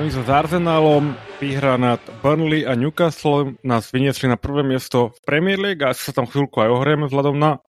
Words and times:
Remizo 0.00 0.24
s 0.24 0.32
Arsenalom, 0.32 1.12
výhra 1.44 1.76
nad 1.76 2.00
Burnley 2.24 2.64
a 2.64 2.72
Newcastle 2.72 3.60
nás 3.60 3.92
vyniesli 3.92 4.32
na 4.32 4.40
prvé 4.40 4.64
miesto 4.64 5.12
v 5.12 5.18
Premier 5.28 5.60
League 5.60 5.84
a 5.84 5.92
sa 5.92 6.16
tam 6.16 6.24
chvíľku 6.24 6.56
aj 6.56 6.72
ohrieme 6.72 7.04
vzhľadom 7.04 7.36
na 7.36 7.60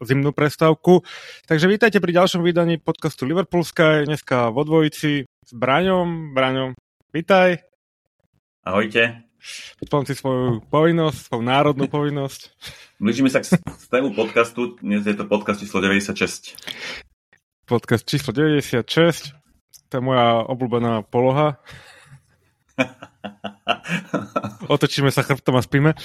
zimnú 0.00 0.32
prestávku. 0.32 1.04
Takže 1.44 1.68
vítajte 1.68 2.00
pri 2.00 2.16
ďalšom 2.16 2.40
vydaní 2.40 2.80
podcastu 2.80 3.28
Liverpool 3.28 3.60
Sky, 3.60 4.08
dneska 4.08 4.48
vo 4.56 4.64
dvojici 4.64 5.28
s 5.28 5.50
Braňom. 5.52 6.32
Braňom, 6.32 6.72
vítaj. 7.12 7.60
Ahojte. 8.64 9.28
Potom 9.76 10.08
si 10.08 10.16
svoju 10.16 10.64
povinnosť, 10.72 11.28
svoju 11.28 11.44
národnú 11.44 11.92
povinnosť. 12.00 12.56
Blížime 12.96 13.28
sa 13.28 13.44
k 13.44 13.52
tému 13.92 14.16
podcastu, 14.16 14.80
dnes 14.80 15.04
je 15.04 15.12
to 15.12 15.28
podcast 15.28 15.60
číslo 15.60 15.84
96. 15.84 16.56
Podcast 17.68 18.08
číslo 18.08 18.32
96 18.32 19.36
to 19.88 19.98
je 19.98 20.02
moja 20.02 20.42
obľúbená 20.46 21.02
poloha. 21.06 21.58
Otočíme 24.74 25.10
sa 25.14 25.22
chrbtom 25.22 25.56
a 25.56 25.62
spíme. 25.62 25.90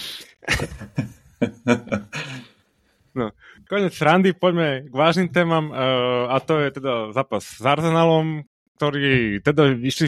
No, 3.11 3.35
konec 3.67 3.91
randy, 3.99 4.31
poďme 4.31 4.87
k 4.87 4.93
vážnym 4.95 5.27
témam 5.27 5.67
uh, 5.67 6.31
a 6.31 6.39
to 6.39 6.63
je 6.63 6.79
teda 6.79 7.11
zápas 7.11 7.43
s 7.43 7.59
Arsenalom, 7.59 8.47
ktorý 8.79 9.43
teda 9.43 9.75
išli 9.75 10.07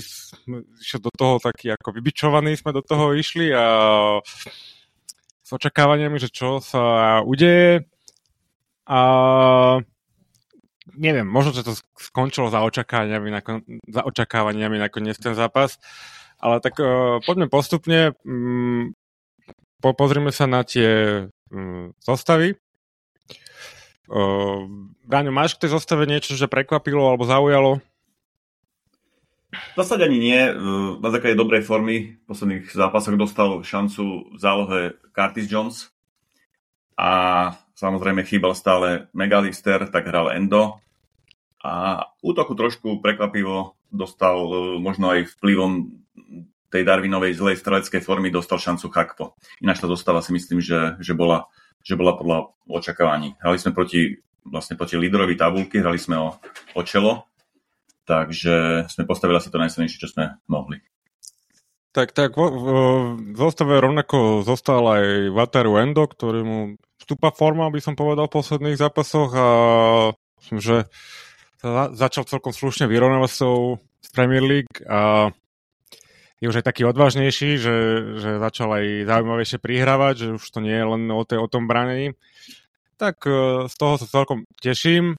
išli 0.80 1.00
do 1.04 1.12
toho 1.12 1.36
taký 1.44 1.76
ako 1.76 2.00
vybičovaný 2.00 2.56
sme 2.56 2.72
do 2.72 2.80
toho 2.80 3.12
išli 3.12 3.52
a 3.52 3.66
s 5.44 5.50
očakávaniami, 5.52 6.16
že 6.16 6.32
čo 6.32 6.64
sa 6.64 7.20
udeje 7.28 7.84
a 8.88 9.02
neviem, 10.98 11.28
možno, 11.28 11.54
že 11.54 11.66
to 11.66 11.74
skončilo 11.98 12.50
za 12.50 12.62
očakávaniami, 12.64 13.30
nakon, 13.30 13.66
za 13.88 14.06
očakávaniami 14.06 14.78
nakoniec 14.78 15.18
ten 15.18 15.34
zápas, 15.34 15.78
ale 16.38 16.60
tak 16.60 16.78
uh, 16.80 17.20
poďme 17.24 17.48
postupne, 17.50 18.18
um, 18.24 18.94
po, 19.82 19.92
pozrime 19.92 20.32
sa 20.32 20.48
na 20.48 20.64
tie 20.64 21.26
um, 21.52 21.92
zostavy. 22.00 22.56
Uh, 24.08 24.68
Dáňo, 25.04 25.36
máš 25.36 25.60
k 25.60 25.68
tej 25.68 25.76
zostave 25.76 26.08
niečo, 26.08 26.36
že 26.40 26.48
prekvapilo 26.48 27.04
alebo 27.04 27.28
zaujalo? 27.28 27.84
V 29.54 29.78
zásade 29.78 30.10
ani 30.10 30.18
nie. 30.18 30.42
Na 30.98 31.10
základe 31.14 31.38
dobrej 31.38 31.62
formy 31.62 32.18
v 32.18 32.26
posledných 32.26 32.74
zápasoch 32.74 33.14
dostal 33.14 33.62
šancu 33.62 34.34
v 34.34 34.38
zálohe 34.42 34.82
Curtis 35.14 35.46
Jones 35.46 35.94
a 36.98 37.54
samozrejme 37.84 38.24
chýbal 38.24 38.56
stále 38.56 39.12
Megalister, 39.12 39.92
tak 39.92 40.08
hral 40.08 40.32
Endo. 40.32 40.80
A 41.60 42.08
útoku 42.24 42.56
trošku 42.56 43.04
prekvapivo 43.04 43.76
dostal 43.92 44.40
e, 44.40 44.56
možno 44.80 45.12
aj 45.12 45.36
vplyvom 45.36 45.92
tej 46.72 46.88
Darwinovej 46.88 47.36
zlej 47.36 47.60
streleckej 47.60 48.02
formy 48.02 48.32
dostal 48.32 48.58
šancu 48.58 48.88
Chakpo. 48.88 49.36
Ináč 49.60 49.84
tá 49.84 49.88
zostava 49.92 50.24
si 50.24 50.32
myslím, 50.32 50.64
že, 50.64 50.98
že, 51.04 51.14
bola, 51.14 51.52
že 51.84 52.00
bola 52.00 52.16
podľa 52.18 52.38
očakávaní. 52.66 53.36
Hrali 53.38 53.60
sme 53.60 53.76
proti, 53.76 54.24
vlastne 54.42 54.80
proti 54.80 54.98
lídrovi 54.98 55.38
tabulky, 55.38 55.84
hrali 55.84 56.02
sme 56.02 56.18
o, 56.18 56.40
o 56.74 56.82
čelo, 56.82 57.30
takže 58.10 58.88
sme 58.90 59.06
postavili 59.06 59.38
asi 59.38 59.54
to 59.54 59.62
najsilnejšie, 59.62 60.02
čo 60.02 60.10
sme 60.10 60.40
mohli. 60.50 60.82
Tak, 61.94 62.10
tak, 62.10 62.34
v, 62.34 62.42
v, 62.42 62.68
v 63.22 63.38
zostave 63.38 63.78
rovnako 63.78 64.42
zostal 64.42 64.82
aj 64.82 65.30
Vataru 65.30 65.78
Endo, 65.78 66.10
mu 66.42 66.74
vstúpa 66.98 67.30
forma, 67.30 67.70
by 67.70 67.80
som 67.86 67.94
povedal, 67.94 68.26
v 68.26 68.36
posledných 68.42 68.82
zápasoch 68.82 69.30
a 69.38 69.48
myslím, 70.42 70.58
že 70.58 70.78
začal 71.94 72.26
celkom 72.26 72.50
slušne 72.50 72.90
vyrovnávať 72.90 73.32
s 74.02 74.08
Premier 74.10 74.42
League 74.42 74.74
a 74.90 75.30
je 76.44 76.52
už 76.52 76.60
aj 76.60 76.68
taký 76.68 76.84
odvážnejší, 76.84 77.56
že, 77.56 77.76
že 78.20 78.30
začal 78.36 78.68
aj 78.76 79.08
zaujímavejšie 79.08 79.64
prihrávať, 79.64 80.14
že 80.18 80.28
už 80.36 80.44
to 80.44 80.60
nie 80.60 80.76
je 80.76 80.84
len 80.84 81.08
o, 81.08 81.24
tej, 81.24 81.40
o 81.40 81.48
tom 81.48 81.72
branení. 81.72 82.20
Tak 83.00 83.24
e, 83.24 83.32
z 83.72 83.76
toho 83.80 83.96
sa 83.96 84.04
celkom 84.12 84.44
teším. 84.60 85.16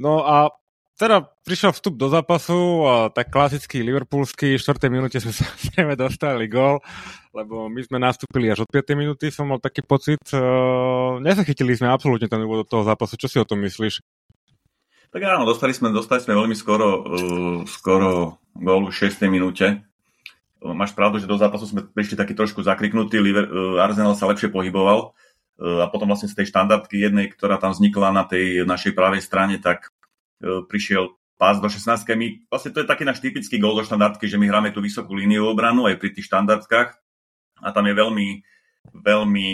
No 0.00 0.24
a 0.24 0.56
teda 0.94 1.26
prišiel 1.42 1.74
vstup 1.74 1.98
do 1.98 2.06
zápasu 2.06 2.86
a 2.86 2.94
tak 3.10 3.34
klasický 3.34 3.82
liverpoolský, 3.82 4.54
v 4.54 4.62
4. 4.62 4.78
minúte 4.86 5.18
sme 5.18 5.34
sa 5.34 5.42
zrejme 5.66 5.98
dostali 5.98 6.46
gol, 6.46 6.78
lebo 7.34 7.66
my 7.66 7.82
sme 7.82 7.98
nastúpili 7.98 8.46
až 8.50 8.62
od 8.62 8.70
5. 8.70 8.94
minúty, 8.94 9.34
som 9.34 9.50
mal 9.50 9.58
taký 9.58 9.82
pocit. 9.82 10.22
Uh, 10.30 11.18
nezachytili 11.18 11.74
sme 11.74 11.90
absolútne 11.90 12.30
ten 12.30 12.38
úvod 12.46 12.64
do 12.64 12.66
toho 12.78 12.82
zápasu. 12.86 13.18
Čo 13.18 13.26
si 13.26 13.36
o 13.42 13.48
tom 13.48 13.58
myslíš? 13.66 14.00
Tak 15.10 15.22
áno, 15.22 15.46
dostali 15.46 15.74
sme, 15.74 15.94
dostali 15.94 16.22
sme 16.22 16.34
veľmi 16.34 16.54
skoro, 16.54 16.86
uh, 17.02 17.58
skoro 17.66 18.38
gól 18.54 18.86
v 18.86 18.94
6. 18.94 19.26
minúte. 19.26 19.82
Uh, 20.62 20.78
máš 20.78 20.94
pravdu, 20.94 21.18
že 21.18 21.26
do 21.26 21.34
zápasu 21.34 21.66
sme 21.66 21.82
prišli 21.82 22.14
taký 22.14 22.38
trošku 22.38 22.62
zakriknutí, 22.62 23.18
Liver, 23.18 23.50
uh, 23.50 23.82
Arsenal 23.82 24.14
sa 24.14 24.30
lepšie 24.30 24.50
pohyboval 24.50 25.10
a 25.54 25.86
potom 25.86 26.10
vlastne 26.10 26.26
z 26.26 26.34
tej 26.34 26.50
štandardky 26.50 26.98
jednej, 26.98 27.30
ktorá 27.30 27.62
tam 27.62 27.70
vznikla 27.70 28.10
na 28.10 28.26
tej 28.26 28.66
našej 28.66 28.90
pravej 28.90 29.22
strane, 29.22 29.62
tak 29.62 29.93
prišiel 30.68 31.14
pás 31.34 31.58
do 31.58 31.66
16. 31.66 32.06
My, 32.14 32.26
vlastne 32.48 32.70
to 32.70 32.80
je 32.82 32.90
taký 32.90 33.02
náš 33.02 33.20
typický 33.20 33.58
gól 33.58 33.74
do 33.74 33.86
štandardky, 33.86 34.30
že 34.30 34.38
my 34.38 34.46
hráme 34.46 34.70
tú 34.70 34.78
vysokú 34.78 35.18
líniu 35.18 35.50
obranu 35.50 35.90
aj 35.90 35.98
pri 35.98 36.14
tých 36.14 36.30
štandardkách 36.30 36.88
a 37.62 37.68
tam 37.74 37.84
je 37.90 37.94
veľmi, 37.94 38.28
veľmi 38.94 39.50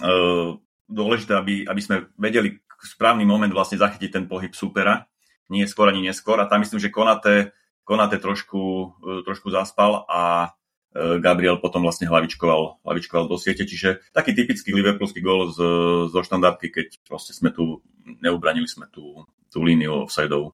uh, 0.00 0.56
dôležité, 0.88 1.32
aby, 1.36 1.54
aby 1.68 1.80
sme 1.80 2.08
vedeli 2.16 2.60
správny 2.84 3.24
moment 3.24 3.50
vlastne 3.52 3.80
zachytiť 3.80 4.10
ten 4.12 4.24
pohyb 4.28 4.52
supera. 4.52 5.08
Nie 5.48 5.64
skôr 5.68 5.88
ani 5.88 6.04
neskôr. 6.04 6.36
A 6.40 6.48
tam 6.48 6.60
myslím, 6.60 6.80
že 6.80 6.92
Konate, 6.92 7.56
Konate 7.84 8.20
trošku, 8.20 8.92
e, 9.00 9.24
trošku 9.24 9.48
zaspal 9.52 10.04
a 10.08 10.52
e, 10.92 11.20
Gabriel 11.20 11.60
potom 11.60 11.84
vlastne 11.84 12.08
hlavičkoval, 12.08 12.84
hlavičkoval 12.84 13.28
do 13.28 13.36
siete. 13.40 13.64
Čiže 13.64 14.04
taký 14.12 14.36
typický 14.36 14.72
liverpoolský 14.72 15.20
gól 15.24 15.52
z, 15.52 15.58
zo 16.12 16.20
štandardky, 16.20 16.72
keď 16.72 17.00
proste 17.04 17.36
sme 17.36 17.52
tu, 17.52 17.84
neubranili 18.20 18.68
sme 18.68 18.88
tú, 18.88 19.24
tú 19.54 19.62
líniu 19.62 20.10
offsideovú. 20.10 20.50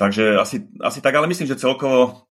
Takže 0.00 0.40
asi, 0.40 0.64
asi 0.80 0.98
tak, 1.04 1.14
ale 1.14 1.28
myslím, 1.28 1.46
že 1.46 1.60
celkovo 1.60 2.26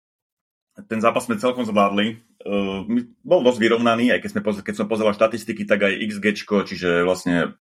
ten 0.88 1.03
zápas 1.03 1.28
sme 1.28 1.41
celkom 1.41 1.67
zvládli. 1.67 2.23
Uh, 2.40 2.88
bol 3.19 3.44
dosť 3.44 3.59
vyrovnaný, 3.59 4.16
aj 4.16 4.23
keď, 4.23 4.29
sme, 4.31 4.41
keď 4.63 4.75
som 4.79 4.88
pozeral 4.88 5.12
štatistiky, 5.12 5.68
tak 5.68 5.84
aj 5.84 6.00
XG, 6.07 6.25
čiže 6.63 7.03
vlastne 7.03 7.59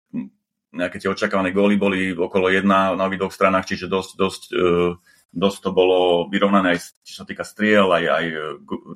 nejaké 0.77 1.01
tie 1.01 1.09
očakávané 1.09 1.57
góly 1.57 1.81
boli 1.81 2.13
okolo 2.13 2.53
jedna 2.53 2.93
na 2.93 3.09
obidvoch 3.09 3.33
stranách, 3.33 3.73
čiže 3.73 3.89
dosť, 3.89 4.11
dosť, 4.21 4.43
uh, 4.53 4.93
dosť 5.33 5.59
to 5.65 5.71
bolo 5.73 6.29
vyrovnané 6.29 6.77
aj 6.77 6.93
čo 7.09 7.15
sa 7.17 7.25
týka 7.25 7.41
striel, 7.49 7.89
aj, 7.89 8.05
aj 8.05 8.25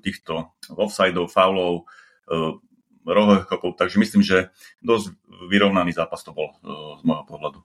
týchto 0.05 0.53
offsideov, 0.69 1.33
faulov, 1.33 1.89
uh, 2.29 2.61
rohových 3.09 3.49
kopov, 3.49 3.81
takže 3.81 3.97
myslím, 3.97 4.21
že 4.21 4.53
dosť 4.85 5.17
vyrovnaný 5.49 5.97
zápas 5.97 6.21
to 6.21 6.37
bol 6.37 6.53
uh, 6.61 7.01
z 7.01 7.03
môjho 7.09 7.25
pohľadu. 7.25 7.65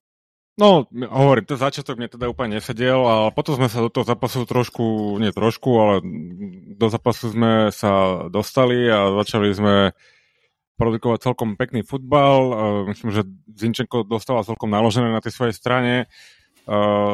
No, 0.56 0.88
hovorím, 0.92 1.44
ten 1.44 1.60
začiatok 1.60 2.00
mne 2.00 2.08
teda 2.08 2.32
úplne 2.32 2.64
nesedel 2.64 3.04
a 3.04 3.28
potom 3.28 3.60
sme 3.60 3.68
sa 3.68 3.84
do 3.84 3.92
toho 3.92 4.08
zápasu 4.08 4.48
trošku, 4.48 5.20
nie 5.20 5.36
trošku, 5.36 5.68
ale 5.68 5.94
do 6.80 6.88
zápasu 6.88 7.36
sme 7.36 7.76
sa 7.76 8.24
dostali 8.32 8.88
a 8.88 9.12
začali 9.20 9.52
sme 9.52 9.92
produkovať 10.80 11.20
celkom 11.28 11.60
pekný 11.60 11.84
futbal. 11.84 12.56
Myslím, 12.88 13.12
že 13.12 13.28
Zinčenko 13.52 14.08
dostala 14.08 14.48
celkom 14.48 14.72
naložené 14.72 15.12
na 15.12 15.20
tej 15.20 15.36
svojej 15.36 15.56
strane. 15.56 16.08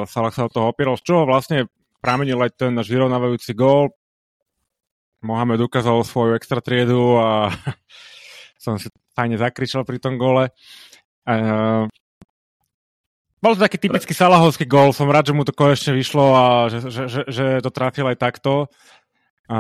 Salah 0.06 0.34
sa 0.34 0.46
do 0.46 0.54
toho 0.54 0.70
opieral, 0.70 0.94
z 1.02 1.10
čoho 1.10 1.26
vlastne 1.26 1.66
pramenil 1.98 2.38
aj 2.46 2.62
ten 2.62 2.78
náš 2.78 2.94
vyrovnávajúci 2.94 3.58
gól. 3.58 3.90
Mohamed 5.26 5.66
ukázal 5.66 6.02
svoju 6.06 6.38
extra 6.38 6.62
triedu 6.62 7.18
a 7.18 7.50
som 8.64 8.78
si 8.78 8.90
fajne 9.18 9.42
zakričal 9.42 9.82
pri 9.82 9.98
tom 9.98 10.22
gole. 10.22 10.54
Bol 13.42 13.58
to 13.58 13.66
taký 13.66 13.82
typický 13.82 14.14
Salahovský 14.14 14.70
gól, 14.70 14.94
som 14.94 15.10
rád, 15.10 15.34
že 15.34 15.38
mu 15.38 15.42
to 15.42 15.50
konečne 15.50 15.98
vyšlo 15.98 16.26
a 16.38 16.46
že, 16.70 16.94
že, 16.94 17.04
že, 17.10 17.22
že 17.26 17.46
to 17.66 17.74
trafil 17.74 18.06
aj 18.06 18.22
takto. 18.22 18.70
A 19.50 19.60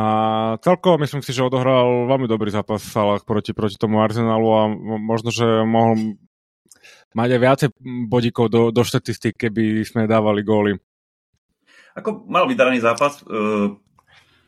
celkovo 0.61 1.01
myslím 1.01 1.25
si, 1.25 1.33
že 1.33 1.41
odohral 1.41 2.05
veľmi 2.05 2.29
dobrý 2.29 2.53
zápas 2.53 2.79
Salah 2.79 3.19
proti, 3.25 3.51
proti 3.51 3.75
tomu 3.81 3.99
Arsenalu 3.99 4.49
a 4.53 4.63
možno, 5.01 5.33
že 5.33 5.65
mohol 5.65 6.15
mať 7.11 7.29
aj 7.35 7.41
viacej 7.41 7.69
bodíkov 8.07 8.53
do, 8.53 8.61
do 8.69 8.81
štatistík, 8.85 9.35
keby 9.35 9.83
sme 9.83 10.07
dávali 10.07 10.45
góly. 10.45 10.79
Ako 11.97 12.23
mal 12.29 12.47
vydaraný 12.47 12.79
zápas, 12.79 13.19
e, 13.19 13.75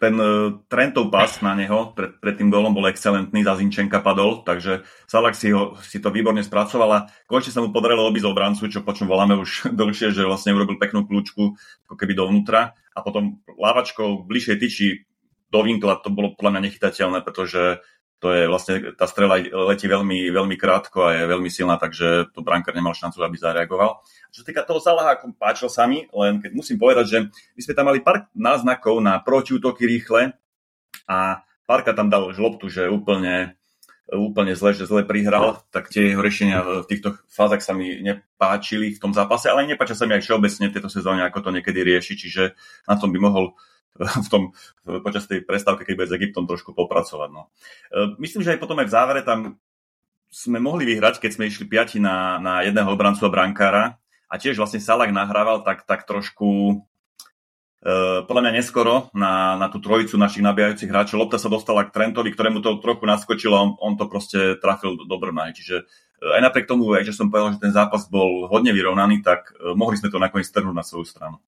ten 0.04 0.20
uh, 0.20 0.60
Trentov 0.68 1.08
pas 1.08 1.32
na 1.40 1.56
neho 1.56 1.96
pred, 1.96 2.20
pred 2.20 2.36
tým 2.36 2.52
golom 2.52 2.76
bol 2.76 2.84
excelentný, 2.92 3.40
za 3.48 3.56
Zinčenka 3.56 4.04
padol, 4.04 4.44
takže 4.44 4.84
Salak 5.08 5.40
si, 5.40 5.56
ho, 5.56 5.80
si 5.80 6.04
to 6.04 6.12
výborne 6.12 6.44
spracoval 6.44 6.90
a 6.92 7.00
konečne 7.24 7.56
sa 7.56 7.64
mu 7.64 7.72
podarilo 7.72 8.04
obísť 8.12 8.28
obrancu, 8.28 8.68
čo 8.68 8.84
po 8.84 8.92
čom 8.92 9.08
voláme 9.08 9.40
už 9.40 9.68
dlhšie, 9.80 10.12
že 10.12 10.28
vlastne 10.28 10.52
urobil 10.52 10.76
peknú 10.76 11.08
kľúčku 11.08 11.56
ako 11.88 11.96
keby 11.96 12.20
dovnútra. 12.20 12.76
A 12.94 13.00
potom 13.00 13.40
lávačkou 13.48 14.28
bližšie 14.28 14.60
tyči 14.60 15.08
do 15.50 15.60
vinkla, 15.64 16.04
to 16.04 16.12
bolo 16.12 16.36
podľa 16.36 16.60
mňa 16.60 16.62
nechytateľné, 16.68 17.20
pretože 17.24 17.80
to 18.24 18.31
je 18.31 18.48
vlastne, 18.48 18.96
tá 18.96 19.04
strela 19.04 19.36
letí 19.68 19.84
veľmi, 19.84 20.31
veľmi 20.31 20.56
krátko 20.56 21.12
a 21.12 21.20
je 21.20 21.24
veľmi 21.28 21.52
silná, 21.52 21.75
takže 21.75 22.31
to 22.31 22.40
brankár 22.40 22.72
nemal 22.72 22.96
šancu, 22.96 23.20
aby 23.20 23.36
zareagoval. 23.36 24.00
Čo 24.31 24.42
sa 24.42 24.48
týka 24.48 24.64
toho 24.64 24.80
Salaha, 24.80 25.20
ako 25.20 25.36
páčil 25.36 25.68
sa 25.68 25.84
mi, 25.84 26.08
len 26.08 26.40
keď 26.40 26.56
musím 26.56 26.80
povedať, 26.80 27.06
že 27.12 27.18
my 27.28 27.60
sme 27.60 27.74
tam 27.75 27.92
mali 27.92 28.00
pár 28.00 28.31
náznakov 28.31 29.04
na 29.04 29.20
protiútoky 29.20 29.84
rýchle 29.84 30.31
a 31.04 31.44
párka 31.68 31.92
tam 31.92 32.08
dal 32.08 32.31
žlobtu, 32.31 32.72
že 32.72 32.88
úplne, 32.88 33.60
úplne 34.08 34.56
zle, 34.56 34.72
že 34.72 34.88
zle 34.88 35.04
prihral, 35.04 35.60
tak 35.76 35.92
tie 35.92 36.16
jeho 36.16 36.24
riešenia 36.24 36.64
v 36.64 36.88
týchto 36.88 37.19
fázach 37.28 37.60
sa 37.60 37.76
mi 37.76 38.00
nepáčili 38.00 38.96
v 38.96 39.02
tom 39.04 39.12
zápase, 39.12 39.52
ale 39.52 39.68
nepáčia 39.68 40.00
sa 40.00 40.08
mi 40.08 40.16
aj 40.16 40.24
všeobecne 40.24 40.72
v 40.72 40.76
tejto 40.80 40.88
sezóne, 40.88 41.28
ako 41.28 41.44
to 41.44 41.60
niekedy 41.60 41.84
rieši, 41.84 42.16
čiže 42.16 42.56
na 42.88 42.96
tom 42.96 43.12
by 43.12 43.19
mohol 43.19 43.60
v 43.98 44.28
tom, 44.30 44.44
počas 45.06 45.30
tej 45.30 45.45
prestávky, 45.45 45.86
keď 45.86 45.95
bude 45.95 46.10
s 46.10 46.18
Egyptom 46.18 46.50
trošku 46.50 46.74
popracovať. 46.74 47.30
No. 47.30 47.54
E, 47.94 48.18
myslím, 48.18 48.42
že 48.42 48.57
aj 48.57 48.60
potom 48.62 48.81
aj 48.81 48.90
v 48.90 48.95
závere 48.95 49.22
tam 49.22 49.62
sme 50.34 50.57
mohli 50.57 50.90
vyhrať, 50.90 51.22
keď 51.22 51.31
sme 51.38 51.45
išli 51.45 51.69
piati 51.69 52.01
na, 52.01 52.42
na 52.42 52.66
jedného 52.66 52.90
obrancu 52.90 53.30
a 53.30 53.34
brankára 53.34 54.01
a 54.25 54.34
tiež 54.42 54.57
vlastne 54.57 54.81
Salak 54.81 55.13
nahrával 55.13 55.62
tak, 55.62 55.86
tak 55.86 56.10
trošku 56.10 56.81
Uh, 57.84 58.24
podľa 58.24 58.48
mňa 58.48 58.54
neskoro 58.63 59.12
na, 59.12 59.60
na 59.60 59.68
tú 59.68 59.84
trojicu 59.84 60.16
našich 60.16 60.40
nabíjajúcich 60.40 60.88
hráčov. 60.88 61.19
Lopta 61.19 61.36
sa 61.36 61.51
dostala 61.51 61.84
k 61.84 61.92
Trentovi, 61.92 62.31
ktorému 62.31 62.63
to 62.63 62.80
trochu 62.80 63.04
naskočilo 63.04 63.60
a 63.60 63.63
on, 63.68 63.75
on 63.75 64.00
to 64.00 64.07
proste 64.07 64.63
trafil 64.63 64.95
do, 64.95 65.18
Brna. 65.19 65.51
Čiže 65.51 65.84
uh, 65.84 66.40
aj 66.40 66.48
napriek 66.48 66.63
tomu, 66.63 66.95
aj, 66.95 67.04
že 67.04 67.12
som 67.12 67.28
povedal, 67.28 67.60
že 67.60 67.68
ten 67.68 67.75
zápas 67.75 68.07
bol 68.07 68.48
hodne 68.48 68.72
vyrovnaný, 68.72 69.19
tak 69.19 69.51
mohli 69.75 70.00
sme 70.00 70.07
to 70.07 70.16
nakoniec 70.16 70.48
strhnúť 70.48 70.72
na 70.72 70.88
svoju 70.88 71.04
stranu. 71.04 71.44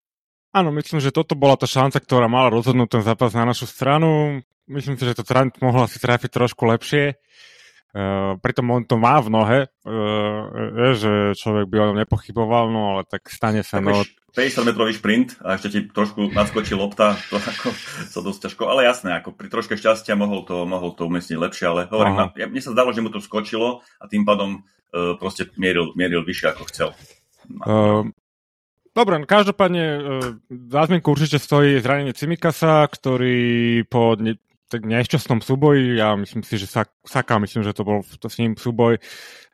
Áno, 0.55 0.71
myslím, 0.71 1.03
že 1.03 1.11
toto 1.11 1.35
bola 1.35 1.59
tá 1.59 1.67
šanca, 1.67 1.99
ktorá 1.99 2.31
mala 2.31 2.47
rozhodnúť 2.47 2.87
ten 2.87 3.03
zápas 3.03 3.35
na 3.35 3.43
našu 3.43 3.67
stranu. 3.67 4.39
Myslím 4.71 4.95
si, 4.95 5.03
že 5.03 5.19
to 5.19 5.27
Trent 5.27 5.59
mohol 5.59 5.83
asi 5.83 5.99
trafiť 5.99 6.31
trošku 6.31 6.63
lepšie. 6.63 7.19
Uh, 7.95 8.39
pritom 8.39 8.71
on 8.71 8.83
to 8.83 8.95
má 8.99 9.19
v 9.23 9.31
nohe, 9.31 9.59
uh, 9.71 10.39
je, 10.83 10.89
že 10.99 11.11
človek 11.39 11.71
by 11.71 11.75
o 11.79 11.87
ňom 11.91 11.97
nepochyboval, 12.03 12.67
no 12.67 12.91
ale 12.91 13.07
tak 13.07 13.31
stane 13.31 13.63
sa. 13.63 13.79
No... 13.79 14.03
50-metrový 14.35 14.99
šprint 14.99 15.39
a 15.39 15.55
ešte 15.55 15.71
ti 15.71 15.79
trošku 15.87 16.27
nadskočí 16.35 16.75
lopta, 16.75 17.15
to 17.31 17.39
ako 17.39 17.71
sa 18.11 18.19
dosť 18.19 18.51
ťažko, 18.51 18.63
ale 18.67 18.83
jasné, 18.83 19.15
ako 19.15 19.31
pri 19.31 19.47
troške 19.47 19.79
šťastia 19.79 20.19
mohol 20.19 20.43
to, 20.43 20.67
mohol 20.67 20.91
to 20.91 21.07
umiestniť 21.07 21.39
lepšie, 21.39 21.65
ale 21.71 21.87
hovorím, 21.87 22.15
na, 22.19 22.25
ja, 22.35 22.51
mne 22.51 22.59
sa 22.59 22.75
zdalo, 22.75 22.91
že 22.91 22.99
mu 22.99 23.15
to 23.15 23.23
skočilo 23.23 23.79
a 23.95 24.03
tým 24.11 24.27
pádom 24.27 24.59
uh, 24.59 25.15
proste 25.15 25.47
mieril, 25.55 25.95
mieril 25.95 26.27
vyššie 26.27 26.51
ako 26.51 26.63
chcel. 26.67 26.89
Uh, 27.63 28.11
Dobre, 28.95 29.19
no 29.19 29.27
každopádne 29.27 29.83
e, 29.83 29.99
za 30.71 30.87
zmienku 30.87 31.11
určite 31.11 31.35
stojí 31.35 31.83
zranenie 31.83 32.15
Cimikasa, 32.15 32.87
ktorý 32.87 33.83
po 33.91 34.15
ne, 34.15 34.39
tak 34.71 34.87
nešťastnom 34.87 35.43
súboji, 35.43 35.99
ja 35.99 36.15
myslím 36.15 36.47
si, 36.47 36.55
že 36.55 36.71
Saka, 37.03 37.35
myslím, 37.43 37.67
že 37.67 37.75
to 37.75 37.83
bol 37.83 38.07
to 38.07 38.31
s 38.31 38.39
ním 38.39 38.55
súboj, 38.55 39.03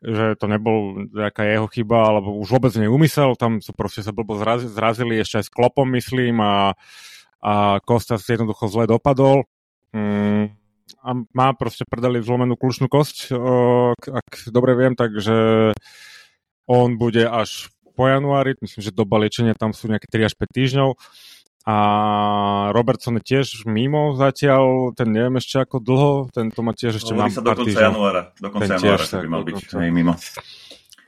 že 0.05 0.37
to 0.37 0.45
nebol 0.45 1.09
nejaká 1.09 1.41
jeho 1.41 1.65
chyba, 1.67 2.05
alebo 2.05 2.37
už 2.37 2.53
vôbec 2.53 2.71
neumysel, 2.77 3.33
tam 3.33 3.65
sú 3.65 3.73
proste 3.73 4.05
sa 4.05 4.13
blbo 4.13 4.37
zrazili, 4.37 4.69
zrazili 4.69 5.13
ešte 5.17 5.41
aj 5.41 5.45
s 5.49 5.53
Klopom, 5.53 5.89
myslím, 5.89 6.37
a, 6.37 6.77
a 7.41 7.81
Kostas 7.81 8.23
jednoducho 8.29 8.69
zle 8.69 8.85
dopadol. 8.85 9.49
Mm, 9.91 10.53
a 11.01 11.09
má 11.33 11.49
proste 11.57 11.83
predali 11.89 12.21
zlomenú 12.21 12.53
kľúčnú 12.55 12.85
kosť, 12.85 13.33
ak 14.05 14.53
dobre 14.53 14.77
viem, 14.77 14.93
takže 14.93 15.73
on 16.69 16.95
bude 17.01 17.25
až 17.25 17.73
po 18.01 18.09
januári, 18.09 18.57
myslím, 18.57 18.81
že 18.81 18.89
doba 18.89 19.21
liečenia 19.21 19.53
tam 19.53 19.77
sú 19.77 19.85
nejaké 19.85 20.09
3 20.09 20.25
až 20.25 20.33
5 20.33 20.57
týždňov 20.57 20.89
a 21.69 21.77
Robertson 22.73 23.21
je 23.21 23.37
tiež 23.37 23.69
mimo 23.69 24.17
zatiaľ, 24.17 24.97
ten 24.97 25.13
neviem 25.13 25.37
ešte 25.37 25.61
ako 25.61 25.77
dlho, 25.77 26.13
ten 26.33 26.49
to 26.49 26.65
má 26.65 26.73
tiež 26.73 26.97
ešte 26.97 27.13
mám 27.13 27.29
sa 27.29 27.45
do 27.45 27.53
konca 27.53 27.77
januára, 27.77 28.33
do 28.41 28.49
konca 28.49 28.81
januára 28.81 29.05
by 29.05 29.29
mal 29.29 29.45
byť 29.45 29.57
hej, 29.77 29.91
mimo. 29.93 30.17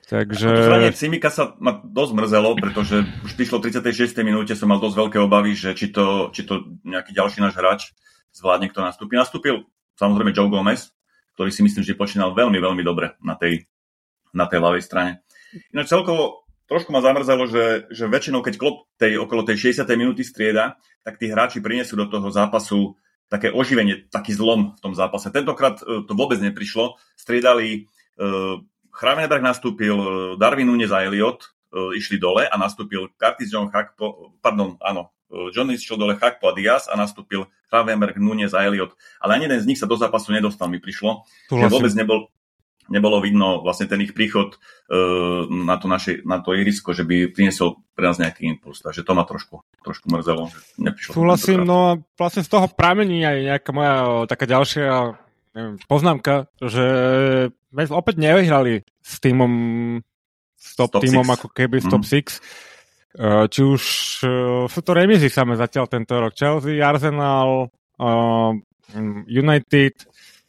Takže... 0.06 0.46
Zranenie 0.46 0.94
Cimika 0.94 1.34
sa 1.34 1.58
ma 1.58 1.82
dosť 1.82 2.14
mrzelo, 2.14 2.54
pretože 2.62 3.02
už 3.26 3.34
prišlo 3.34 3.66
36. 3.66 4.14
minúte, 4.22 4.54
som 4.54 4.70
mal 4.70 4.78
dosť 4.78 4.94
veľké 4.94 5.18
obavy, 5.18 5.58
že 5.58 5.74
či 5.74 5.90
to, 5.90 6.30
či 6.30 6.46
to 6.46 6.78
nejaký 6.86 7.18
ďalší 7.18 7.42
náš 7.42 7.58
hráč 7.58 7.82
zvládne, 8.30 8.70
kto 8.70 8.86
nastúpi. 8.86 9.18
Nastúpil 9.18 9.66
samozrejme 9.98 10.30
Joe 10.38 10.54
Gomez, 10.54 10.94
ktorý 11.34 11.50
si 11.50 11.66
myslím, 11.66 11.82
že 11.82 11.98
počínal 11.98 12.38
veľmi, 12.38 12.62
veľmi 12.62 12.86
dobre 12.86 13.18
na 13.26 13.34
tej, 13.34 13.66
na 14.38 14.46
tej 14.46 14.62
ľavej 14.62 14.86
strane. 14.86 15.26
Ináč 15.74 15.90
celkovo 15.90 16.43
trošku 16.74 16.90
ma 16.90 17.06
zamrzelo, 17.06 17.46
že, 17.46 17.86
že 17.94 18.10
väčšinou, 18.10 18.42
keď 18.42 18.58
klop 18.58 18.90
tej, 18.98 19.22
okolo 19.22 19.46
tej 19.46 19.78
60. 19.78 19.86
minúty 19.94 20.26
strieda, 20.26 20.82
tak 21.06 21.22
tí 21.22 21.30
hráči 21.30 21.62
prinesú 21.62 21.94
do 21.94 22.10
toho 22.10 22.34
zápasu 22.34 22.98
také 23.30 23.54
oživenie, 23.54 24.10
taký 24.10 24.34
zlom 24.34 24.74
v 24.74 24.80
tom 24.82 24.98
zápase. 24.98 25.30
Tentokrát 25.30 25.78
uh, 25.86 26.02
to 26.02 26.18
vôbec 26.18 26.42
neprišlo. 26.42 26.98
Striedali, 27.14 27.86
uh, 28.18 28.58
Chravenberg 28.90 29.46
nastúpil, 29.46 29.94
uh, 29.94 30.08
Darwin 30.42 30.66
Nunes 30.66 30.90
a 30.90 31.06
Elliot 31.06 31.46
uh, 31.46 31.94
išli 31.94 32.18
dole 32.18 32.50
a 32.50 32.56
nastúpil 32.58 33.14
Curtis 33.22 33.54
John 33.54 33.70
Hackpo, 33.70 34.34
pardon, 34.42 34.82
áno, 34.82 35.14
John 35.50 35.74
išiel 35.74 35.98
dole 35.98 36.14
Hackpo 36.14 36.46
a 36.50 36.54
Diaz 36.54 36.86
a 36.86 36.94
nastúpil 36.94 37.50
Chravenberg, 37.74 38.22
Nunes 38.22 38.54
a 38.54 38.62
Elliot. 38.62 38.94
Ale 39.18 39.42
ani 39.42 39.50
jeden 39.50 39.62
z 39.62 39.66
nich 39.66 39.80
sa 39.82 39.90
do 39.90 39.98
zápasu 39.98 40.30
nedostal, 40.30 40.70
mi 40.70 40.78
prišlo. 40.78 41.26
Že 41.50 41.74
vôbec 41.74 41.94
nebol, 41.98 42.30
nebolo 42.92 43.24
vidno 43.24 43.64
vlastne 43.64 43.88
ten 43.88 44.02
ich 44.04 44.12
príchod 44.12 44.56
uh, 44.56 45.48
na, 45.48 45.76
to 45.80 45.88
naše, 45.88 46.24
na 46.28 46.44
to 46.44 46.56
ihrisko, 46.56 46.92
že 46.92 47.08
by 47.08 47.32
priniesol 47.32 47.80
pre 47.96 48.10
nás 48.10 48.20
nejaký 48.20 48.48
impuls. 48.48 48.84
Takže 48.84 49.06
to 49.06 49.12
ma 49.16 49.24
trošku, 49.24 49.64
trošku 49.86 50.10
mrzelo, 50.12 50.52
že 50.52 50.60
neprišlo. 50.80 51.16
Súhlasím, 51.16 51.64
no 51.64 52.04
vlastne 52.20 52.44
z 52.44 52.50
toho 52.52 52.68
pramení 52.68 53.24
aj 53.24 53.38
nejaká 53.54 53.70
moja 53.72 53.96
taká 54.28 54.46
ďalšia 54.50 55.16
neviem, 55.54 55.76
poznámka, 55.86 56.50
že 56.60 56.86
sme 57.72 57.84
opäť 57.94 58.16
nevyhrali 58.20 58.84
s 59.00 59.14
týmom 59.22 59.52
s 60.58 60.70
top, 60.80 60.96
top 60.96 61.04
týmom 61.04 61.28
six. 61.28 61.36
ako 61.40 61.48
keby 61.52 61.76
z 61.84 61.86
top 61.92 62.04
6. 62.04 62.10
Mm. 62.10 62.22
Uh, 63.14 63.46
či 63.46 63.62
už 63.62 63.82
sú 64.66 64.80
to 64.82 64.92
remizy 64.98 65.30
samé 65.30 65.54
zatiaľ 65.54 65.86
tento 65.86 66.18
rok. 66.18 66.34
Chelsea, 66.34 66.82
Arsenal, 66.82 67.70
United, 69.30 69.94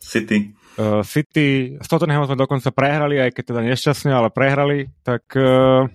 City 0.00 0.63
uh, 0.78 1.02
City, 1.06 1.78
s 1.78 1.86
Tottenhamom 1.86 2.28
sme 2.28 2.38
dokonca 2.38 2.70
prehrali, 2.74 3.20
aj 3.20 3.30
keď 3.34 3.44
teda 3.54 3.62
nešťastne, 3.66 4.10
ale 4.12 4.28
prehrali, 4.30 4.90
tak 5.06 5.24
uh, 5.36 5.86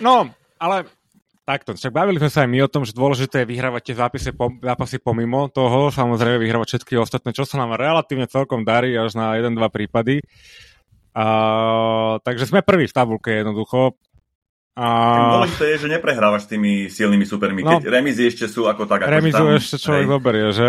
no, 0.00 0.30
ale 0.56 0.76
takto, 1.44 1.76
však 1.76 1.92
bavili 1.92 2.16
sme 2.16 2.32
sa 2.32 2.42
aj 2.44 2.50
my 2.50 2.58
o 2.64 2.72
tom, 2.72 2.82
že 2.88 2.96
dôležité 2.96 3.44
je 3.44 3.50
vyhrávať 3.52 3.82
tie 3.92 3.96
zápisy, 4.00 4.30
po, 4.32 4.48
zápasy 4.64 4.96
pomimo 4.98 5.52
toho, 5.52 5.92
samozrejme 5.92 6.40
vyhrávať 6.40 6.66
všetky 6.76 6.96
ostatné, 6.96 7.36
čo 7.36 7.44
sa 7.44 7.60
nám 7.60 7.76
relatívne 7.76 8.24
celkom 8.24 8.64
darí 8.64 8.96
až 8.96 9.14
na 9.14 9.36
1-2 9.36 9.60
prípady. 9.68 10.24
Uh, 11.14 12.18
takže 12.26 12.50
sme 12.50 12.66
prví 12.66 12.90
v 12.90 12.96
tabulke 12.96 13.30
jednoducho. 13.44 13.94
A... 14.74 14.86
Dôležité 15.38 15.64
je, 15.70 15.86
že 15.86 15.88
neprehrávaš 15.88 16.46
s 16.46 16.48
tými 16.50 16.90
silnými 16.90 17.22
supermi. 17.22 17.62
No, 17.62 17.78
Keď 17.78 17.86
remizy 17.86 18.26
ešte 18.26 18.50
sú 18.50 18.66
ako 18.66 18.90
tak. 18.90 19.06
Ako 19.06 19.22
remizu 19.22 19.46
tam, 19.46 19.54
ešte 19.54 19.76
človek 19.78 20.06
zoberie, 20.10 20.46
že? 20.50 20.68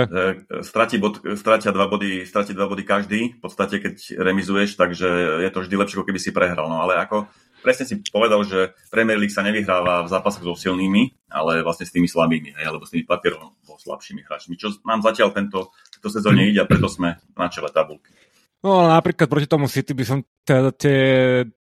Stratí 0.62 1.02
bod, 1.02 1.26
stratia 1.34 1.74
dva 1.74 1.90
body, 1.90 2.22
stratí 2.22 2.54
dva 2.54 2.70
body 2.70 2.86
každý, 2.86 3.34
v 3.34 3.42
podstate 3.42 3.82
keď 3.82 4.22
remizuješ, 4.22 4.78
takže 4.78 5.10
je 5.42 5.50
to 5.50 5.66
vždy 5.66 5.76
lepšie, 5.82 5.98
ako 5.98 6.06
keby 6.06 6.22
si 6.22 6.30
prehral. 6.30 6.70
No 6.70 6.86
ale 6.86 7.02
ako 7.02 7.26
presne 7.66 7.90
si 7.90 7.98
povedal, 8.14 8.46
že 8.46 8.78
Premier 8.94 9.18
League 9.18 9.34
sa 9.34 9.42
nevyhráva 9.42 10.06
v 10.06 10.12
zápasoch 10.14 10.46
so 10.46 10.54
silnými, 10.54 11.10
ale 11.34 11.66
vlastne 11.66 11.90
s 11.90 11.94
tými 11.98 12.06
slabými, 12.06 12.54
hej, 12.54 12.66
alebo 12.70 12.86
s 12.86 12.94
tými 12.94 13.10
papierom 13.10 13.58
slabšími 13.66 14.22
hráčmi, 14.22 14.54
čo 14.54 14.70
nám 14.86 15.02
zatiaľ 15.02 15.34
tento, 15.34 15.74
tento 15.98 16.10
sezóne 16.14 16.46
ide 16.46 16.62
a 16.62 16.70
preto 16.70 16.86
sme 16.86 17.18
na 17.34 17.50
čele 17.50 17.74
tabulky. 17.74 18.14
No 18.66 18.82
napríklad 18.90 19.30
proti 19.30 19.46
tomu 19.46 19.70
City 19.70 19.94
by 19.94 20.02
som 20.10 20.20
teda 20.42 20.74
tie 20.74 20.98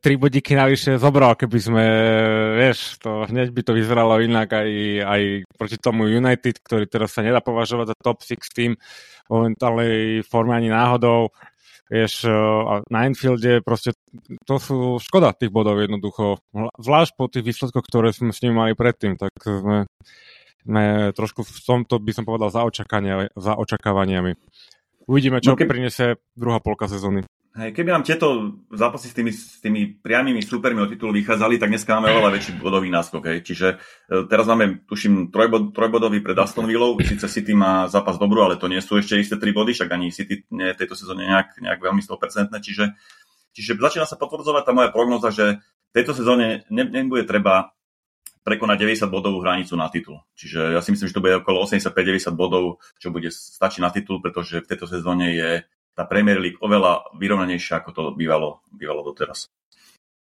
tri 0.01 0.17
bodíky 0.17 0.57
navyše 0.57 0.97
zobral, 0.97 1.37
keby 1.37 1.57
sme, 1.61 1.85
vieš, 2.57 2.97
to 2.97 3.29
hneď 3.29 3.53
by 3.53 3.61
to 3.61 3.77
vyzeralo 3.77 4.17
inak 4.25 4.49
aj, 4.49 4.69
aj 5.05 5.21
proti 5.53 5.77
tomu 5.77 6.09
United, 6.09 6.57
ktorý 6.65 6.89
teraz 6.89 7.13
sa 7.13 7.21
nedá 7.21 7.45
považovať 7.45 7.93
za 7.93 7.95
top 8.01 8.25
6 8.25 8.41
tým 8.57 8.73
momentálnej 9.29 10.25
forme 10.25 10.57
ani 10.57 10.73
náhodou. 10.73 11.29
Vieš, 11.93 12.25
na 12.89 13.05
Enfielde 13.05 13.61
proste 13.61 13.93
to 14.49 14.57
sú 14.57 14.97
škoda 14.97 15.37
tých 15.37 15.53
bodov 15.53 15.77
jednoducho. 15.77 16.41
Zvlášť 16.81 17.11
po 17.13 17.29
tých 17.29 17.45
výsledkoch, 17.45 17.85
ktoré 17.85 18.17
sme 18.17 18.33
s 18.33 18.41
nimi 18.41 18.57
mali 18.57 18.73
predtým, 18.73 19.13
tak 19.13 19.29
sme, 19.45 19.85
sme 20.65 21.13
trošku 21.13 21.45
v 21.45 21.59
tomto 21.61 22.01
by 22.01 22.11
som 22.17 22.25
povedal 22.25 22.49
za, 22.49 22.65
za 23.37 23.53
očakávaniami. 23.61 24.33
Uvidíme, 25.05 25.41
čo 25.41 25.53
no 25.53 25.57
keby... 25.57 25.69
priniesie 25.69 26.17
druhá 26.33 26.57
polka 26.61 26.89
sezóny. 26.89 27.25
Hej, 27.55 27.71
keby 27.71 27.87
nám 27.87 28.03
tieto 28.03 28.59
zápasy 28.67 29.07
s 29.07 29.15
tými, 29.15 29.31
s 29.31 29.63
tými 29.63 29.95
priamými 30.03 30.43
supermi 30.43 30.83
o 30.83 30.91
titul 30.91 31.15
vychádzali, 31.15 31.55
tak 31.55 31.71
dneska 31.71 31.95
máme 31.95 32.11
oveľa 32.11 32.35
väčší 32.35 32.59
bodový 32.59 32.91
náskok. 32.91 33.31
Hej. 33.31 33.47
Čiže 33.47 33.67
e, 34.11 34.27
teraz 34.27 34.43
máme, 34.43 34.83
tuším, 34.83 35.31
trojbod, 35.31 35.71
trojbodový 35.71 36.19
pred 36.19 36.35
Aston 36.35 36.67
Villou. 36.67 36.99
Sice 36.99 37.31
City 37.31 37.55
má 37.55 37.87
zápas 37.87 38.19
dobrú, 38.19 38.43
ale 38.43 38.59
to 38.59 38.67
nie 38.67 38.83
sú 38.83 38.99
ešte 38.99 39.15
isté 39.15 39.39
tri 39.39 39.55
body, 39.55 39.71
však 39.71 39.87
ani 39.87 40.11
City 40.11 40.43
nie 40.51 40.67
je 40.67 40.75
tejto 40.83 40.99
sezóne 40.99 41.31
nejak, 41.31 41.63
nejak 41.63 41.79
veľmi 41.79 42.03
100%. 42.03 42.51
Čiže, 42.59 42.91
čiže 43.55 43.71
začína 43.79 44.03
sa 44.03 44.19
potvrdzovať 44.19 44.63
tá 44.67 44.75
moja 44.75 44.91
prognoza, 44.91 45.31
že 45.31 45.63
v 45.63 45.91
tejto 45.95 46.11
sezóne 46.11 46.67
ne, 46.67 46.83
nebude 46.91 47.23
treba 47.23 47.71
prekonať 48.45 48.77
90 48.77 49.09
bodovú 49.09 49.41
hranicu 49.41 49.73
na 49.73 49.89
titul. 49.89 50.21
Čiže 50.37 50.77
ja 50.77 50.79
si 50.85 50.93
myslím, 50.93 51.09
že 51.09 51.15
to 51.17 51.25
bude 51.25 51.41
okolo 51.41 51.65
85-90 51.65 52.37
bodov, 52.37 52.77
čo 53.01 53.09
bude 53.09 53.33
stačiť 53.33 53.81
na 53.81 53.89
titul, 53.89 54.21
pretože 54.21 54.61
v 54.61 54.69
tejto 54.69 54.85
sezóne 54.85 55.33
je 55.33 55.49
tá 55.97 56.05
Premier 56.05 56.37
League 56.37 56.61
oveľa 56.61 57.09
vyrovnanejšia, 57.17 57.81
ako 57.81 57.89
to 57.89 58.01
bývalo, 58.13 58.61
bývalo 58.69 59.01
doteraz. 59.01 59.49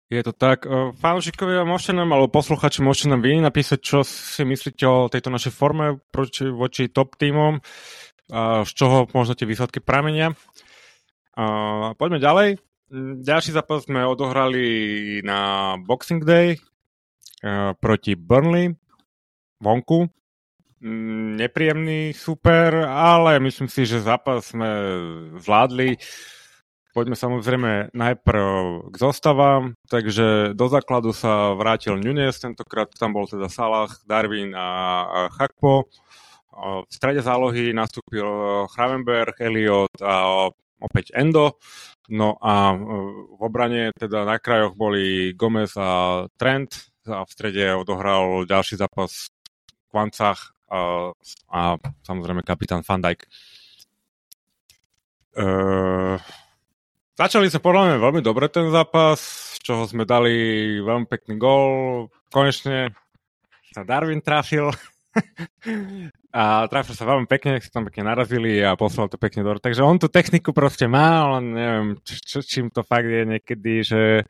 Je 0.08 0.22
to 0.24 0.32
tak. 0.32 0.64
Fanúšikovia, 1.00 1.68
môžete 1.68 1.96
nám, 1.96 2.16
alebo 2.16 2.32
posluchači, 2.32 2.80
môžete 2.80 3.12
nám 3.12 3.20
vy 3.20 3.44
napísať, 3.44 3.78
čo 3.84 3.98
si 4.06 4.44
myslíte 4.46 4.84
o 4.88 5.12
tejto 5.12 5.28
našej 5.28 5.52
forme 5.52 6.00
voči, 6.08 6.48
voči 6.48 6.88
top 6.88 7.20
týmom, 7.20 7.60
z 8.64 8.70
čoho 8.72 9.10
možno 9.12 9.36
tie 9.36 9.44
výsledky 9.44 9.84
pramenia. 9.84 10.32
Poďme 12.00 12.22
ďalej. 12.22 12.48
Ďalší 13.20 13.50
zápas 13.52 13.90
sme 13.90 14.06
odohrali 14.06 15.18
na 15.26 15.74
Boxing 15.82 16.22
Day 16.22 16.60
proti 17.80 18.16
Burnley 18.16 18.72
vonku. 19.60 20.08
Mm, 20.84 21.40
nepríjemný 21.40 22.12
super, 22.12 22.84
ale 22.84 23.40
myslím 23.40 23.72
si, 23.72 23.88
že 23.88 24.04
zápas 24.04 24.52
sme 24.52 24.68
zvládli. 25.40 25.96
Poďme 26.94 27.18
samozrejme 27.18 27.90
najprv 27.90 28.46
k 28.92 28.94
zostavám, 28.94 29.74
takže 29.90 30.54
do 30.54 30.66
základu 30.70 31.10
sa 31.10 31.56
vrátil 31.58 31.98
Nunes, 31.98 32.38
tentokrát 32.38 32.86
tam 32.94 33.16
bol 33.16 33.26
teda 33.26 33.50
Salah, 33.50 33.90
Darwin 34.06 34.54
a 34.54 35.26
Chakpo. 35.34 35.90
V 36.54 36.86
strede 36.86 37.18
zálohy 37.18 37.74
nastúpil 37.74 38.22
Hravenberg, 38.70 39.34
Elliot 39.42 39.90
a 39.98 40.46
opäť 40.78 41.10
Endo. 41.18 41.58
No 42.14 42.38
a 42.38 42.70
e, 42.70 42.78
v 43.34 43.40
obrane 43.42 43.90
teda 43.96 44.22
na 44.22 44.38
krajoch 44.38 44.78
boli 44.78 45.34
Gomez 45.34 45.74
a 45.74 46.22
Trent 46.38 46.93
a 47.08 47.24
v 47.24 47.30
strede 47.30 47.76
odohral 47.76 48.48
ďalší 48.48 48.80
zápas 48.80 49.28
v 49.28 49.82
Kvancach 49.92 50.56
a, 50.72 51.12
a 51.52 51.60
samozrejme 52.02 52.40
kapitán 52.40 52.82
Van 52.82 53.04
Dijk. 53.04 53.20
E, 55.34 55.46
začali 57.14 57.46
sme 57.52 57.60
podľa 57.60 57.82
mňa 57.84 57.96
veľmi 58.00 58.20
dobre 58.24 58.48
ten 58.48 58.72
zápas, 58.72 59.20
z 59.56 59.58
čoho 59.60 59.84
sme 59.84 60.08
dali 60.08 60.34
veľmi 60.80 61.06
pekný 61.06 61.36
gól. 61.36 62.08
Konečne 62.32 62.96
sa 63.74 63.84
Darwin 63.84 64.24
trafil. 64.24 64.72
a 66.34 66.66
trafil 66.66 66.98
sa 66.98 67.06
veľmi 67.06 67.30
pekne, 67.30 67.62
sa 67.62 67.78
tam 67.78 67.86
pekne 67.86 68.10
narazili 68.10 68.58
a 68.58 68.74
poslal 68.74 69.06
to 69.06 69.14
pekne 69.14 69.46
do... 69.46 69.54
Takže 69.54 69.86
on 69.86 70.02
tú 70.02 70.10
techniku 70.10 70.50
proste 70.50 70.90
má, 70.90 71.38
len 71.38 71.44
neviem, 71.54 71.88
čo, 72.02 72.42
čím 72.42 72.74
to 72.74 72.82
fakt 72.82 73.06
je 73.06 73.22
niekedy, 73.22 73.86
že, 73.86 74.26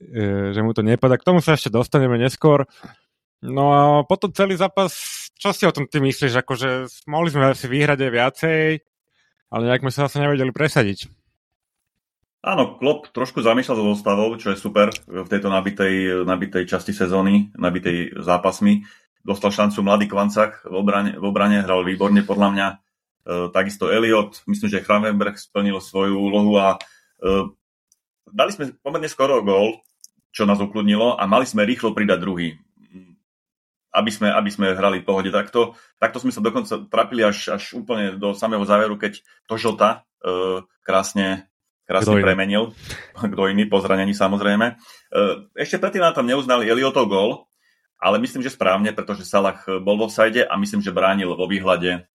e, 0.00 0.22
že 0.56 0.60
mu 0.64 0.72
to 0.72 0.80
nepadá. 0.80 1.20
K 1.20 1.28
tomu 1.28 1.44
sa 1.44 1.52
ešte 1.52 1.68
dostaneme 1.68 2.16
neskôr. 2.16 2.64
No 3.44 3.64
a 3.76 3.80
potom 4.08 4.32
celý 4.32 4.56
zápas, 4.56 4.88
čo 5.36 5.52
si 5.52 5.68
o 5.68 5.74
tom 5.76 5.84
ty 5.84 6.00
myslíš? 6.00 6.40
Akože 6.40 6.88
mohli 7.04 7.28
sme 7.28 7.52
si 7.52 7.68
vyhrať 7.68 8.08
aj 8.08 8.12
viacej, 8.16 8.60
ale 9.52 9.62
nejak 9.68 9.84
sme 9.84 9.92
sa 9.92 10.08
zase 10.08 10.24
nevedeli 10.24 10.48
presadiť. 10.48 11.12
Áno, 12.40 12.80
Klopp 12.80 13.12
trošku 13.12 13.44
zamýšľal 13.44 13.76
so 13.76 13.84
zostavou, 13.92 14.32
čo 14.40 14.56
je 14.56 14.56
super 14.56 14.88
v 15.04 15.28
tejto 15.28 15.52
nabitej, 15.52 16.24
nabitej 16.24 16.64
časti 16.64 16.96
sezóny, 16.96 17.52
nabitej 17.52 18.16
zápasmi 18.16 18.88
dostal 19.28 19.52
šancu 19.52 19.84
mladý 19.84 20.08
Kvancach 20.08 20.64
v 20.64 20.72
obrane, 20.80 21.12
v 21.12 21.24
obrane 21.28 21.60
hral 21.60 21.84
výborne 21.84 22.24
podľa 22.24 22.48
mňa. 22.48 22.68
E, 22.72 22.76
takisto 23.52 23.92
Elliot, 23.92 24.40
myslím, 24.48 24.72
že 24.72 24.80
Chramenberg 24.80 25.36
splnil 25.36 25.84
svoju 25.84 26.16
úlohu 26.16 26.56
a 26.56 26.80
e, 27.20 27.52
dali 28.32 28.50
sme 28.56 28.72
pomerne 28.80 29.04
skoro 29.12 29.44
gól, 29.44 29.84
čo 30.32 30.48
nás 30.48 30.56
ukludnilo 30.56 31.20
a 31.20 31.28
mali 31.28 31.44
sme 31.44 31.68
rýchlo 31.68 31.92
pridať 31.92 32.18
druhý. 32.24 32.56
Aby 33.92 34.12
sme, 34.12 34.28
aby 34.32 34.48
sme 34.52 34.76
hrali 34.76 35.00
v 35.00 35.08
pohode 35.08 35.32
takto. 35.32 35.76
Takto 35.96 36.20
sme 36.20 36.32
sa 36.32 36.44
dokonca 36.44 36.88
trapili 36.88 37.24
až, 37.24 37.56
až 37.56 37.72
úplne 37.76 38.20
do 38.20 38.36
samého 38.36 38.64
záveru, 38.64 38.96
keď 38.96 39.20
to 39.44 39.60
Žota 39.60 40.08
e, 40.24 40.64
krásne, 40.84 41.48
krásne 41.84 42.16
Kto 42.16 42.24
premenil. 42.24 42.72
Kto 43.16 43.48
iný, 43.48 43.68
po 43.68 43.80
zranení 43.80 44.12
samozrejme. 44.12 44.66
E, 44.72 44.74
ešte 45.56 45.80
predtým 45.80 46.04
nám 46.04 46.16
tam 46.16 46.28
neuznali 46.28 46.68
Eliotov 46.68 47.08
gól, 47.08 47.47
ale 47.98 48.22
myslím, 48.22 48.46
že 48.46 48.54
správne, 48.54 48.94
pretože 48.94 49.26
Salah 49.26 49.58
eh, 49.66 49.82
bol 49.82 49.98
vo 49.98 50.08
sajde 50.08 50.46
a 50.46 50.54
myslím, 50.54 50.80
že 50.80 50.94
bránil 50.94 51.34
vo 51.34 51.50
výhľade 51.50 52.06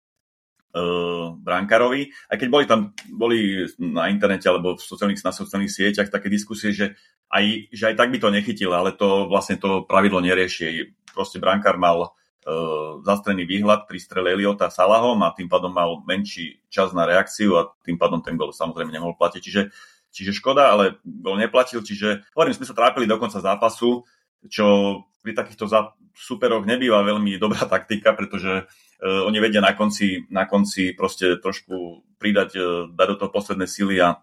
uh, 0.73 1.37
bránkarovi. 1.37 2.09
Aj 2.29 2.37
keď 2.37 2.49
boli 2.49 2.65
tam, 2.65 2.91
boli 3.13 3.63
na 3.77 4.09
internete 4.09 4.49
alebo 4.49 4.75
v 4.75 4.81
sociálnych, 4.81 5.21
na 5.21 5.33
sociálnych 5.33 5.71
sieťach 5.71 6.09
také 6.09 6.27
diskusie, 6.27 6.73
že 6.73 6.97
aj, 7.29 7.69
že 7.69 7.83
aj 7.93 7.95
tak 7.97 8.09
by 8.09 8.17
to 8.17 8.33
nechytil, 8.33 8.71
ale 8.73 8.93
to 8.93 9.29
vlastne 9.29 9.57
to 9.57 9.85
pravidlo 9.85 10.21
nerieši. 10.21 10.93
Proste 11.13 11.37
bránkar 11.37 11.77
mal 11.77 12.09
uh, 12.09 13.01
zastrený 13.05 13.45
výhľad 13.45 13.85
pri 13.85 14.01
strele 14.01 14.33
Eliota 14.33 14.73
Salahom 14.73 15.21
a 15.21 15.33
tým 15.33 15.45
pádom 15.45 15.69
mal 15.69 16.01
menší 16.09 16.61
čas 16.73 16.89
na 16.93 17.05
reakciu 17.05 17.57
a 17.57 17.69
tým 17.85 18.01
pádom 18.01 18.25
ten 18.25 18.33
gol 18.33 18.49
samozrejme 18.49 18.89
nemohol 18.89 19.13
platiť. 19.17 19.41
Čiže, 19.45 19.61
čiže 20.09 20.37
škoda, 20.41 20.73
ale 20.73 20.97
gol 21.05 21.37
neplatil. 21.37 21.85
Čiže 21.85 22.33
hovorím, 22.33 22.57
sme 22.57 22.65
sa 22.65 22.77
trápili 22.77 23.05
do 23.05 23.21
konca 23.21 23.37
zápasu, 23.37 24.01
čo 24.49 24.99
pri 25.23 25.31
takýchto 25.31 25.65
superoch 26.13 26.67
nebýva 26.67 27.01
veľmi 27.01 27.39
dobrá 27.39 27.63
taktika, 27.65 28.11
pretože 28.11 28.67
uh, 28.67 29.23
oni 29.25 29.39
vedia 29.39 29.63
na 29.63 29.71
konci, 29.73 30.27
na 30.27 30.43
konci 30.45 30.91
proste 30.93 31.39
trošku 31.39 32.03
pridať, 32.19 32.49
uh, 32.59 32.65
dať 32.91 33.07
do 33.07 33.17
toho 33.23 33.31
posledné 33.31 33.65
sily 33.65 34.03
a, 34.03 34.19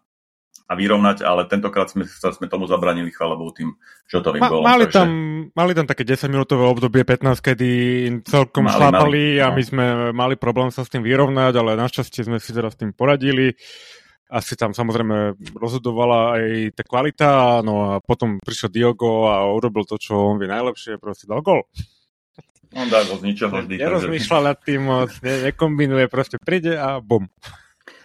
a 0.70 0.72
vyrovnať, 0.78 1.26
ale 1.26 1.48
tentokrát 1.50 1.90
sme, 1.90 2.06
sme 2.06 2.46
tomu 2.46 2.68
zabranili, 2.68 3.10
chvála 3.10 3.34
Bohu, 3.34 3.50
tým 3.50 3.74
šotovým 4.06 4.44
Ma, 4.44 4.48
golom. 4.52 4.64
Mali, 4.68 4.86
takže... 4.86 4.96
tam, 5.02 5.08
mali 5.50 5.72
tam 5.74 5.86
také 5.88 6.06
10-minútové 6.06 6.62
obdobie 6.68 7.02
15, 7.02 7.42
kedy 7.42 7.68
im 8.06 8.16
celkom 8.22 8.68
mali, 8.68 8.76
šlápali 8.78 9.24
mali, 9.34 9.42
a 9.42 9.48
no. 9.50 9.54
my 9.58 9.62
sme 9.66 9.84
mali 10.14 10.34
problém 10.38 10.70
sa 10.70 10.86
s 10.86 10.92
tým 10.92 11.02
vyrovnať, 11.02 11.52
ale 11.58 11.80
našťastie 11.80 12.28
sme 12.28 12.38
si 12.38 12.54
teraz 12.54 12.76
s 12.76 12.80
tým 12.84 12.94
poradili 12.94 13.56
asi 14.30 14.54
tam 14.54 14.70
samozrejme 14.70 15.34
rozhodovala 15.58 16.38
aj 16.38 16.44
tá 16.78 16.82
kvalita, 16.86 17.60
no 17.66 17.90
a 17.90 17.92
potom 17.98 18.38
prišiel 18.38 18.70
Diogo 18.70 19.26
a 19.26 19.42
urobil 19.50 19.82
to, 19.82 19.98
čo 19.98 20.14
on 20.14 20.38
vie 20.38 20.46
najlepšie, 20.46 21.02
proste 21.02 21.26
dal 21.26 21.42
gol. 21.42 21.66
On 22.70 22.86
dá 22.86 23.02
z 23.02 23.18
ničoho 23.18 23.50
vždy. 23.50 23.82
Nerozmýšľa 23.82 24.38
nad 24.46 24.58
tým 24.62 24.86
moc, 24.86 25.10
ne, 25.26 25.50
nekombinuje, 25.50 26.06
proste 26.06 26.38
príde 26.38 26.78
a 26.78 27.02
bum. 27.02 27.26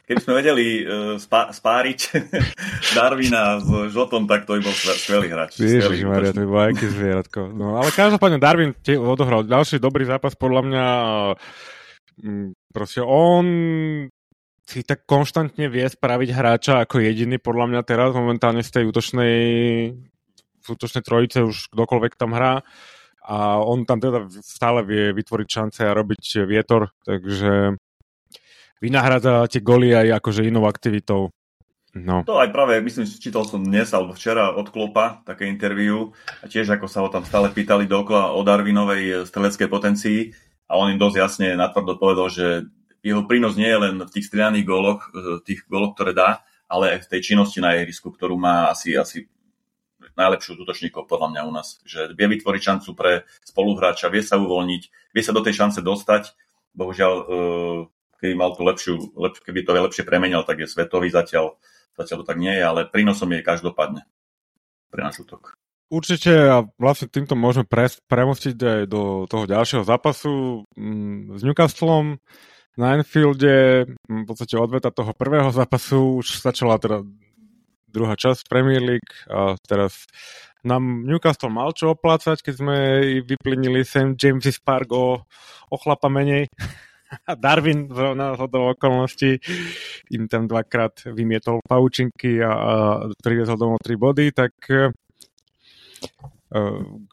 Keby 0.06 0.22
sme 0.22 0.34
vedeli 0.38 0.66
uh, 0.86 1.18
spá- 1.18 1.50
spáriť 1.50 2.00
Darwina 2.98 3.62
s 3.62 3.70
Žotom, 3.94 4.26
tak 4.26 4.50
to 4.50 4.58
by 4.58 4.62
bol 4.66 4.74
skvelý 4.74 5.30
hráč. 5.30 5.62
Ježiš 5.62 6.06
Maria, 6.06 6.34
to 6.34 6.46
by 6.46 6.50
bol 6.50 6.62
aký 6.62 6.86
zvieratko. 6.90 7.54
No, 7.54 7.78
ale 7.78 7.90
každopádne 7.94 8.42
Darwin 8.42 8.74
odohral 9.02 9.46
ďalší 9.46 9.78
dobrý 9.82 10.06
zápas, 10.06 10.38
podľa 10.38 10.62
mňa 10.66 10.86
proste 12.74 13.02
on 13.02 13.46
si 14.66 14.82
tak 14.82 15.06
konštantne 15.06 15.70
vie 15.70 15.86
spraviť 15.86 16.30
hráča 16.34 16.74
ako 16.82 16.98
jediný 16.98 17.38
podľa 17.38 17.66
mňa 17.70 17.82
teraz 17.86 18.10
momentálne 18.18 18.66
z 18.66 18.82
tej 18.82 18.84
útočnej, 18.90 19.38
z 20.62 20.68
útočnej 20.68 21.04
trojice 21.06 21.46
už 21.46 21.70
kdokoľvek 21.70 22.18
tam 22.18 22.34
hrá 22.34 22.66
a 23.26 23.62
on 23.62 23.86
tam 23.86 24.02
teda 24.02 24.26
stále 24.42 24.82
vie 24.86 25.14
vytvoriť 25.14 25.48
šance 25.50 25.82
a 25.86 25.98
robiť 25.98 26.46
vietor, 26.50 26.94
takže 27.06 27.78
vynahradza 28.82 29.50
tie 29.50 29.62
goly 29.62 29.94
aj 29.94 30.22
akože 30.22 30.46
inou 30.46 30.66
aktivitou. 30.70 31.30
No. 31.96 32.28
To 32.28 32.44
aj 32.44 32.52
práve, 32.52 32.76
myslím, 32.84 33.08
že 33.08 33.24
čítal 33.24 33.48
som 33.48 33.64
dnes 33.64 33.88
alebo 33.96 34.12
včera 34.12 34.52
od 34.52 34.68
Klopa 34.68 35.24
také 35.24 35.48
interviu 35.48 36.12
a 36.44 36.46
tiež 36.52 36.76
ako 36.76 36.92
sa 36.92 37.00
ho 37.00 37.08
tam 37.08 37.24
stále 37.24 37.48
pýtali 37.56 37.88
dokola 37.88 38.36
o 38.36 38.44
Darwinovej 38.44 39.24
streleckej 39.24 39.72
potencii 39.72 40.20
a 40.68 40.76
on 40.76 40.92
im 40.92 41.00
dosť 41.00 41.16
jasne 41.16 41.48
natvrdo 41.56 41.96
povedal, 41.96 42.28
že 42.28 42.68
jeho 43.06 43.22
prínos 43.30 43.54
nie 43.54 43.70
je 43.70 43.78
len 43.78 44.02
v 44.02 44.10
tých 44.10 44.26
strieľaných 44.34 44.66
góloch, 44.66 45.06
e, 45.14 45.38
tých 45.46 45.70
góloch, 45.70 45.94
ktoré 45.94 46.18
dá, 46.18 46.42
ale 46.66 46.98
aj 46.98 47.06
v 47.06 47.10
tej 47.14 47.22
činnosti 47.22 47.62
na 47.62 47.78
ihrisku, 47.78 48.10
ktorú 48.10 48.34
má 48.34 48.74
asi, 48.74 48.98
asi 48.98 49.30
najlepšiu 50.18 50.58
z 50.58 50.62
útočníkov 50.66 51.06
podľa 51.06 51.38
mňa 51.38 51.42
u 51.46 51.52
nás. 51.54 51.78
Že 51.86 52.18
vie 52.18 52.28
vytvoriť 52.34 52.62
šancu 52.66 52.90
pre 52.98 53.30
spoluhráča, 53.46 54.10
vie 54.10 54.26
sa 54.26 54.42
uvoľniť, 54.42 55.14
vie 55.14 55.24
sa 55.24 55.38
do 55.38 55.46
tej 55.46 55.54
šance 55.54 55.86
dostať. 55.86 56.34
Bohužiaľ, 56.74 57.14
e, 57.14 57.26
keby 58.26 58.34
mal 58.34 58.58
tú 58.58 58.66
lepšiu, 58.66 59.14
lep, 59.22 59.38
keby 59.38 59.62
to 59.62 59.78
lepšie 59.78 60.02
premenil, 60.02 60.42
tak 60.42 60.66
je 60.66 60.68
svetový 60.68 61.14
zatiaľ. 61.14 61.62
Zatiaľ 61.94 62.26
to 62.26 62.30
tak 62.34 62.42
nie 62.42 62.52
je, 62.52 62.64
ale 62.66 62.90
prínosom 62.90 63.30
je 63.38 63.46
každopádne 63.46 64.02
pre 64.90 65.06
náš 65.06 65.22
útok. 65.22 65.54
Určite 65.86 66.34
a 66.34 66.66
vlastne 66.82 67.06
týmto 67.06 67.38
môžeme 67.38 67.70
pre, 67.70 67.86
premostiť 68.10 68.58
aj 68.58 68.82
do 68.90 69.30
toho 69.30 69.46
ďalšieho 69.46 69.86
zápasu 69.86 70.66
mm, 70.74 71.38
s 71.38 71.42
Newcastlom 71.46 72.18
na 72.76 73.00
Anfielde 73.00 73.86
v 74.08 74.24
podstate 74.28 74.60
odveta 74.60 74.92
toho 74.92 75.16
prvého 75.16 75.52
zápasu 75.52 76.20
už 76.20 76.44
začala 76.44 76.76
teda 76.76 77.08
druhá 77.88 78.20
časť 78.20 78.52
Premier 78.52 78.84
League 78.84 79.14
a 79.32 79.56
teraz 79.64 80.04
nám 80.66 81.06
Newcastle 81.08 81.54
mal 81.54 81.72
čo 81.72 81.94
oplácať, 81.96 82.42
keď 82.42 82.54
sme 82.58 82.78
vyplnili 83.24 83.86
St. 83.86 84.18
James's 84.18 84.60
Park 84.60 84.92
o, 84.92 85.24
o 85.72 85.76
chlapa 85.78 86.10
menej. 86.12 86.50
A 87.30 87.38
Darwin 87.38 87.86
na 88.18 88.34
hodou 88.34 88.74
okolností 88.74 89.38
im 90.10 90.26
tam 90.26 90.50
dvakrát 90.50 91.06
vymietol 91.06 91.62
paučinky 91.62 92.42
a, 92.42 92.50
a 92.50 92.74
priviezol 93.22 93.62
domov 93.62 93.78
tri 93.86 93.94
body, 93.94 94.34
tak 94.34 94.52
uh, 94.68 94.90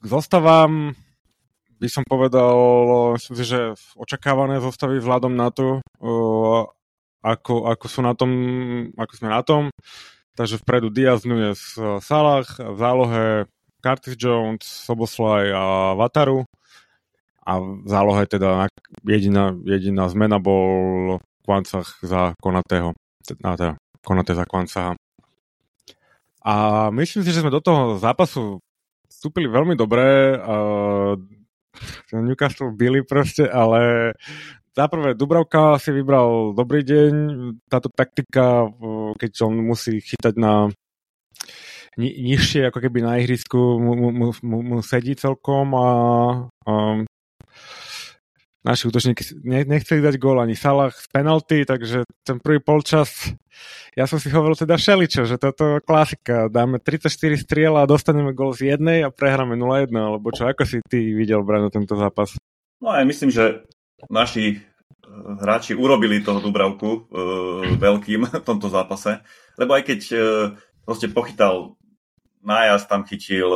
zostávam 0.00 0.96
by 1.82 1.88
som 1.90 2.06
povedal, 2.06 2.54
myslím 3.18 3.34
si, 3.34 3.44
že 3.50 3.74
očakávané 3.98 4.62
zostavy 4.62 5.02
vzhľadom 5.02 5.34
na 5.34 5.50
to, 5.50 5.82
ako, 7.18 7.66
ako 7.66 7.86
sú 7.90 8.06
na 8.06 8.14
tom, 8.14 8.30
ako 8.94 9.12
sme 9.18 9.28
na 9.34 9.42
tom. 9.42 9.74
Takže 10.38 10.62
vpredu 10.62 10.94
Diaz, 10.94 11.26
Nunes, 11.26 11.74
Salah, 12.00 12.46
v 12.46 12.78
zálohe 12.78 13.24
Curtis 13.82 14.14
Jones, 14.14 14.62
Soboslaj 14.62 15.50
a 15.50 15.64
Vataru. 15.98 16.46
A 17.42 17.58
v 17.58 17.82
zálohe 17.90 18.22
teda 18.30 18.70
jediná, 19.02 19.50
jediná 19.66 20.06
zmena 20.06 20.38
bol 20.38 21.18
Kvancach 21.42 21.98
za 21.98 22.38
Konatého. 22.38 22.94
Teda 23.26 23.74
Konate 24.06 24.38
za 24.38 24.46
Kvancaha. 24.46 24.94
A 26.46 26.54
myslím 26.94 27.26
si, 27.26 27.34
že 27.34 27.42
sme 27.42 27.50
do 27.50 27.58
toho 27.58 27.98
zápasu 27.98 28.62
vstúpili 29.10 29.50
veľmi 29.50 29.74
dobre. 29.74 30.38
Newcastle 32.12 32.72
byli 32.76 33.02
proste, 33.02 33.48
ale 33.48 34.12
za 34.72 34.88
prvé 34.88 35.12
Dubravka 35.12 35.76
si 35.76 35.92
vybral 35.92 36.56
dobrý 36.56 36.80
deň, 36.80 37.12
táto 37.68 37.92
taktika, 37.92 38.68
keď 39.20 39.30
on 39.44 39.60
musí 39.60 40.00
chytať 40.00 40.34
na 40.40 40.72
ni- 42.00 42.16
nižšie 42.32 42.72
ako 42.72 42.78
keby 42.80 43.04
na 43.04 43.20
ihrisku 43.20 43.58
mu, 43.58 43.92
mu, 43.96 44.32
mu, 44.32 44.58
mu 44.64 44.76
sedí 44.80 45.12
celkom 45.12 45.76
a, 45.76 45.88
a 46.64 46.72
naši 48.62 48.88
útočníci 48.88 49.42
nechceli 49.44 50.00
dať 50.02 50.14
gól 50.22 50.38
ani 50.38 50.54
Salah 50.54 50.94
z 50.94 51.06
penalty, 51.10 51.66
takže 51.66 52.06
ten 52.22 52.38
prvý 52.38 52.62
polčas 52.62 53.34
ja 53.92 54.08
som 54.08 54.16
si 54.16 54.32
hovoril 54.32 54.56
teda 54.56 54.80
šeličo, 54.80 55.28
že 55.28 55.36
toto 55.36 55.76
je 55.76 55.84
klasika. 55.84 56.48
Dáme 56.48 56.80
34 56.80 57.12
striel 57.36 57.76
a 57.76 57.84
dostaneme 57.84 58.32
gól 58.32 58.56
z 58.56 58.72
jednej 58.72 59.04
a 59.04 59.12
prehráme 59.12 59.52
0-1, 59.52 59.92
alebo 59.92 60.32
čo, 60.32 60.48
ako 60.48 60.64
si 60.64 60.80
ty 60.88 61.12
videl, 61.12 61.44
Brano, 61.44 61.68
tento 61.68 61.92
zápas? 61.92 62.32
No 62.80 62.96
ja 62.96 63.04
myslím, 63.04 63.28
že 63.28 63.68
naši 64.08 64.56
eh, 64.56 64.60
hráči 65.44 65.76
urobili 65.76 66.24
toho 66.24 66.40
Dubravku 66.40 66.88
e, 66.88 67.00
veľkým 67.76 68.26
v 68.42 68.46
tomto 68.46 68.72
zápase, 68.72 69.20
lebo 69.60 69.76
aj 69.76 69.82
keď 69.84 70.00
e, 70.10 70.16
proste 70.88 71.12
pochytal 71.12 71.76
nájazd 72.42 72.86
tam 72.90 73.06
chytil, 73.06 73.48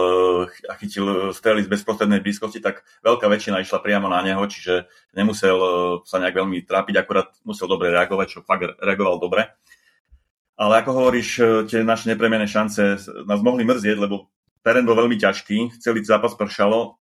a 0.71 0.73
chytil 0.78 1.35
strely 1.35 1.66
z 1.66 1.71
bezprostrednej 1.71 2.23
blízkosti, 2.23 2.62
tak 2.62 2.87
veľká 3.02 3.26
väčšina 3.26 3.61
išla 3.61 3.83
priamo 3.83 4.07
na 4.07 4.23
neho, 4.23 4.43
čiže 4.47 4.87
nemusel 5.12 5.59
sa 6.07 6.23
nejak 6.23 6.38
veľmi 6.38 6.62
trápiť, 6.62 6.95
akurát 7.02 7.35
musel 7.43 7.66
dobre 7.66 7.90
reagovať, 7.90 8.26
čo 8.31 8.47
fakt 8.47 8.78
reagoval 8.78 9.19
dobre. 9.19 9.50
Ale 10.57 10.81
ako 10.81 10.90
hovoríš, 11.02 11.28
tie 11.69 11.85
naše 11.85 12.09
nepremené 12.09 12.49
šance 12.49 12.97
nás 13.28 13.40
mohli 13.45 13.66
mrzieť, 13.66 13.99
lebo 14.00 14.33
terén 14.64 14.88
bol 14.88 14.97
veľmi 14.97 15.21
ťažký, 15.21 15.83
celý 15.83 16.00
zápas 16.07 16.33
pršalo 16.33 16.97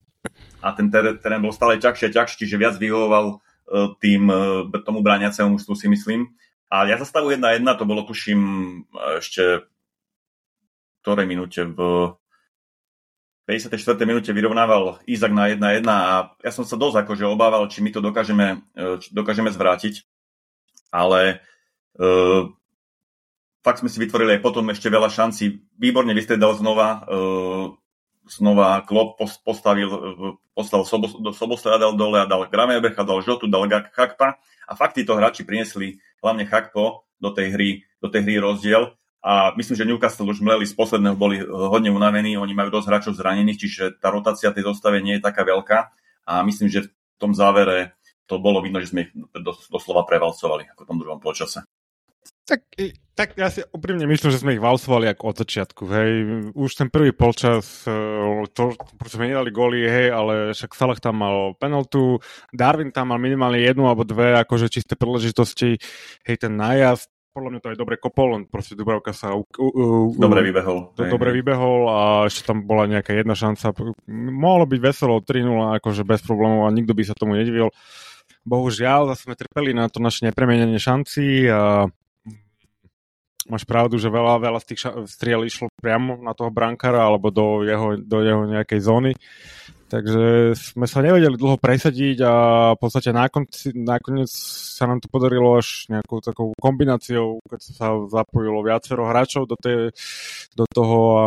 a 0.62 0.72
ten 0.72 0.88
terén 0.90 1.42
bol 1.42 1.52
stále 1.52 1.76
ťažšie 1.82 2.08
a 2.08 2.14
ťažší, 2.22 2.46
čiže 2.46 2.56
viac 2.56 2.74
vyhovoval 2.78 3.42
tým 4.00 4.30
tomu 4.86 5.02
bráňacemu 5.02 5.58
mužstvu 5.58 5.74
si 5.76 5.86
myslím. 5.90 6.20
A 6.72 6.88
ja 6.88 6.96
za 6.96 7.04
stavu 7.04 7.28
1-1, 7.28 7.68
to 7.76 7.84
bolo 7.84 8.08
tuším 8.08 8.40
ešte 9.20 9.68
ktorej 11.02 11.26
minúte 11.26 11.66
v 11.66 11.78
54. 13.44 13.98
minúte 14.06 14.30
vyrovnával 14.30 15.02
Izak 15.04 15.34
na 15.34 15.50
1-1 15.50 15.82
a 15.90 16.30
ja 16.38 16.50
som 16.54 16.62
sa 16.62 16.78
dosť 16.78 17.02
akože 17.02 17.26
obával, 17.26 17.66
či 17.66 17.82
my 17.82 17.90
to 17.90 17.98
dokážeme, 17.98 18.62
dokážeme 19.10 19.50
zvrátiť. 19.50 20.06
Ale 20.94 21.42
fakt 23.62 23.80
sme 23.80 23.90
si 23.90 23.98
vytvorili 24.02 24.38
aj 24.38 24.44
potom 24.44 24.66
ešte 24.70 24.90
veľa 24.90 25.08
šancí. 25.08 25.62
Výborne 25.78 26.12
vystredal 26.12 26.54
znova, 26.58 27.06
uh, 27.06 27.66
znova 28.26 28.82
Klopp 28.86 29.18
postavil, 29.46 29.88
uh, 29.88 30.38
postavil 30.52 30.84
Sobo, 30.84 31.06
do 31.22 31.30
Sobosleda 31.34 31.78
dal 31.78 31.94
dole 31.94 32.22
a 32.22 32.26
dal 32.26 32.50
Gramebercha, 32.50 33.06
dal 33.06 33.22
Žotu, 33.22 33.46
dal 33.46 33.66
Chakpa 33.94 34.38
a 34.66 34.72
fakt 34.74 34.98
títo 34.98 35.14
hráči 35.14 35.46
priniesli 35.46 36.02
hlavne 36.20 36.46
Chakpo 36.46 37.06
do 37.22 37.30
tej 37.30 37.54
hry, 37.54 37.70
do 38.02 38.10
tej 38.10 38.20
hry 38.26 38.34
rozdiel 38.42 38.94
a 39.22 39.54
myslím, 39.54 39.78
že 39.78 39.86
Newcastle 39.86 40.26
už 40.26 40.42
mleli 40.42 40.66
z 40.66 40.74
posledného, 40.74 41.14
boli 41.14 41.38
hodne 41.46 41.94
unavení, 41.94 42.34
oni 42.34 42.58
majú 42.58 42.74
dosť 42.74 42.86
hráčov 42.90 43.14
zranených, 43.14 43.60
čiže 43.62 43.82
tá 44.02 44.10
rotácia 44.10 44.50
tej 44.50 44.66
zostave 44.66 44.98
nie 44.98 45.16
je 45.18 45.22
taká 45.22 45.46
veľká 45.46 45.78
a 46.26 46.42
myslím, 46.42 46.66
že 46.66 46.90
v 46.90 47.16
tom 47.22 47.30
závere 47.30 47.94
to 48.26 48.42
bolo 48.42 48.58
vidno, 48.58 48.82
že 48.82 48.90
sme 48.90 49.06
ich 49.06 49.14
doslova 49.70 50.02
prevalcovali 50.02 50.74
ako 50.74 50.82
v 50.82 50.88
tom 50.90 50.98
druhom 50.98 51.20
počase. 51.22 51.62
Tak, 52.42 52.66
tak 53.14 53.38
ja 53.38 53.50
si 53.50 53.62
úprimne 53.70 54.02
myslím, 54.06 54.30
že 54.34 54.42
sme 54.42 54.54
ich 54.58 54.62
valsovali 54.62 55.06
ako 55.10 55.30
od 55.30 55.36
začiatku, 55.46 55.82
hej. 55.90 56.10
Už 56.58 56.74
ten 56.74 56.90
prvý 56.90 57.14
polčas, 57.14 57.86
e, 57.86 57.94
to, 58.50 58.74
proste 58.98 59.18
sme 59.18 59.30
nedali 59.30 59.54
góly, 59.54 59.86
hej, 59.86 60.10
ale 60.10 60.34
však 60.50 60.74
Salah 60.74 60.98
tam 60.98 61.22
mal 61.22 61.54
penaltu, 61.58 62.18
Darwin 62.50 62.90
tam 62.90 63.14
mal 63.14 63.22
minimálne 63.22 63.62
jednu 63.62 63.86
alebo 63.86 64.02
dve, 64.02 64.34
akože 64.42 64.70
čisté 64.70 64.98
príležitosti, 64.98 65.78
hej, 66.26 66.36
ten 66.38 66.58
nájazd, 66.58 67.11
podľa 67.32 67.48
mňa 67.56 67.60
to 67.64 67.70
aj 67.72 67.78
dobre 67.80 67.96
kopol, 67.96 68.36
on 68.36 68.44
proste 68.44 68.76
Dubravka 68.76 69.16
sa 69.16 69.32
u, 69.32 69.48
u, 69.56 69.68
u, 69.72 69.84
dobre 70.20 70.44
vybehol. 70.44 70.92
To, 70.94 71.08
dobre 71.08 71.32
vybehol 71.32 71.88
a 71.88 71.98
ešte 72.28 72.52
tam 72.52 72.68
bola 72.68 72.84
nejaká 72.84 73.16
jedna 73.16 73.32
šanca. 73.32 73.72
Mohlo 74.12 74.68
byť 74.68 74.80
veselo 74.84 75.16
3-0, 75.24 75.80
akože 75.80 76.04
bez 76.04 76.20
problémov 76.20 76.68
a 76.68 76.74
nikto 76.76 76.92
by 76.92 77.02
sa 77.08 77.16
tomu 77.16 77.40
nedivil. 77.40 77.72
Bohužiaľ, 78.44 79.08
zase 79.12 79.26
sme 79.26 79.38
trpeli 79.38 79.72
na 79.72 79.88
to 79.88 79.98
naše 79.98 80.28
nepremenenie 80.28 80.76
šanci 80.76 81.48
a 81.48 81.88
máš 83.48 83.64
pravdu, 83.66 83.96
že 83.96 84.12
veľa, 84.12 84.38
veľa 84.38 84.58
z 84.62 84.66
tých 84.74 84.80
striel 85.08 85.42
išlo 85.48 85.72
priamo 85.80 86.20
na 86.20 86.36
toho 86.36 86.52
brankára 86.52 87.02
alebo 87.02 87.32
do 87.32 87.66
jeho, 87.66 87.98
do 87.98 88.18
jeho 88.22 88.44
nejakej 88.46 88.80
zóny. 88.82 89.12
Takže 89.92 90.56
sme 90.56 90.88
sa 90.88 91.04
nevedeli 91.04 91.36
dlho 91.36 91.60
presadiť 91.60 92.24
a 92.24 92.34
v 92.72 92.78
podstate 92.80 93.12
nakonci, 93.12 93.76
nakoniec 93.76 94.32
sa 94.32 94.88
nám 94.88 95.04
to 95.04 95.12
podarilo 95.12 95.60
až 95.60 95.84
nejakou 95.92 96.24
takou 96.24 96.56
kombináciou, 96.56 97.44
keď 97.44 97.60
sa 97.60 97.92
zapojilo 98.08 98.64
viacero 98.64 99.04
hráčov 99.04 99.44
do, 99.44 99.56
tej, 99.60 99.92
do 100.56 100.64
toho 100.64 100.98
a, 101.12 101.24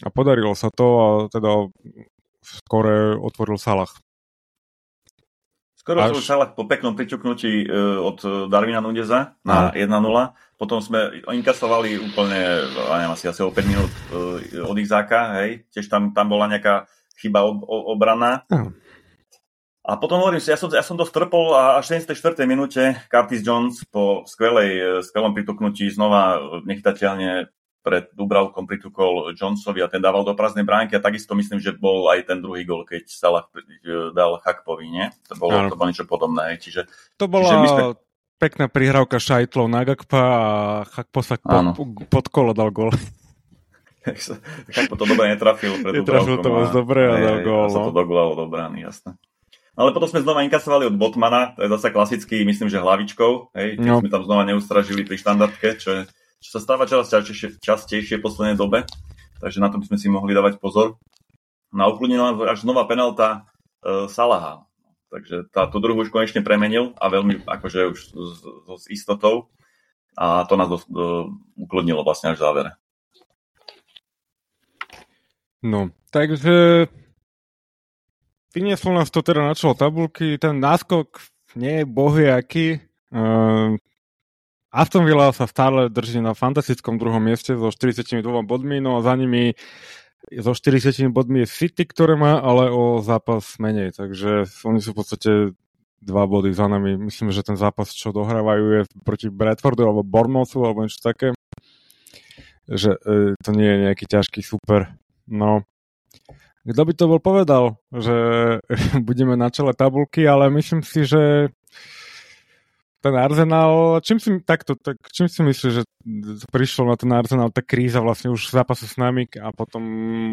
a 0.00 0.08
podarilo 0.08 0.56
sa 0.56 0.72
to 0.72 0.86
a 0.88 1.06
teda 1.28 1.68
skore 2.40 3.20
otvoril 3.20 3.60
Salah. 3.60 3.92
Skoro 5.76 6.00
Až... 6.00 6.24
Salah 6.24 6.56
po 6.56 6.64
peknom 6.64 6.96
priťuknutí 6.96 7.68
uh, 7.68 8.00
od 8.00 8.48
Darwina 8.48 8.80
Nudeza 8.80 9.36
na 9.44 9.68
1-0 9.76 9.84
potom 10.56 10.80
sme 10.80 11.22
inkasovali 11.28 12.00
úplne, 12.00 12.66
neviem, 12.72 13.12
asi, 13.12 13.28
asi 13.28 13.44
o 13.44 13.52
5 13.52 13.68
minút 13.68 13.92
uh, 14.10 14.40
od 14.64 14.76
Izáka, 14.80 15.44
hej, 15.44 15.68
tiež 15.70 15.92
tam, 15.92 16.16
tam 16.16 16.32
bola 16.32 16.48
nejaká 16.50 16.88
chyba 17.18 17.44
ob, 17.44 17.66
ob, 17.66 17.98
obrana. 17.98 18.46
Uh. 18.48 18.70
A 19.88 19.96
potom 19.96 20.20
hovorím 20.20 20.40
si, 20.40 20.52
ja 20.52 20.60
som, 20.60 20.68
ja 20.68 20.84
som 20.84 21.00
to 21.00 21.08
strpol 21.08 21.56
a 21.56 21.80
až 21.80 21.96
v 21.96 22.12
74. 22.12 22.44
minúte 22.44 22.92
Curtis 23.08 23.40
Jones 23.40 23.80
po 23.88 24.20
skvelej, 24.28 25.00
skvelom 25.00 25.32
prituknutí 25.32 25.88
znova 25.88 26.36
nechytateľne 26.68 27.48
pred 27.80 28.12
Dubravkom 28.12 28.68
pritukol 28.68 29.32
Jonesovi 29.32 29.80
a 29.80 29.88
ten 29.88 30.04
dával 30.04 30.20
do 30.20 30.36
prázdnej 30.36 30.68
bránky 30.68 30.92
a 30.92 31.00
takisto 31.00 31.32
myslím, 31.32 31.56
že 31.56 31.72
bol 31.72 32.04
aj 32.12 32.28
ten 32.28 32.44
druhý 32.44 32.68
gol, 32.68 32.84
keď 32.84 33.08
Salah 33.08 33.48
dal 34.12 34.36
Hakpovi, 34.44 34.92
nie? 34.92 35.08
To 35.32 35.40
bolo, 35.40 35.72
to 35.72 35.78
bolo 35.78 35.88
niečo 35.88 36.04
podobné. 36.04 36.60
Čiže, 36.60 36.84
to 37.16 37.24
bola, 37.24 37.48
čiže 37.48 37.72
sme 37.72 37.84
pekná 38.36 38.68
prihrávka 38.68 39.16
šajtlov 39.16 39.66
na 39.72 39.88
Gakpa 39.88 40.20
a 40.20 40.44
Chakpo 40.84 41.24
sa 41.24 41.40
pod, 41.40 41.96
pod 42.12 42.26
kolo 42.28 42.52
dal 42.52 42.68
gol. 42.68 42.92
Chakpo 44.74 44.94
to 44.96 45.04
dobre 45.04 45.34
netrafil 45.34 45.80
pred 45.82 46.02
Netrafil 46.02 46.38
to 46.40 46.48
moc 46.48 46.68
dobre 46.70 47.00
a 47.08 47.14
dal 47.18 47.38
gol. 47.44 47.68
sa 47.68 47.80
to 47.84 47.92
no. 47.92 47.96
dogulalo 47.96 48.32
do 48.38 48.46
brány, 48.48 48.86
jasné. 48.86 49.16
No 49.78 49.86
ale 49.86 49.94
potom 49.94 50.10
sme 50.10 50.26
znova 50.26 50.42
inkasovali 50.42 50.90
od 50.90 50.98
Botmana, 50.98 51.54
to 51.54 51.62
je 51.62 51.70
zase 51.70 51.94
klasický, 51.94 52.42
myslím, 52.42 52.66
že 52.66 52.82
hlavičkou, 52.82 53.54
hej, 53.54 53.78
no. 53.78 54.02
sme 54.02 54.10
tam 54.10 54.26
znova 54.26 54.42
neustražili 54.42 55.06
pri 55.06 55.22
štandardke, 55.22 55.78
čo, 55.78 55.88
je, 55.94 56.00
čo 56.42 56.58
sa 56.58 56.60
stáva 56.60 56.90
čas 56.90 57.06
častejšie, 57.06 57.62
častejšie 57.62 58.18
v 58.18 58.24
poslednej 58.26 58.58
dobe, 58.58 58.82
takže 59.38 59.62
na 59.62 59.70
to 59.70 59.78
by 59.78 59.86
sme 59.86 59.98
si 60.02 60.10
mohli 60.10 60.34
dávať 60.34 60.58
pozor. 60.58 60.98
Na 61.70 61.86
no, 61.86 61.94
ukludnila 61.94 62.34
až 62.50 62.66
znova 62.66 62.90
penalta 62.90 63.46
uh, 63.84 64.10
Salaha. 64.10 64.66
Takže 65.14 65.48
táto 65.54 65.80
druhu 65.80 66.04
už 66.04 66.12
konečne 66.12 66.44
premenil 66.44 66.92
a 67.00 67.08
veľmi 67.08 67.46
akože 67.48 67.80
už 67.88 67.98
s, 68.12 68.40
s 68.66 68.84
istotou 68.92 69.48
a 70.18 70.42
to 70.44 70.58
nás 70.58 70.68
do, 70.68 70.78
do, 70.90 71.04
uklodnilo 71.54 72.02
vlastne 72.02 72.34
až 72.34 72.42
v 72.42 72.44
závere. 72.44 72.70
No, 75.62 75.90
takže 76.14 76.86
vynieslo 78.54 78.94
nás 78.94 79.10
to 79.10 79.22
teda 79.26 79.42
na 79.42 79.54
čelo 79.58 79.74
tabulky. 79.74 80.38
Ten 80.38 80.62
náskok 80.62 81.18
nie 81.58 81.82
je 81.82 81.84
bohviaký. 81.84 82.66
Uh, 83.10 83.74
Aston 84.68 85.08
Villa 85.08 85.32
sa 85.32 85.48
stále 85.48 85.88
drží 85.88 86.20
na 86.20 86.36
fantastickom 86.36 87.00
druhom 87.00 87.24
mieste 87.24 87.56
so 87.56 87.72
42 87.72 88.20
bodmi, 88.44 88.84
no 88.84 89.00
a 89.00 89.04
za 89.04 89.16
nimi 89.16 89.56
so 90.28 90.52
40 90.52 91.08
bodmi 91.08 91.46
je 91.46 91.48
City, 91.48 91.88
ktoré 91.88 92.14
má, 92.20 92.36
ale 92.36 92.68
o 92.68 93.00
zápas 93.00 93.56
menej, 93.56 93.96
takže 93.96 94.44
oni 94.68 94.84
sú 94.84 94.92
v 94.92 94.98
podstate 95.00 95.30
dva 95.98 96.24
body 96.28 96.52
za 96.52 96.68
nami. 96.68 97.00
Myslím, 97.00 97.32
že 97.32 97.42
ten 97.42 97.56
zápas, 97.58 97.90
čo 97.90 98.14
dohrávajú, 98.14 98.64
je 98.70 98.82
proti 99.02 99.26
Bradfordu 99.32 99.82
alebo 99.82 100.06
Bournemouthu 100.06 100.62
alebo 100.62 100.84
niečo 100.84 101.02
také. 101.02 101.34
Že 102.68 102.90
e, 103.00 103.34
to 103.40 103.50
nie 103.56 103.66
je 103.66 103.78
nejaký 103.88 104.04
ťažký 104.06 104.40
super. 104.44 104.94
No. 105.28 105.68
kto 106.64 106.82
by 106.84 106.92
to 106.96 107.04
bol 107.04 107.20
povedal, 107.20 107.76
že 107.92 108.16
budeme 109.08 109.36
na 109.36 109.52
čele 109.52 109.76
tabulky, 109.76 110.24
ale 110.24 110.48
myslím 110.52 110.80
si, 110.80 111.04
že 111.04 111.52
ten 112.98 113.14
Arsenal, 113.14 114.02
čím 114.02 114.18
si, 114.18 114.42
takto, 114.42 114.74
tak, 114.74 114.98
čím 115.14 115.30
si 115.30 115.40
myslíš, 115.46 115.72
že 115.72 115.82
prišlo 116.50 116.90
na 116.90 116.96
ten 116.98 117.12
Arsenal 117.14 117.54
tá 117.54 117.62
kríza 117.62 118.02
vlastne 118.02 118.34
už 118.34 118.50
v 118.50 118.54
zápase 118.58 118.90
s 118.90 118.98
nami 118.98 119.30
a 119.38 119.54
potom 119.54 119.82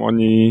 oni 0.02 0.50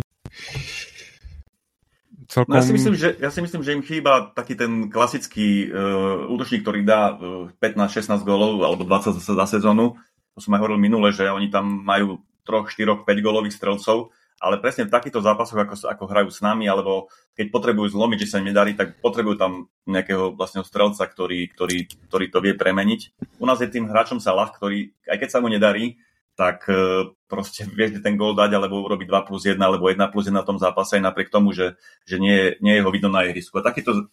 celkom... 2.31 2.55
No 2.55 2.63
ja, 2.63 2.67
si 2.67 2.75
myslím, 2.75 2.95
že, 2.95 3.19
ja 3.19 3.31
si 3.35 3.41
myslím, 3.43 3.63
že 3.67 3.75
im 3.75 3.83
chýba 3.83 4.31
taký 4.31 4.55
ten 4.55 4.91
klasický 4.91 5.71
uh, 5.71 6.31
útočník, 6.31 6.63
ktorý 6.63 6.87
dá 6.87 7.19
uh, 7.19 7.51
15-16 7.59 8.23
gólov 8.23 8.63
alebo 8.63 8.87
20 8.87 9.19
za 9.19 9.47
sezónu. 9.51 9.99
To 10.35 10.41
som 10.43 10.55
aj 10.55 10.61
hovoril 10.63 10.79
minule, 10.79 11.11
že 11.11 11.27
oni 11.31 11.51
tam 11.51 11.83
majú 11.83 12.23
3, 12.47 12.71
4, 12.71 13.07
5 13.07 13.27
gólových 13.27 13.55
strelcov 13.59 14.15
ale 14.45 14.61
presne 14.61 14.85
v 14.85 14.93
takýchto 14.93 15.25
zápasoch, 15.25 15.57
ako, 15.57 15.75
ako 15.89 16.05
hrajú 16.05 16.29
s 16.29 16.45
nami, 16.45 16.69
alebo 16.69 17.09
keď 17.33 17.49
potrebujú 17.49 17.97
zlomiť, 17.97 18.19
že 18.21 18.29
sa 18.29 18.39
im 18.45 18.53
nedarí, 18.53 18.77
tak 18.77 19.01
potrebujú 19.01 19.41
tam 19.41 19.73
nejakého 19.89 20.37
vlastne 20.37 20.61
strelca, 20.61 21.09
ktorý, 21.09 21.49
ktorý, 21.49 21.89
ktorý 22.13 22.27
to 22.29 22.39
vie 22.45 22.53
premeniť. 22.53 23.01
U 23.41 23.49
nás 23.49 23.65
je 23.65 23.73
tým 23.73 23.89
hráčom 23.89 24.21
Salah, 24.21 24.53
ktorý, 24.53 24.93
aj 25.09 25.17
keď 25.17 25.29
sa 25.33 25.41
mu 25.41 25.49
nedarí, 25.49 25.97
tak 26.37 26.69
e, 26.69 27.09
proste 27.25 27.65
vie 27.79 27.89
ten 28.05 28.21
gól 28.21 28.37
dať, 28.37 28.53
alebo 28.53 28.85
urobiť 28.85 29.09
2 29.09 29.29
plus 29.29 29.43
1, 29.49 29.57
alebo 29.57 29.89
1 29.89 29.97
plus 30.13 30.29
1 30.29 30.37
na 30.37 30.45
tom 30.45 30.61
zápase, 30.61 31.01
aj 31.01 31.09
napriek 31.09 31.33
tomu, 31.33 31.57
že, 31.57 31.81
že 32.05 32.21
nie, 32.21 32.61
nie 32.61 32.77
je 32.77 32.85
ho 32.85 32.91
vidno 32.93 33.09
na 33.09 33.25
ihrisku. 33.25 33.57
A 33.57 33.65
takýto 33.65 34.13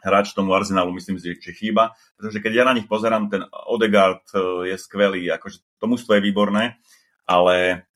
hráč 0.00 0.32
tomu 0.32 0.54
Arsenalu 0.54 0.94
myslím 0.96 1.20
si, 1.20 1.36
že 1.36 1.52
chýba, 1.52 1.92
pretože 2.16 2.38
keď 2.40 2.52
ja 2.54 2.64
na 2.64 2.72
nich 2.72 2.86
pozerám, 2.86 3.28
ten 3.28 3.44
Odegaard 3.68 4.24
e, 4.32 4.72
je 4.72 4.76
skvelý, 4.80 5.28
akože 5.34 5.60
to 5.76 5.84
mužstvo 5.90 6.16
je 6.16 6.24
výborné, 6.24 6.80
ale 7.28 7.87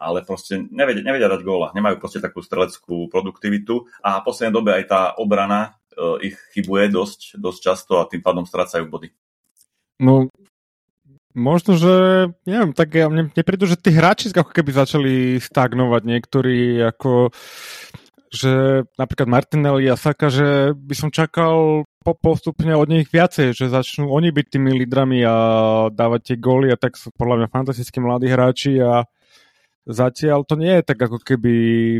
ale 0.00 0.24
proste 0.24 0.64
nevedia, 0.72 1.04
nevedia 1.04 1.28
dať 1.28 1.44
góla. 1.44 1.76
Nemajú 1.76 2.00
proste 2.00 2.24
takú 2.24 2.40
streleckú 2.40 3.12
produktivitu 3.12 3.84
a 4.00 4.24
v 4.24 4.26
poslednej 4.26 4.56
dobe 4.56 4.70
aj 4.72 4.84
tá 4.88 5.00
obrana 5.20 5.76
e, 5.92 6.32
ich 6.32 6.36
chybuje 6.56 6.88
dosť, 6.88 7.20
dosť 7.36 7.60
často 7.60 7.92
a 8.00 8.08
tým 8.08 8.24
pádom 8.24 8.48
strácajú 8.48 8.88
body. 8.88 9.12
No, 10.00 10.32
možno, 11.36 11.76
že 11.76 11.92
neviem, 12.48 12.72
tak 12.72 12.96
ja, 12.96 13.12
mne, 13.12 13.28
mne 13.28 13.42
prídu, 13.44 13.68
že 13.68 13.76
tí 13.76 13.92
hráči 13.92 14.32
ako 14.32 14.50
keby 14.56 14.70
začali 14.72 15.14
stagnovať 15.36 16.02
niektorí, 16.08 16.80
ako 16.80 17.28
že 18.30 18.86
napríklad 18.94 19.26
Martinelli 19.26 19.90
a 19.90 19.98
Saka, 19.98 20.30
že 20.30 20.70
by 20.78 20.94
som 20.94 21.10
čakal 21.10 21.82
po, 22.06 22.14
postupne 22.14 22.78
od 22.78 22.86
nich 22.86 23.10
viacej, 23.10 23.58
že 23.58 23.74
začnú 23.74 24.06
oni 24.06 24.30
byť 24.30 24.46
tými 24.54 24.70
lídrami 24.70 25.26
a 25.26 25.36
dávať 25.90 26.20
tie 26.22 26.36
góly 26.38 26.70
a 26.70 26.78
tak 26.78 26.94
sú 26.94 27.10
podľa 27.10 27.42
mňa 27.44 27.48
fantastickí 27.50 27.98
mladí 27.98 28.30
hráči 28.30 28.78
a 28.78 29.02
zatiaľ 29.88 30.44
to 30.44 30.60
nie 30.60 30.80
je 30.80 30.82
tak 30.84 30.98
ako 31.00 31.18
keby 31.20 31.52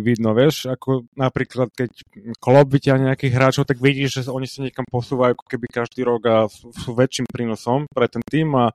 vidno, 0.05 0.37
vieš, 0.37 0.69
ako 0.69 1.09
napríklad 1.17 1.73
keď 1.73 1.91
klub 2.37 2.69
vyťahne 2.69 3.09
nejakých 3.09 3.37
hráčov, 3.37 3.65
tak 3.65 3.81
vidíš, 3.81 4.21
že 4.21 4.33
oni 4.33 4.45
sa 4.45 4.61
niekam 4.61 4.85
posúvajú 4.85 5.33
ako 5.33 5.47
keby 5.49 5.67
každý 5.71 6.05
rok 6.05 6.23
a 6.29 6.37
sú, 6.51 6.93
väčším 6.93 7.27
prínosom 7.31 7.89
pre 7.89 8.11
ten 8.11 8.21
tým 8.25 8.53
a 8.57 8.73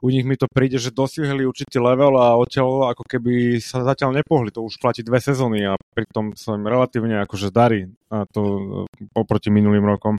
u 0.00 0.08
nich 0.08 0.24
mi 0.24 0.32
to 0.32 0.48
príde, 0.48 0.80
že 0.80 0.96
dosiahli 0.96 1.44
určitý 1.44 1.76
level 1.76 2.16
a 2.16 2.32
odtiaľ 2.40 2.96
ako 2.96 3.04
keby 3.04 3.60
sa 3.60 3.84
zatiaľ 3.84 4.16
nepohli. 4.16 4.48
To 4.56 4.64
už 4.64 4.80
platí 4.80 5.04
dve 5.04 5.20
sezóny 5.20 5.68
a 5.68 5.76
pritom 5.76 6.32
sa 6.32 6.56
im 6.56 6.64
relatívne 6.64 7.20
akože 7.20 7.52
darí 7.52 7.92
a 8.08 8.24
to 8.24 8.40
oproti 9.12 9.52
minulým 9.52 9.84
rokom. 9.84 10.16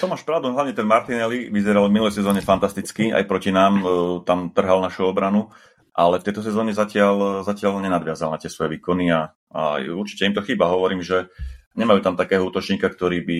To 0.00 0.08
máš 0.08 0.24
pravdu, 0.24 0.50
hlavne 0.56 0.72
ten 0.72 0.88
Martinelli 0.88 1.52
vyzeral 1.52 1.86
v 1.86 2.00
minulej 2.00 2.16
sezóne 2.16 2.40
fantasticky, 2.40 3.12
aj 3.12 3.28
proti 3.28 3.52
nám, 3.52 3.72
e, 3.78 3.84
tam 4.24 4.50
trhal 4.56 4.80
našu 4.80 5.04
obranu 5.12 5.52
ale 5.94 6.22
v 6.22 6.26
tejto 6.30 6.42
sezóne 6.42 6.70
zatiaľ, 6.74 7.42
zatiaľ 7.42 7.82
nenadviazal 7.82 8.30
na 8.30 8.38
tie 8.38 8.50
svoje 8.52 8.78
výkony 8.78 9.10
a, 9.10 9.30
a 9.50 9.82
určite 9.90 10.26
im 10.26 10.34
to 10.36 10.44
chýba. 10.44 10.70
Hovorím, 10.70 11.02
že 11.02 11.30
nemajú 11.78 12.00
tam 12.02 12.18
takého 12.18 12.46
útočníka, 12.46 12.90
ktorý 12.90 13.22
by 13.22 13.38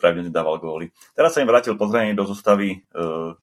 pravidelne 0.00 0.32
dával 0.32 0.58
góly. 0.58 0.90
Teraz 1.14 1.36
sa 1.36 1.42
im 1.44 1.50
vrátil 1.50 1.78
pozrenie 1.78 2.16
do 2.16 2.26
zostavy 2.26 2.82
uh, 2.96 3.36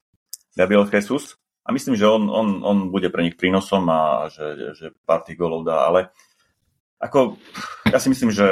Gabriel 0.57 0.89
Jesus 0.89 1.37
a 1.63 1.71
myslím, 1.71 1.95
že 1.95 2.07
on, 2.09 2.27
on, 2.27 2.47
on 2.65 2.77
bude 2.89 3.07
pre 3.13 3.23
nich 3.23 3.37
prínosom 3.37 3.87
a 3.87 4.27
že, 4.31 4.75
že 4.75 4.85
pár 5.05 5.21
tých 5.23 5.37
gólov 5.37 5.63
dá, 5.67 5.85
ale 5.87 6.11
ako, 6.97 7.37
ja 7.93 8.01
si 8.01 8.09
myslím, 8.09 8.33
že 8.33 8.47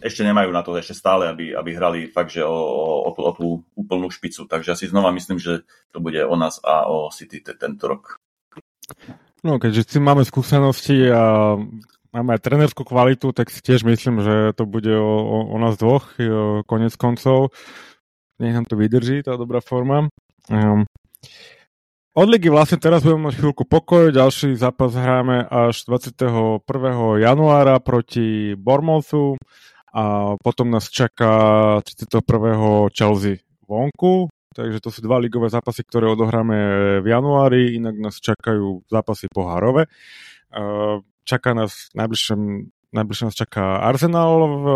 ešte 0.00 0.24
nemajú 0.24 0.48
na 0.52 0.62
to 0.64 0.76
ešte 0.76 0.96
stále, 0.96 1.28
aby, 1.28 1.52
aby 1.52 1.70
hrali 1.76 2.00
fakt, 2.08 2.32
že 2.32 2.44
o, 2.44 2.52
o, 2.52 2.84
o, 3.04 3.10
tú, 3.12 3.20
o 3.20 3.32
tú 3.34 3.46
úplnú 3.76 4.08
špicu. 4.08 4.48
Takže 4.48 4.72
ja 4.72 4.76
si 4.78 4.88
znova 4.88 5.12
myslím, 5.12 5.36
že 5.36 5.66
to 5.92 5.98
bude 6.00 6.20
o 6.24 6.34
nás 6.36 6.60
a 6.62 6.88
o 6.88 7.10
City 7.12 7.42
tento 7.42 7.84
rok. 7.90 8.20
No, 9.46 9.62
keďže 9.62 9.96
si 9.96 9.98
máme 10.02 10.26
skúsenosti 10.26 11.06
a 11.12 11.54
máme 12.10 12.30
aj 12.34 12.40
trenerskú 12.42 12.82
kvalitu, 12.82 13.30
tak 13.30 13.52
si 13.52 13.60
tiež 13.60 13.84
myslím, 13.84 14.24
že 14.24 14.56
to 14.56 14.64
bude 14.64 14.90
o, 14.90 15.14
o, 15.22 15.38
o 15.52 15.56
nás 15.60 15.76
dvoch, 15.76 16.16
o, 16.18 16.64
konec 16.64 16.96
koncov. 16.96 17.52
Nech 18.42 18.52
nám 18.56 18.66
to 18.68 18.76
vydrží, 18.76 19.22
tá 19.22 19.36
dobrá 19.36 19.60
forma. 19.60 20.08
Um, 20.48 20.88
od 22.16 22.32
ligy 22.32 22.48
vlastne 22.48 22.80
teraz 22.80 23.04
budeme 23.04 23.28
mať 23.28 23.44
chvíľku 23.44 23.68
pokoj, 23.68 24.08
ďalší 24.08 24.56
zápas 24.56 24.96
hráme 24.96 25.44
až 25.44 25.84
21. 25.84 26.64
januára 27.20 27.76
proti 27.76 28.56
Bormouthu 28.56 29.36
a 29.92 30.32
potom 30.40 30.72
nás 30.72 30.88
čaká 30.88 31.76
31. 31.84 32.88
Chelsea 32.88 33.44
vonku 33.68 34.32
Takže 34.56 34.80
to 34.80 34.88
sú 34.88 35.04
dva 35.04 35.20
ligové 35.20 35.52
zápasy, 35.52 35.84
ktoré 35.84 36.08
odohráme 36.08 36.56
v 37.04 37.06
januári, 37.06 37.76
inak 37.76 38.00
nás 38.00 38.16
čakajú 38.16 38.88
zápasy 38.88 39.28
pohárové. 39.28 39.84
Čaká 41.28 41.52
nás 41.52 41.92
najbližšom, 41.92 42.40
najbližšie 42.96 43.24
nás 43.28 43.36
čaká 43.36 43.84
Arsenal 43.84 44.32
v 44.48 44.66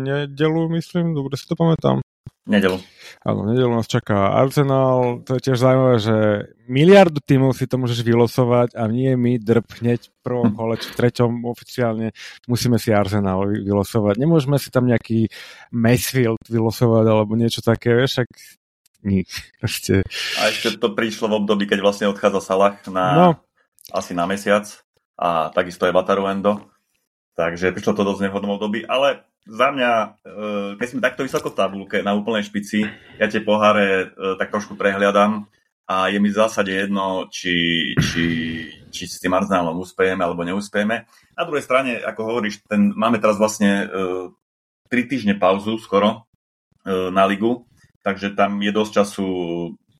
nedelu, 0.00 0.72
myslím, 0.72 1.12
dobre 1.12 1.36
si 1.36 1.44
to 1.44 1.52
pamätám. 1.52 2.00
Nedelu. 2.46 2.78
Áno, 3.26 3.42
nedelu 3.42 3.74
nás 3.74 3.90
čaká 3.90 4.38
Arsenal. 4.38 5.18
To 5.26 5.34
je 5.34 5.50
tiež 5.50 5.58
zaujímavé, 5.58 5.98
že 5.98 6.16
miliardu 6.70 7.18
tímov 7.18 7.58
si 7.58 7.66
to 7.66 7.74
môžeš 7.74 8.06
vylosovať 8.06 8.78
a 8.78 8.86
nie 8.86 9.18
my 9.18 9.34
drb 9.42 9.66
hneď 9.82 10.14
v 10.14 10.18
prvom 10.22 10.54
kole, 10.54 10.78
či 10.78 10.94
v 10.94 10.98
treťom 11.04 11.42
oficiálne 11.42 12.14
musíme 12.46 12.78
si 12.78 12.94
Arsenal 12.94 13.50
vylosovať. 13.50 14.22
Nemôžeme 14.22 14.62
si 14.62 14.70
tam 14.70 14.86
nejaký 14.86 15.26
Macefield 15.74 16.38
vylosovať 16.46 17.04
alebo 17.10 17.34
niečo 17.34 17.66
také, 17.66 17.98
vieš, 17.98 18.22
však 18.22 18.30
Proste... 19.62 20.02
A 20.42 20.50
ešte 20.50 20.76
to 20.76 20.92
prišlo 20.92 21.30
v 21.30 21.38
období, 21.44 21.64
keď 21.70 21.78
vlastne 21.80 22.10
odchádza 22.10 22.42
Salah 22.42 22.74
na 22.90 23.06
no. 23.14 23.28
asi 23.94 24.12
na 24.12 24.26
mesiac 24.26 24.66
a 25.16 25.48
takisto 25.54 25.88
je 25.88 25.94
Endo. 25.94 26.68
Takže 27.36 27.72
prišlo 27.76 27.92
to 27.92 28.08
dosť 28.08 28.28
nevhodnom 28.28 28.56
období, 28.56 28.88
ale 28.88 29.28
za 29.44 29.68
mňa, 29.68 29.92
e, 29.92 30.06
keď 30.80 30.86
sme 30.88 31.04
takto 31.04 31.20
vysoko 31.20 31.52
v 31.52 31.58
tabulke 31.60 31.98
na 32.00 32.16
úplnej 32.16 32.48
špici, 32.48 32.88
ja 33.20 33.28
tie 33.28 33.44
poháre 33.44 34.08
e, 34.08 34.34
tak 34.40 34.48
trošku 34.48 34.72
prehliadam 34.72 35.44
a 35.84 36.08
je 36.08 36.16
mi 36.16 36.32
v 36.32 36.38
zásade 36.40 36.72
jedno, 36.72 37.28
či, 37.28 37.92
či, 38.00 38.24
či 38.88 39.02
s 39.04 39.20
tým 39.20 39.36
Arsenalom 39.36 39.84
uspejeme 39.84 40.24
alebo 40.24 40.48
neúspejeme. 40.48 40.96
Na 41.36 41.44
druhej 41.44 41.62
strane, 41.62 42.00
ako 42.00 42.20
hovoríš, 42.24 42.64
ten, 42.64 42.96
máme 42.96 43.20
teraz 43.20 43.36
vlastne 43.36 43.84
3 43.84 44.32
e, 44.88 45.00
týždne 45.04 45.36
pauzu 45.36 45.76
skoro 45.76 46.24
na 46.86 47.26
ligu 47.26 47.66
takže 48.06 48.38
tam 48.38 48.62
je 48.62 48.70
dosť 48.70 48.92
času 49.02 49.26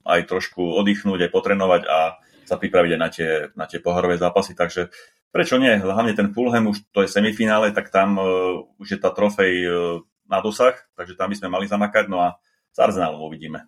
aj 0.06 0.30
trošku 0.30 0.62
oddychnúť, 0.62 1.26
aj 1.26 1.34
potrenovať 1.34 1.82
a 1.90 2.22
sa 2.46 2.54
pripraviť 2.54 2.90
aj 2.94 3.00
na 3.02 3.08
tie, 3.10 3.30
na 3.58 3.66
tie 3.66 3.82
pohorové 3.82 4.14
zápasy, 4.14 4.54
takže 4.54 4.94
prečo 5.34 5.58
nie? 5.58 5.74
Hlavne 5.74 6.14
ten 6.14 6.30
Fulham, 6.30 6.70
už 6.70 6.86
to 6.94 7.02
je 7.02 7.10
semifinále, 7.10 7.74
tak 7.74 7.90
tam 7.90 8.14
uh, 8.14 8.62
už 8.78 8.94
je 8.94 8.98
tá 9.02 9.10
trofej 9.10 9.52
uh, 9.66 9.98
na 10.30 10.38
dosah, 10.38 10.78
takže 10.94 11.18
tam 11.18 11.34
by 11.34 11.36
sme 11.42 11.50
mali 11.50 11.66
zamakať, 11.66 12.06
no 12.06 12.22
a 12.22 12.38
s 12.70 12.78
Arsenalom 12.78 13.26
uvidíme 13.26 13.66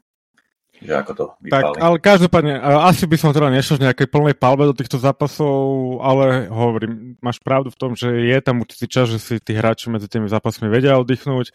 že 0.79 0.93
ako 0.95 1.13
to 1.15 1.25
vypáli. 1.43 1.75
Tak, 1.75 1.83
ale 1.83 1.97
každopádne, 1.99 2.55
asi 2.63 3.05
by 3.11 3.17
som 3.19 3.35
teda 3.35 3.51
nešiel 3.51 3.83
v 3.83 3.85
nejakej 3.91 4.09
plnej 4.09 4.37
palbe 4.39 4.71
do 4.71 4.75
týchto 4.75 4.99
zápasov, 5.03 5.99
ale 6.03 6.47
hovorím, 6.47 7.19
máš 7.19 7.43
pravdu 7.43 7.75
v 7.75 7.79
tom, 7.79 7.91
že 7.99 8.07
je 8.07 8.39
tam 8.39 8.63
určitý 8.63 8.87
čas, 8.87 9.11
že 9.11 9.19
si 9.19 9.35
tí 9.43 9.59
hráči 9.59 9.91
medzi 9.91 10.07
tými 10.07 10.31
zápasmi 10.31 10.71
vedia 10.71 10.99
oddychnúť, 11.03 11.47
e, 11.51 11.53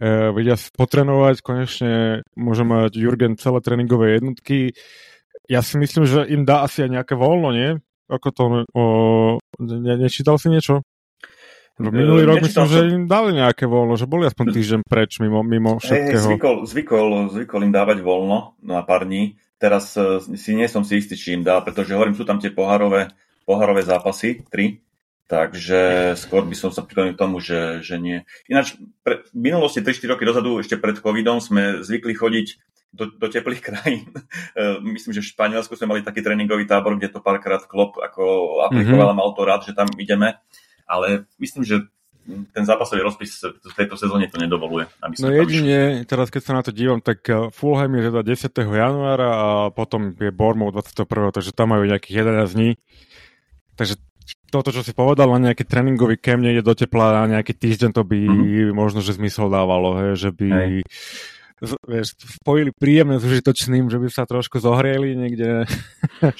vedia 0.00 0.56
potrenovať, 0.74 1.44
konečne 1.44 2.24
môže 2.32 2.64
mať 2.64 2.96
Jurgen 2.96 3.36
celé 3.36 3.60
tréningové 3.60 4.16
jednotky. 4.16 4.72
Ja 5.44 5.60
si 5.60 5.76
myslím, 5.76 6.08
že 6.08 6.24
im 6.24 6.48
dá 6.48 6.64
asi 6.64 6.88
aj 6.88 6.90
nejaké 6.96 7.14
voľno, 7.14 7.52
nie? 7.52 7.70
Ako 8.08 8.28
to, 8.32 8.44
o, 8.74 8.84
ne, 9.60 9.94
nečítal 10.00 10.40
si 10.40 10.48
niečo? 10.48 10.82
No, 11.80 11.88
minulý 11.88 12.28
rok 12.28 12.44
myslím, 12.44 12.66
že 12.68 12.80
im 12.92 13.04
dali 13.08 13.32
nejaké 13.36 13.64
voľno, 13.64 13.96
že 13.96 14.04
boli 14.04 14.28
aspoň 14.28 14.46
týždeň 14.52 14.80
preč 14.84 15.16
mimo, 15.16 15.40
mimo 15.40 15.80
všetkého. 15.80 16.28
Hey, 16.28 16.28
zvykol, 16.36 16.56
zvykol, 16.68 17.06
zvykol 17.32 17.60
im 17.64 17.72
dávať 17.72 18.04
voľno 18.04 18.58
na 18.60 18.84
pár 18.84 19.08
dní. 19.08 19.40
Teraz 19.56 19.96
uh, 19.96 20.20
si 20.20 20.52
nie 20.56 20.68
som 20.68 20.84
si 20.84 21.00
istý, 21.00 21.16
či 21.16 21.36
im 21.36 21.44
dá, 21.44 21.60
pretože 21.64 21.96
hovorím, 21.96 22.16
sú 22.16 22.28
tam 22.28 22.36
tie 22.36 22.52
pohárové, 22.52 23.08
pohárové 23.48 23.80
zápasy, 23.80 24.44
tri, 24.52 24.84
takže 25.30 26.12
skôr 26.18 26.42
by 26.42 26.56
som 26.58 26.74
sa 26.74 26.82
priklonil 26.82 27.14
k 27.14 27.22
tomu, 27.22 27.38
že, 27.38 27.86
že 27.86 28.02
nie. 28.02 28.26
Ináč, 28.50 28.74
pre, 29.06 29.22
v 29.30 29.38
minulosti 29.38 29.78
3-4 29.78 30.18
roky 30.18 30.26
dozadu, 30.26 30.58
ešte 30.58 30.74
pred 30.74 30.98
covidom, 30.98 31.38
sme 31.38 31.86
zvykli 31.86 32.18
chodiť 32.18 32.46
do, 32.90 33.06
do 33.06 33.30
teplých 33.30 33.62
krajín. 33.70 34.10
E, 34.58 34.82
myslím, 34.82 35.14
že 35.14 35.22
v 35.22 35.30
Španielsku 35.30 35.78
sme 35.78 35.94
mali 35.94 36.00
taký 36.02 36.26
tréningový 36.26 36.66
tábor, 36.66 36.98
kde 36.98 37.14
to 37.14 37.22
párkrát 37.22 37.62
klop 37.70 37.94
ako 38.02 38.58
aplikoval 38.66 39.14
mm-hmm. 39.14 39.22
mal 39.22 39.30
to 39.38 39.42
rád, 39.46 39.62
že 39.62 39.78
tam 39.78 39.86
ideme 39.94 40.34
ale 40.90 41.24
myslím, 41.38 41.62
že 41.62 41.86
ten 42.52 42.64
zápasový 42.68 43.00
rozpis 43.00 43.42
v 43.42 43.74
tejto 43.74 43.96
sezóne 43.96 44.28
to 44.28 44.36
nedovoluje. 44.36 44.90
Aby 45.00 45.14
no 45.22 45.30
jedine, 45.32 46.04
teraz 46.04 46.28
keď 46.28 46.42
sa 46.42 46.52
na 46.58 46.62
to 46.62 46.74
dívam, 46.74 47.00
tak 47.00 47.22
eh, 47.30 47.48
Fulham 47.54 47.94
je 47.94 48.10
teda 48.10 48.20
10. 48.26 48.50
januára 48.58 49.28
a 49.30 49.46
potom 49.70 50.12
je 50.18 50.34
Bournemouth 50.34 50.74
21. 50.74 51.30
takže 51.32 51.54
tam 51.54 51.72
majú 51.72 51.86
nejakých 51.86 52.26
11 52.26 52.58
dní. 52.58 52.70
Takže 53.78 53.96
toto, 54.50 54.74
čo 54.74 54.82
si 54.82 54.90
povedal, 54.90 55.30
na 55.30 55.50
nejaký 55.50 55.64
tréningový 55.64 56.18
kem 56.18 56.42
nejde 56.42 56.66
do 56.66 56.74
tepla 56.74 57.24
na 57.24 57.38
nejaký 57.38 57.54
týždeň, 57.54 57.90
to 57.94 58.02
by 58.02 58.18
mm-hmm. 58.18 58.74
možno, 58.74 59.00
že 59.00 59.16
zmysel 59.16 59.46
dávalo, 59.48 59.96
hej, 60.02 60.18
že 60.18 60.30
by 60.34 60.48
Hej. 60.50 60.74
vieš, 61.86 62.18
spojili 62.42 62.74
príjemné 62.74 63.22
s 63.22 63.24
užitočným, 63.24 63.86
že 63.88 64.02
by 64.02 64.08
sa 64.10 64.26
trošku 64.26 64.58
zohrieli 64.58 65.14
niekde 65.14 65.64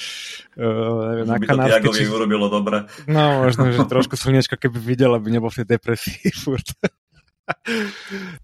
neviem, 0.58 1.26
na 1.30 1.38
kanárske. 1.38 1.86
By 1.86 1.88
to 1.88 1.92
či... 1.94 2.10
urobilo 2.10 2.50
dobre. 2.50 2.90
No, 3.06 3.46
možno, 3.46 3.70
že 3.70 3.86
trošku 3.94 4.18
slnečka, 4.18 4.58
keby 4.58 4.78
videl, 4.82 5.14
aby 5.14 5.30
nebol 5.30 5.48
v 5.48 5.62
tej 5.62 5.76
depresii 5.78 6.34
furt. 6.42 6.74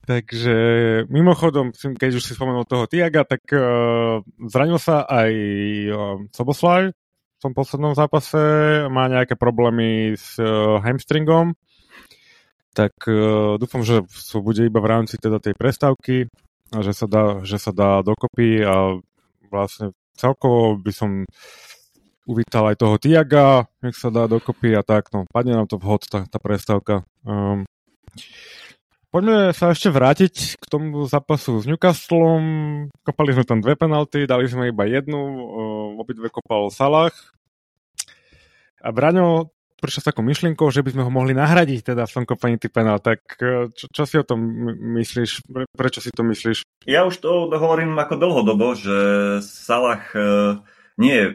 Takže 0.02 0.56
mimochodom, 1.06 1.70
keď 1.74 2.10
už 2.18 2.22
si 2.26 2.34
spomenul 2.34 2.66
toho 2.66 2.90
Tiaga, 2.90 3.22
tak 3.22 3.46
uh, 3.54 4.18
zranil 4.50 4.82
sa 4.82 5.06
aj 5.06 5.30
uh, 5.86 6.18
Soboslaj 6.34 6.90
v 7.36 7.42
tom 7.44 7.52
poslednom 7.52 7.92
zápase, 7.92 8.40
má 8.88 9.12
nejaké 9.12 9.36
problémy 9.36 10.16
s 10.16 10.40
uh, 10.40 10.80
hamstringom, 10.80 11.52
tak 12.72 12.96
uh, 13.08 13.60
dúfam, 13.60 13.84
že 13.84 14.04
to 14.08 14.40
bude 14.40 14.64
iba 14.64 14.80
v 14.80 14.90
rámci 14.90 15.20
teda 15.20 15.36
tej 15.40 15.52
prestávky 15.52 16.32
a 16.72 16.80
že 16.80 16.96
sa 16.96 17.06
dá, 17.06 17.44
že 17.44 17.60
sa 17.60 17.70
dá 17.76 18.00
dokopy 18.00 18.64
a 18.64 18.98
vlastne 19.52 19.92
celkovo 20.16 20.80
by 20.80 20.92
som 20.92 21.10
uvítal 22.26 22.66
aj 22.72 22.76
toho 22.82 22.96
Tiaga, 22.98 23.70
nech 23.84 23.94
sa 23.94 24.10
dá 24.10 24.26
dokopy 24.26 24.74
a 24.74 24.82
tak, 24.82 25.14
no 25.14 25.28
padne 25.30 25.54
nám 25.54 25.70
to 25.70 25.78
vhod, 25.78 26.02
tá, 26.10 26.26
tá 26.26 26.42
prestávka. 26.42 27.06
Um, 27.22 27.62
Poďme 29.16 29.56
sa 29.56 29.72
ešte 29.72 29.88
vrátiť 29.88 30.60
k 30.60 30.64
tomu 30.68 31.08
zápasu 31.08 31.56
s 31.56 31.64
Newcastlom. 31.64 32.44
Kopali 33.00 33.32
sme 33.32 33.48
tam 33.48 33.64
dve 33.64 33.72
penalty, 33.72 34.28
dali 34.28 34.44
sme 34.44 34.68
iba 34.68 34.84
jednu, 34.84 35.16
obidve 35.96 36.28
kopal 36.28 36.68
Salah. 36.68 37.16
A 38.76 38.92
Braňo 38.92 39.48
prišiel 39.80 40.04
s 40.04 40.08
takou 40.12 40.20
myšlienkou, 40.20 40.68
že 40.68 40.84
by 40.84 40.92
sme 40.92 41.02
ho 41.08 41.08
mohli 41.08 41.32
nahradiť 41.32 41.96
teda 41.96 42.04
v 42.04 42.12
tom 42.12 42.24
kopaní 42.28 42.60
tých 42.60 42.76
penál. 42.76 43.00
Tak 43.00 43.40
e, 43.40 43.72
čo, 43.72 43.88
čo 43.88 44.04
si 44.04 44.20
o 44.20 44.28
tom 44.28 44.36
myslíš? 45.00 45.48
Prečo 45.72 46.04
si 46.04 46.12
to 46.12 46.20
myslíš? 46.20 46.84
Ja 46.84 47.08
už 47.08 47.16
to 47.16 47.48
hovorím 47.56 47.96
ako 47.96 48.20
dlhodobo, 48.20 48.76
že 48.76 48.98
Salah 49.40 50.04
e, 50.12 50.60
nie 51.00 51.16
je 51.16 51.26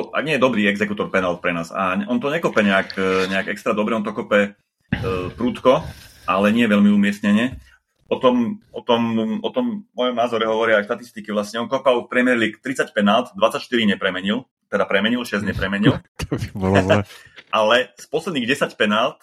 a 0.00 0.18
nie 0.24 0.40
je 0.40 0.44
dobrý 0.48 0.64
exekutor 0.64 1.12
penál 1.12 1.36
pre 1.44 1.52
nás. 1.52 1.76
A 1.76 1.92
on 2.08 2.24
to 2.24 2.32
nekope 2.32 2.64
nejak, 2.64 2.96
e, 2.96 3.28
nejak 3.28 3.52
extra 3.52 3.76
dobre, 3.76 4.00
on 4.00 4.00
to 4.00 4.16
kope 4.16 4.56
uh, 4.56 5.28
prúdko 5.36 5.84
ale 6.26 6.54
nie 6.54 6.66
veľmi 6.66 6.90
umiestnene. 6.92 7.58
O 8.12 8.20
tom, 8.20 8.60
o, 8.76 8.84
tom, 8.84 9.02
o 9.40 9.48
tom 9.48 9.88
mojom 9.96 10.16
názore 10.16 10.44
hovoria 10.44 10.84
aj 10.84 10.92
štatistiky. 10.92 11.32
Vlastne 11.32 11.64
on 11.64 11.68
kopal 11.70 12.04
v 12.04 12.12
Premier 12.12 12.36
League 12.36 12.60
30 12.60 12.92
penát, 12.92 13.32
24 13.32 13.64
nepremenil, 13.88 14.44
teda 14.68 14.84
premenil, 14.84 15.24
6 15.24 15.48
nepremenil. 15.48 15.96
to 16.20 16.36
by 16.36 16.48
bolo 16.52 16.76
zle. 16.84 16.96
ale 17.58 17.92
z 17.96 18.06
posledných 18.12 18.48
10 18.48 18.76
penát 18.76 19.16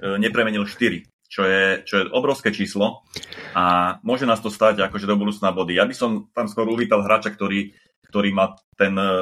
e, 0.00 0.16
nepremenil 0.16 0.64
4 0.64 1.12
čo 1.32 1.48
je, 1.48 1.80
čo 1.88 1.94
je 1.96 2.12
obrovské 2.12 2.52
číslo 2.52 3.08
a 3.56 3.96
môže 4.04 4.28
nás 4.28 4.44
to 4.44 4.52
stať 4.52 4.84
akože 4.84 5.08
do 5.08 5.16
budúcna 5.16 5.48
body. 5.48 5.80
Ja 5.80 5.88
by 5.88 5.96
som 5.96 6.28
tam 6.36 6.44
skôr 6.44 6.68
uvítal 6.68 7.00
hráča, 7.00 7.32
ktorý, 7.32 7.72
ktorý 8.04 8.36
má 8.36 8.52
ten, 8.76 8.92
e, 8.92 9.16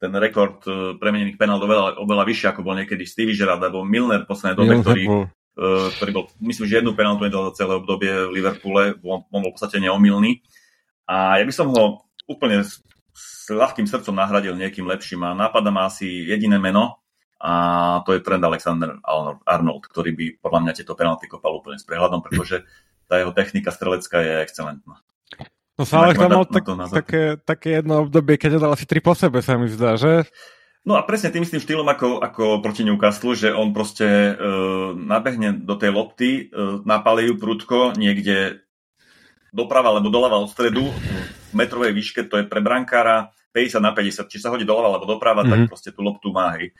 ten 0.00 0.08
rekord 0.16 0.64
e, 0.64 0.96
premenených 0.96 1.36
penál 1.36 1.60
oveľa, 1.60 2.00
oveľa 2.00 2.24
vyšší, 2.24 2.46
ako 2.48 2.64
bol 2.64 2.80
niekedy 2.80 3.04
Stevie 3.04 3.36
Gerrard 3.36 3.60
alebo 3.60 3.84
Milner 3.84 4.24
v 4.24 4.30
poslednej 4.32 4.56
dobe, 4.56 4.74
ktorý, 4.80 5.04
ktorý 5.56 6.10
bol, 6.16 6.24
myslím, 6.40 6.64
že 6.64 6.80
jednu 6.80 6.96
penaltu 6.96 7.28
nedal 7.28 7.52
za 7.52 7.64
celé 7.64 7.76
obdobie 7.76 8.08
v 8.08 8.34
Liverpoole, 8.40 8.96
on, 9.04 9.28
on 9.28 9.40
bol 9.44 9.52
v 9.52 9.56
podstate 9.56 9.80
neomilný. 9.84 10.40
A 11.04 11.40
ja 11.40 11.44
by 11.44 11.52
som 11.52 11.68
ho 11.68 12.08
úplne 12.24 12.64
s, 12.64 12.80
s 13.12 13.52
ľahkým 13.52 13.84
srdcom 13.84 14.16
nahradil 14.16 14.56
niekým 14.56 14.88
lepším 14.88 15.28
a 15.28 15.36
nápada 15.36 15.68
ma 15.68 15.92
asi 15.92 16.08
jediné 16.24 16.56
meno 16.56 17.02
a 17.42 17.52
to 18.06 18.14
je 18.14 18.22
Trent 18.22 18.44
Alexander 18.46 19.02
Arnold, 19.44 19.90
ktorý 19.90 20.14
by 20.14 20.26
podľa 20.38 20.60
mňa 20.62 20.72
tieto 20.78 20.94
penalty 20.94 21.26
kopal 21.26 21.58
úplne 21.58 21.74
s 21.74 21.82
prehľadom, 21.82 22.22
pretože 22.22 22.62
tá 23.10 23.18
jeho 23.18 23.34
technika 23.34 23.74
strelecká 23.74 24.22
je 24.22 24.34
excelentná. 24.46 25.02
No 25.74 25.82
Salah 25.82 26.14
tam 26.14 26.30
mal 26.30 26.46
tak, 26.46 26.64
také, 27.02 27.22
také 27.42 27.68
jedno 27.82 28.06
obdobie, 28.06 28.38
keď 28.38 28.62
dal 28.62 28.78
asi 28.78 28.86
tri 28.86 29.02
po 29.02 29.18
sebe, 29.18 29.42
sa 29.42 29.58
mi 29.58 29.66
zdá, 29.66 29.98
že? 29.98 30.22
No 30.82 30.98
a 30.98 31.06
presne 31.06 31.30
tým 31.30 31.46
istým 31.46 31.62
štýlom 31.62 31.86
ako, 31.86 32.18
ako 32.18 32.44
proti 32.58 32.82
Newcastle, 32.82 33.38
že 33.38 33.54
on 33.54 33.70
proste 33.70 34.06
e, 34.06 34.32
nabehne 34.98 35.54
do 35.62 35.78
tej 35.78 35.94
lopty, 35.94 36.30
e, 36.30 36.42
napalí 36.82 37.30
ju 37.30 37.38
prudko 37.38 37.94
niekde 37.94 38.66
doprava 39.54 39.94
alebo 39.94 40.10
doľava 40.10 40.42
od 40.42 40.50
stredu 40.50 40.90
v 40.90 41.52
metrovej 41.54 41.94
výške, 41.94 42.26
to 42.26 42.42
je 42.42 42.50
pre 42.50 42.58
brankára 42.58 43.30
50 43.54 43.78
na 43.78 43.94
50, 43.94 44.26
či 44.26 44.42
sa 44.42 44.50
hodí 44.50 44.66
doľava 44.66 44.98
alebo 44.98 45.06
doprava, 45.06 45.46
mm-hmm. 45.46 45.52
tak 45.54 45.60
mhm. 45.62 45.70
proste 45.70 45.90
tú 45.94 46.02
loptu 46.02 46.34
má, 46.34 46.58
hej. 46.58 46.74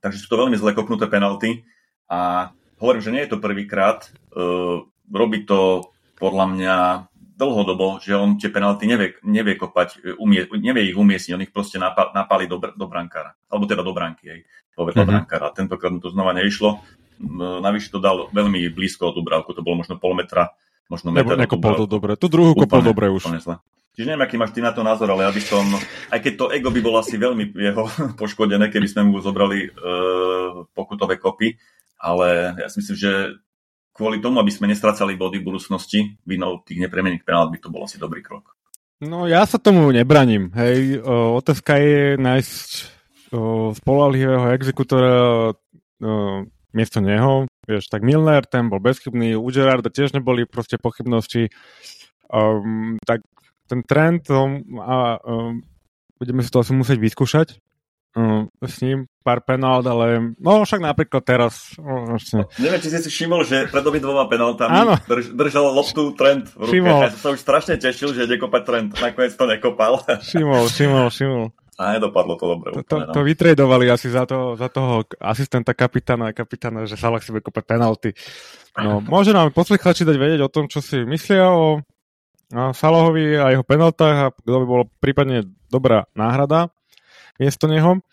Takže 0.00 0.16
sú 0.16 0.26
to 0.32 0.40
veľmi 0.40 0.56
zle 0.56 0.72
kopnuté 0.72 1.04
penalty 1.04 1.68
a 2.08 2.48
hovorím, 2.80 3.04
že 3.04 3.12
nie 3.12 3.22
je 3.28 3.36
to 3.36 3.44
prvýkrát, 3.44 4.08
e, 4.32 4.48
robí 5.12 5.44
to 5.44 5.92
podľa 6.16 6.46
mňa 6.56 6.76
dlhodobo, 7.40 7.96
že 8.04 8.12
on 8.12 8.36
tie 8.36 8.52
penalty 8.52 8.84
nevie, 8.84 9.16
nevie 9.24 9.56
kopať, 9.56 9.88
e, 10.04 10.12
umie, 10.20 10.44
nevie 10.60 10.92
ich 10.92 10.96
umiestniť, 11.00 11.32
on 11.32 11.44
ich 11.48 11.54
proste 11.56 11.80
napali 11.80 12.44
do, 12.44 12.60
do 12.60 12.86
brankára, 12.86 13.32
alebo 13.48 13.64
teda 13.64 13.80
do 13.80 13.96
branky, 13.96 14.24
hej, 14.28 14.40
povedal 14.76 15.08
mm-hmm. 15.08 15.24
brankára. 15.24 15.56
Tentokrát 15.56 15.88
mu 15.88 16.04
to 16.04 16.12
znova 16.12 16.36
neišlo, 16.36 16.84
navyše 17.64 17.92
to 17.92 18.00
dal 18.00 18.32
veľmi 18.32 18.72
blízko 18.72 19.12
od 19.12 19.16
Dubravku, 19.20 19.52
to 19.52 19.64
bolo 19.64 19.84
možno 19.84 20.00
pol 20.00 20.16
metra, 20.16 20.56
možno 20.88 21.12
meter 21.12 21.36
Nebo, 21.36 21.40
nekopol 21.40 21.72
to 21.76 21.86
dobre, 21.88 22.16
tu 22.16 22.32
druhú 22.32 22.56
kopol 22.56 22.80
dobre 22.80 23.12
už. 23.12 23.28
Čiže 23.90 24.06
neviem, 24.06 24.24
aký 24.24 24.36
máš 24.40 24.54
ty 24.56 24.64
na 24.64 24.72
to 24.72 24.80
názor, 24.86 25.12
ale 25.12 25.28
ja 25.28 25.32
by 25.34 25.42
som, 25.42 25.66
aj 26.08 26.20
keď 26.22 26.32
to 26.38 26.46
ego 26.54 26.70
by 26.72 26.80
bolo 26.80 27.02
asi 27.02 27.20
veľmi 27.20 27.52
jeho 27.52 27.84
poškodené, 28.20 28.72
keby 28.72 28.88
sme 28.88 29.02
mu 29.10 29.20
zobrali 29.20 29.68
e, 29.68 29.70
pokutové 30.72 31.20
kopy, 31.20 31.58
ale 32.00 32.56
ja 32.56 32.66
si 32.72 32.80
myslím, 32.80 32.96
že 32.96 33.12
kvôli 34.00 34.24
tomu, 34.24 34.40
aby 34.40 34.48
sme 34.48 34.72
nestracali 34.72 35.12
body 35.20 35.44
v 35.44 35.52
budúcnosti, 35.52 36.16
vinou 36.24 36.64
tých 36.64 36.80
nepremených 36.80 37.28
penál 37.28 37.52
by 37.52 37.60
to 37.60 37.68
bol 37.68 37.84
asi 37.84 38.00
dobrý 38.00 38.24
krok. 38.24 38.56
No 39.04 39.28
ja 39.28 39.44
sa 39.44 39.60
tomu 39.60 39.92
nebraním. 39.92 40.48
Hej, 40.56 41.04
o, 41.04 41.36
otázka 41.36 41.76
je 41.76 42.16
nájsť 42.16 42.96
spolahlivého 43.76 44.56
exekutora 44.56 45.12
o, 45.12 45.52
miesto 46.72 47.04
neho. 47.04 47.44
Vieš, 47.68 47.92
tak 47.92 48.00
Milner, 48.00 48.48
ten 48.48 48.72
bol 48.72 48.80
bezchybný, 48.80 49.36
u 49.36 49.48
Gerarda 49.52 49.92
tiež 49.92 50.16
neboli 50.16 50.48
proste 50.48 50.80
pochybnosti. 50.80 51.52
Um, 52.30 52.96
tak 53.04 53.20
ten 53.66 53.82
trend 53.82 54.30
um, 54.30 54.62
a 54.80 55.18
um, 55.22 55.60
budeme 56.16 56.40
si 56.46 56.50
to 56.50 56.62
asi 56.62 56.72
musieť 56.74 56.98
vyskúšať 57.02 57.58
uh, 58.14 58.46
s 58.62 58.76
ním 58.86 59.09
pár 59.20 59.44
penalt, 59.44 59.84
ale 59.84 60.32
no 60.40 60.64
však 60.64 60.80
napríklad 60.80 61.22
teraz. 61.22 61.76
No, 61.76 62.08
vlastne. 62.08 62.48
Neviem, 62.56 62.80
či 62.80 62.88
si 62.88 62.98
si 63.04 63.10
všimol, 63.12 63.44
že 63.44 63.68
pred 63.68 63.84
dvoma 63.84 64.24
penaltami 64.26 64.96
drž, 65.04 65.36
držal 65.36 65.70
loptu 65.76 66.16
trend 66.16 66.48
v 66.56 66.64
ruke. 66.64 66.72
Všimol. 66.72 67.00
Ja 67.04 67.12
som 67.12 67.20
sa 67.20 67.28
už 67.36 67.40
strašne 67.40 67.74
tešil, 67.76 68.16
že 68.16 68.24
ide 68.24 68.40
kopať 68.40 68.62
trend. 68.64 68.88
Nakoniec 68.96 69.36
to 69.36 69.44
nekopal. 69.44 70.00
Všimol, 70.24 70.66
všimol, 70.72 71.06
všimol. 71.12 71.44
A 71.80 71.96
nedopadlo 71.96 72.36
to 72.36 72.44
dobre. 72.44 72.68
To, 72.76 72.82
to, 72.84 72.96
no. 73.00 73.12
to 73.12 73.20
vytredovali 73.24 73.88
asi 73.88 74.12
za, 74.12 74.28
to, 74.28 74.52
za 74.52 74.68
toho 74.68 75.08
asistenta 75.16 75.72
kapitána 75.72 76.28
a 76.28 76.36
kapitána, 76.36 76.84
že 76.84 77.00
Salah 77.00 77.24
si 77.24 77.32
bude 77.32 77.40
kopať 77.40 77.64
penalty. 77.64 78.10
No, 78.76 79.00
môže 79.12 79.32
nám 79.32 79.52
posluchači 79.56 80.04
dať 80.04 80.16
vedieť 80.16 80.40
o 80.44 80.52
tom, 80.52 80.68
čo 80.68 80.84
si 80.84 81.00
myslia 81.08 81.48
o 81.48 81.80
Salahovi 82.50 83.38
a 83.38 83.54
jeho 83.54 83.64
penaltách 83.64 84.16
a 84.18 84.26
kto 84.34 84.58
by 84.60 84.66
bolo 84.66 84.84
prípadne 84.98 85.46
dobrá 85.70 86.10
náhrada 86.18 86.68
miesto 87.40 87.64
neho. 87.64 88.04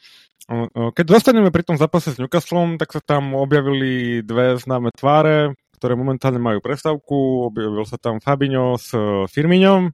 Keď 0.48 1.06
zostaneme 1.12 1.52
pri 1.52 1.68
tom 1.68 1.76
zápase 1.76 2.16
s 2.16 2.20
Newcastlom, 2.24 2.80
tak 2.80 2.96
sa 2.96 3.04
tam 3.04 3.36
objavili 3.36 4.24
dve 4.24 4.56
známe 4.56 4.96
tváre, 4.96 5.52
ktoré 5.76 6.00
momentálne 6.00 6.40
majú 6.40 6.64
prestavku. 6.64 7.52
Objavil 7.52 7.84
sa 7.84 8.00
tam 8.00 8.24
Fabinho 8.24 8.80
s 8.80 8.96
e, 8.96 9.28
Firmiňom. 9.28 9.92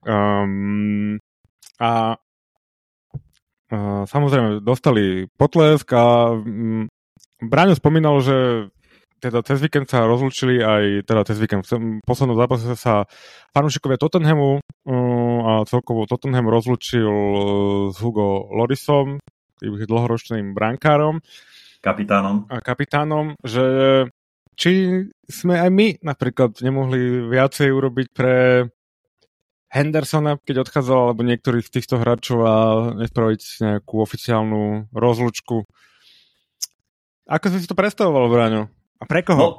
Um, 0.00 1.22
a, 1.78 2.18
a 3.70 3.78
samozrejme 4.10 4.58
dostali 4.64 5.30
potlesk 5.38 5.86
a 5.94 6.34
um, 6.34 6.90
Braňo 7.40 7.78
spomínal, 7.78 8.18
že 8.20 8.68
teda 9.20 9.44
cez 9.44 9.60
víkend 9.60 9.86
sa 9.86 10.08
rozlučili 10.08 10.64
aj, 10.64 11.04
teda 11.04 11.22
cez 11.28 11.36
víkend, 11.36 11.68
v 11.68 12.00
poslednom 12.02 12.36
zápase 12.36 12.72
sa 12.74 13.04
fanúšikovia 13.52 14.00
Tottenhamu 14.00 14.58
uh, 14.58 15.38
a 15.46 15.52
celkovo 15.68 16.08
Tottenham 16.08 16.48
rozlučil 16.48 17.06
uh, 17.06 17.42
s 17.92 17.96
Hugo 18.00 18.48
Lorisom, 18.50 19.20
ich 19.62 19.86
dlhoročným 19.88 20.56
brankárom. 20.56 21.20
Kapitánom. 21.80 22.44
A 22.52 22.60
kapitánom, 22.60 23.36
že 23.40 23.64
či 24.60 25.04
sme 25.24 25.56
aj 25.56 25.70
my 25.72 25.88
napríklad 26.04 26.60
nemohli 26.60 27.32
viacej 27.32 27.72
urobiť 27.72 28.06
pre 28.12 28.68
Hendersona, 29.70 30.36
keď 30.42 30.66
odchádzal, 30.66 30.98
alebo 30.98 31.22
niektorých 31.22 31.64
z 31.64 31.74
týchto 31.78 32.02
hráčov 32.02 32.38
a 32.42 32.56
nespraviť 32.98 33.40
nejakú 33.62 34.02
oficiálnu 34.02 34.90
rozlučku. 34.90 35.62
Ako 37.30 37.46
si 37.54 37.70
to 37.70 37.78
predstavoval, 37.78 38.26
Braňo? 38.26 38.66
A 38.98 39.04
pre 39.06 39.22
koho? 39.22 39.38
No, 39.38 39.50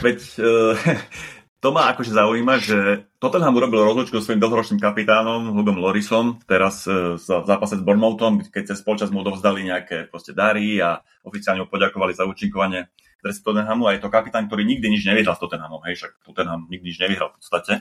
veď 0.00 0.18
uh, 0.38 0.78
to 1.58 1.74
ma 1.74 1.90
akože 1.90 2.14
zaujíma, 2.14 2.54
že 2.62 3.10
Tottenham 3.18 3.58
urobil 3.58 3.82
rozlučku 3.82 4.22
s 4.22 4.30
svojím 4.30 4.38
dlhoročným 4.38 4.78
kapitánom 4.78 5.50
Hugom 5.58 5.82
Lorisom, 5.82 6.38
teraz 6.46 6.86
uh, 6.86 7.18
v 7.18 7.46
zápase 7.46 7.74
s 7.74 7.82
Bournemouthom, 7.82 8.46
keď 8.46 8.74
cez 8.74 8.78
polčas 8.86 9.10
mu 9.10 9.26
dovzdali 9.26 9.66
nejaké 9.66 10.06
proste 10.06 10.30
dary 10.30 10.78
a 10.78 11.02
oficiálne 11.26 11.66
mu 11.66 11.68
poďakovali 11.68 12.14
za 12.14 12.30
účinkovanie 12.30 12.94
dresu 13.18 13.42
Tottenhamu 13.42 13.90
a 13.90 13.98
je 13.98 14.06
to 14.06 14.14
kapitán, 14.14 14.46
ktorý 14.46 14.62
nikdy 14.62 14.86
nič 14.86 15.02
nevyhral 15.02 15.34
s 15.34 15.42
Tottenhamom, 15.42 15.82
hej, 15.90 15.98
však 15.98 16.22
Tottenham 16.22 16.70
nikdy 16.70 16.94
nič 16.94 16.98
nevyhral 17.02 17.34
v 17.34 17.36
podstate. 17.42 17.72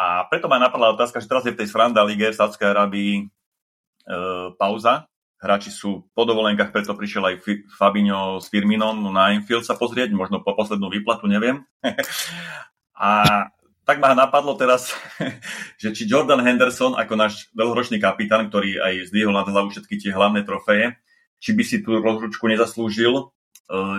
A 0.00 0.24
preto 0.32 0.48
ma 0.48 0.56
napadla 0.56 0.96
otázka, 0.96 1.20
že 1.20 1.28
teraz 1.28 1.44
je 1.44 1.52
v 1.52 1.60
tej 1.60 1.68
Sranda 1.68 2.00
lige 2.08 2.32
v 2.32 2.38
Sádskej 2.38 2.72
Arabii 2.72 3.12
e, 3.18 3.24
pauza 4.56 5.10
hráči 5.38 5.70
sú 5.70 6.10
po 6.14 6.26
dovolenkách, 6.26 6.74
preto 6.74 6.98
prišiel 6.98 7.22
aj 7.30 7.34
Fabinho 7.78 8.42
s 8.42 8.50
Firminom 8.50 8.98
na 9.14 9.34
Enfield 9.34 9.62
sa 9.62 9.78
pozrieť, 9.78 10.10
možno 10.10 10.42
po 10.42 10.54
poslednú 10.54 10.90
výplatu, 10.90 11.30
neviem. 11.30 11.62
a 12.98 13.08
tak 13.86 14.04
ma 14.04 14.12
napadlo 14.12 14.58
teraz, 14.58 14.92
že 15.80 15.94
či 15.94 16.04
Jordan 16.04 16.44
Henderson 16.44 16.98
ako 16.98 17.14
náš 17.16 17.48
dlhoročný 17.56 17.96
kapitán, 18.02 18.50
ktorý 18.52 18.82
aj 18.82 19.08
zdvihol 19.08 19.32
na 19.32 19.46
hlavu 19.46 19.72
všetky 19.72 19.96
tie 19.96 20.12
hlavné 20.12 20.44
trofeje, 20.44 20.98
či 21.38 21.54
by 21.54 21.62
si 21.62 21.80
tú 21.80 21.96
rozlučku 22.02 22.44
nezaslúžil, 22.50 23.14
e, 23.16 23.24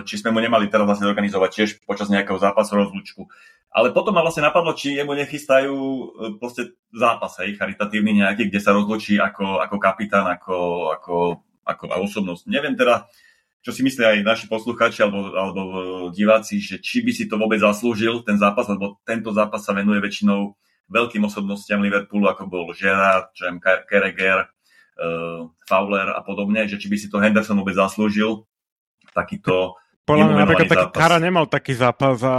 či 0.04 0.14
sme 0.20 0.30
mu 0.30 0.38
nemali 0.38 0.68
teraz 0.68 0.86
vlastne 0.86 1.08
zorganizovať 1.10 1.50
tiež 1.50 1.70
počas 1.88 2.06
nejakého 2.06 2.38
zápasu 2.38 2.78
rozlučku. 2.78 3.26
Ale 3.72 3.90
potom 3.90 4.14
ma 4.14 4.22
vlastne 4.22 4.46
napadlo, 4.46 4.78
či 4.78 4.94
jemu 4.94 5.16
nechystajú 5.16 5.74
e, 5.74 6.04
proste 6.38 6.76
zápas, 6.94 7.40
hej, 7.42 7.58
charitatívny 7.58 8.22
nejaký, 8.22 8.46
kde 8.46 8.60
sa 8.62 8.70
rozločí 8.70 9.18
ako, 9.18 9.58
ako 9.58 9.76
kapitán, 9.82 10.28
ako, 10.30 10.90
ako, 10.94 11.16
ako 11.66 11.82
osobnosť. 12.06 12.46
Neviem 12.46 12.78
teda, 12.78 13.10
čo 13.60 13.70
si 13.76 13.84
myslia 13.84 14.16
aj 14.16 14.24
naši 14.24 14.46
poslucháči 14.48 15.04
alebo, 15.04 15.36
alebo 15.36 15.60
e, 15.60 15.76
diváci, 16.16 16.64
že 16.64 16.80
či 16.80 17.04
by 17.04 17.12
si 17.12 17.28
to 17.28 17.36
vôbec 17.36 17.60
zaslúžil, 17.60 18.24
ten 18.24 18.40
zápas, 18.40 18.64
lebo 18.72 18.96
tento 19.04 19.30
zápas 19.36 19.60
sa 19.60 19.76
venuje 19.76 20.00
väčšinou 20.00 20.56
veľkým 20.90 21.22
osobnostiam 21.28 21.84
Liverpoolu, 21.84 22.26
ako 22.32 22.50
bol 22.50 22.64
Gerard, 22.74 23.30
čo 23.30 23.46
Carragher, 23.62 24.50
uh, 24.98 25.46
Fowler 25.70 26.10
a 26.10 26.20
podobne, 26.26 26.66
že 26.66 26.82
či 26.82 26.90
by 26.90 26.96
si 26.98 27.06
to 27.06 27.22
Henderson 27.22 27.54
vôbec 27.62 27.78
zaslúžil, 27.78 28.42
takýto 29.14 29.78
podľa 30.02 30.26
mňa 30.26 30.38
napríklad 30.42 30.66
taký 30.66 30.86
Kara 30.90 31.18
nemal 31.22 31.46
taký 31.46 31.72
zápas 31.78 32.18
a 32.26 32.36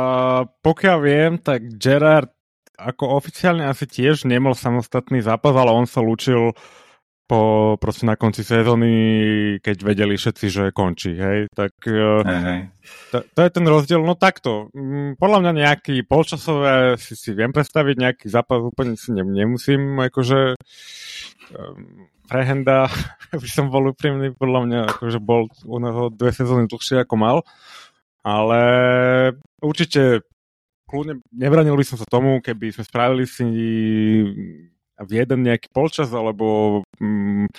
pokiaľ 0.59 0.97
viem, 0.99 1.33
tak 1.39 1.63
Gerard 1.79 2.27
ako 2.75 3.15
oficiálne 3.15 3.63
asi 3.63 3.87
tiež 3.87 4.27
nemal 4.27 4.57
samostatný 4.57 5.23
zápas, 5.23 5.55
ale 5.55 5.71
on 5.71 5.87
sa 5.87 6.03
lúčil 6.03 6.51
po, 7.31 7.79
proste 7.79 8.03
na 8.03 8.19
konci 8.19 8.43
sezóny, 8.43 8.91
keď 9.63 9.77
vedeli 9.87 10.19
všetci, 10.19 10.45
že 10.51 10.63
končí, 10.75 11.15
hej, 11.15 11.47
tak 11.55 11.71
uh, 11.87 12.19
to, 13.07 13.23
to 13.23 13.39
je 13.39 13.51
ten 13.55 13.63
rozdiel, 13.63 14.03
no 14.03 14.19
takto, 14.19 14.67
mm, 14.75 15.15
podľa 15.15 15.39
mňa 15.39 15.51
nejaký 15.63 16.03
polčasové 16.03 16.99
si, 16.99 17.15
si 17.15 17.31
viem 17.31 17.55
predstaviť, 17.55 17.95
nejaký 17.95 18.27
zápas 18.27 18.59
úplne 18.59 18.99
si 18.99 19.15
ne, 19.15 19.23
nemusím, 19.23 20.03
akože 20.03 20.59
um, 21.55 22.11
Prehenda, 22.27 22.91
by 23.39 23.47
som 23.47 23.71
bol 23.71 23.95
úprimný, 23.95 24.35
podľa 24.35 24.59
mňa 24.67 24.79
akože 24.99 25.19
bol 25.23 25.47
u 25.63 25.77
neho 25.79 26.11
dve 26.11 26.35
sezóny 26.35 26.67
dlhšie 26.67 27.07
ako 27.07 27.15
mal, 27.15 27.37
ale 28.27 28.61
určite 29.63 30.27
kľudne 30.83 31.23
nebranil 31.31 31.79
by 31.79 31.85
som 31.87 31.95
sa 31.95 32.03
tomu, 32.11 32.43
keby 32.43 32.75
sme 32.75 32.83
spravili 32.83 33.23
si 33.23 33.47
v 35.05 35.11
jeden 35.21 35.45
nejaký 35.45 35.69
polčas 35.73 36.09
alebo 36.13 36.81
mm, 37.01 37.49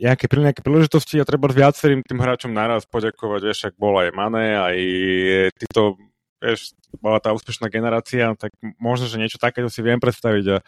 nejaké, 0.00 0.24
pri 0.26 0.40
nejaké 0.48 0.60
príležitosti 0.64 1.20
a 1.20 1.28
treba 1.28 1.52
viacerým 1.52 2.00
tým 2.00 2.18
hráčom 2.18 2.50
naraz 2.50 2.88
poďakovať, 2.88 3.40
vieš, 3.44 3.60
ak 3.68 3.74
bol 3.76 4.00
aj 4.00 4.16
Mane, 4.16 4.56
aj 4.56 4.76
títo, 5.60 6.00
vieš, 6.40 6.72
bola 6.98 7.20
tá 7.20 7.36
úspešná 7.36 7.68
generácia, 7.68 8.32
tak 8.34 8.50
možno, 8.80 9.06
že 9.06 9.20
niečo 9.20 9.36
takéto 9.36 9.68
si 9.68 9.84
viem 9.84 10.00
predstaviť 10.00 10.44
a 10.56 10.58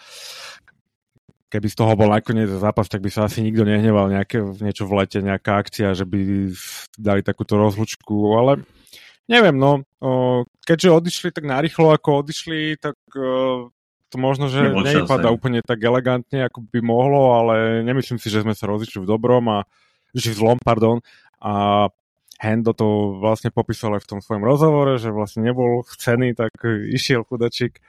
keby 1.48 1.68
z 1.68 1.76
toho 1.76 1.92
bol 1.96 2.08
nakoniec 2.12 2.48
zápas, 2.48 2.88
tak 2.88 3.00
by 3.00 3.12
sa 3.12 3.28
asi 3.28 3.44
nikto 3.44 3.64
nehneval 3.64 4.12
nejaké, 4.12 4.40
niečo 4.60 4.88
v 4.88 5.00
lete, 5.00 5.20
nejaká 5.24 5.64
akcia, 5.64 5.96
že 5.96 6.04
by 6.04 6.52
dali 6.96 7.20
takúto 7.24 7.56
rozlučku, 7.56 8.36
ale 8.36 8.64
neviem, 9.28 9.56
no, 9.56 9.84
keďže 10.64 10.96
odišli 10.96 11.28
tak 11.32 11.44
narýchlo, 11.48 11.92
ako 11.92 12.24
odišli, 12.24 12.80
tak 12.80 12.96
to 14.12 14.20
možno, 14.20 14.52
že 14.52 14.68
nevypadá 14.68 15.32
úplne 15.32 15.64
tak 15.64 15.80
elegantne, 15.80 16.44
ako 16.44 16.68
by 16.68 16.84
mohlo, 16.84 17.32
ale 17.32 17.80
nemyslím 17.80 18.20
si, 18.20 18.28
že 18.28 18.44
sme 18.44 18.52
sa 18.52 18.68
rozišli 18.68 19.00
v 19.00 19.08
dobrom 19.08 19.48
a 19.48 19.64
že 20.12 20.36
v 20.36 20.38
zlom, 20.44 20.58
pardon, 20.60 21.00
a 21.40 21.88
Hendo 22.42 22.76
to 22.76 23.16
vlastne 23.22 23.48
popísal 23.54 23.96
aj 23.96 24.04
v 24.04 24.10
tom 24.12 24.20
svojom 24.20 24.44
rozhovore, 24.44 25.00
že 25.00 25.14
vlastne 25.14 25.46
nebol 25.46 25.86
chcený, 25.86 26.36
tak 26.36 26.52
išiel 26.90 27.24
chudačik, 27.24 27.80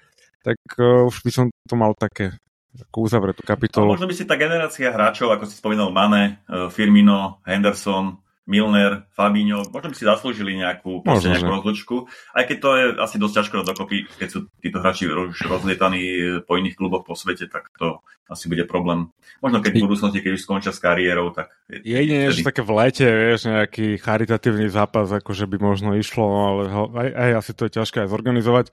tak 0.46 0.62
uh, 0.80 1.10
už 1.10 1.26
by 1.26 1.32
som 1.34 1.46
to 1.68 1.76
mal 1.76 1.92
také 1.98 2.38
ako 2.74 3.06
uzavretú 3.06 3.42
kapitolu. 3.46 3.94
A 3.94 4.00
možno 4.00 4.10
by 4.10 4.16
si 4.18 4.26
tá 4.26 4.34
generácia 4.34 4.90
hráčov, 4.90 5.30
ako 5.30 5.46
si 5.46 5.54
spomínal 5.62 5.94
Mane, 5.94 6.42
e, 6.50 6.74
Firmino, 6.74 7.38
Henderson, 7.46 8.18
Milner, 8.44 9.08
Fabinho, 9.16 9.64
možno 9.72 9.88
by 9.88 9.96
si 9.96 10.04
zaslúžili 10.04 10.60
nejakú, 10.60 11.00
možno, 11.08 11.32
nejakú 11.32 11.48
rozlučku, 11.48 11.96
aj 12.36 12.44
keď 12.52 12.58
to 12.60 12.70
je 12.76 12.84
asi 13.00 13.16
dosť 13.16 13.36
ťažko 13.40 13.56
dokopy, 13.64 14.04
keď 14.20 14.28
sú 14.28 14.40
títo 14.60 14.84
hráči 14.84 15.08
už 15.08 15.40
rozlietaní 15.48 16.04
po 16.44 16.60
iných 16.60 16.76
kluboch 16.76 17.08
po 17.08 17.16
svete, 17.16 17.48
tak 17.48 17.72
to 17.80 18.04
asi 18.28 18.52
bude 18.52 18.68
problém. 18.68 19.16
Možno 19.40 19.64
keď 19.64 19.80
v 19.80 19.88
budúcnosti, 19.88 20.20
keď 20.20 20.36
už 20.36 20.44
skončia 20.44 20.76
s 20.76 20.84
kariérou, 20.84 21.32
tak... 21.32 21.56
Je 21.72 21.96
jedine, 21.96 22.36
že 22.36 22.44
také 22.44 22.68
v 22.68 22.76
lete, 22.76 23.08
vieš, 23.08 23.48
nejaký 23.48 23.96
charitatívny 24.04 24.68
zápas, 24.68 25.08
akože 25.08 25.48
by 25.48 25.58
možno 25.64 25.96
išlo, 25.96 26.28
ale 26.28 26.62
aj, 27.00 27.10
aj 27.16 27.30
asi 27.40 27.52
to 27.56 27.72
je 27.72 27.76
ťažké 27.80 28.04
aj 28.04 28.12
zorganizovať. 28.12 28.66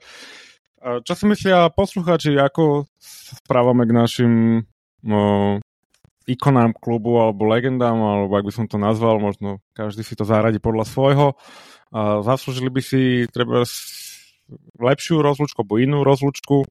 Čo 0.81 1.13
si 1.13 1.23
myslia 1.29 1.71
posluchači, 1.71 2.35
ako 2.41 2.89
správame 2.99 3.85
k 3.85 3.95
našim 3.95 4.33
no, 5.05 5.60
ikonám 6.33 6.75
klubu 6.77 7.19
alebo 7.19 7.47
legendám, 7.47 7.97
alebo 7.97 8.33
ak 8.35 8.47
by 8.47 8.53
som 8.53 8.65
to 8.67 8.79
nazval, 8.79 9.19
možno 9.19 9.59
každý 9.75 10.01
si 10.01 10.15
to 10.15 10.23
zaradi 10.23 10.57
podľa 10.57 10.85
svojho. 10.87 11.27
A 11.91 12.23
zaslúžili 12.23 12.71
by 12.71 12.81
si 12.81 13.27
treba 13.29 13.67
lepšiu 14.79 15.19
rozlučku 15.19 15.63
alebo 15.63 15.79
inú 15.79 16.03
rozlučku. 16.07 16.67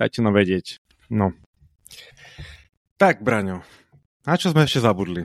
Dajte 0.00 0.24
nám 0.24 0.36
vedieť. 0.36 0.80
No. 1.12 1.36
Tak, 2.96 3.24
Braňo, 3.24 3.64
na 4.24 4.34
čo 4.36 4.52
sme 4.52 4.64
ešte 4.64 4.84
zabudli? 4.84 5.24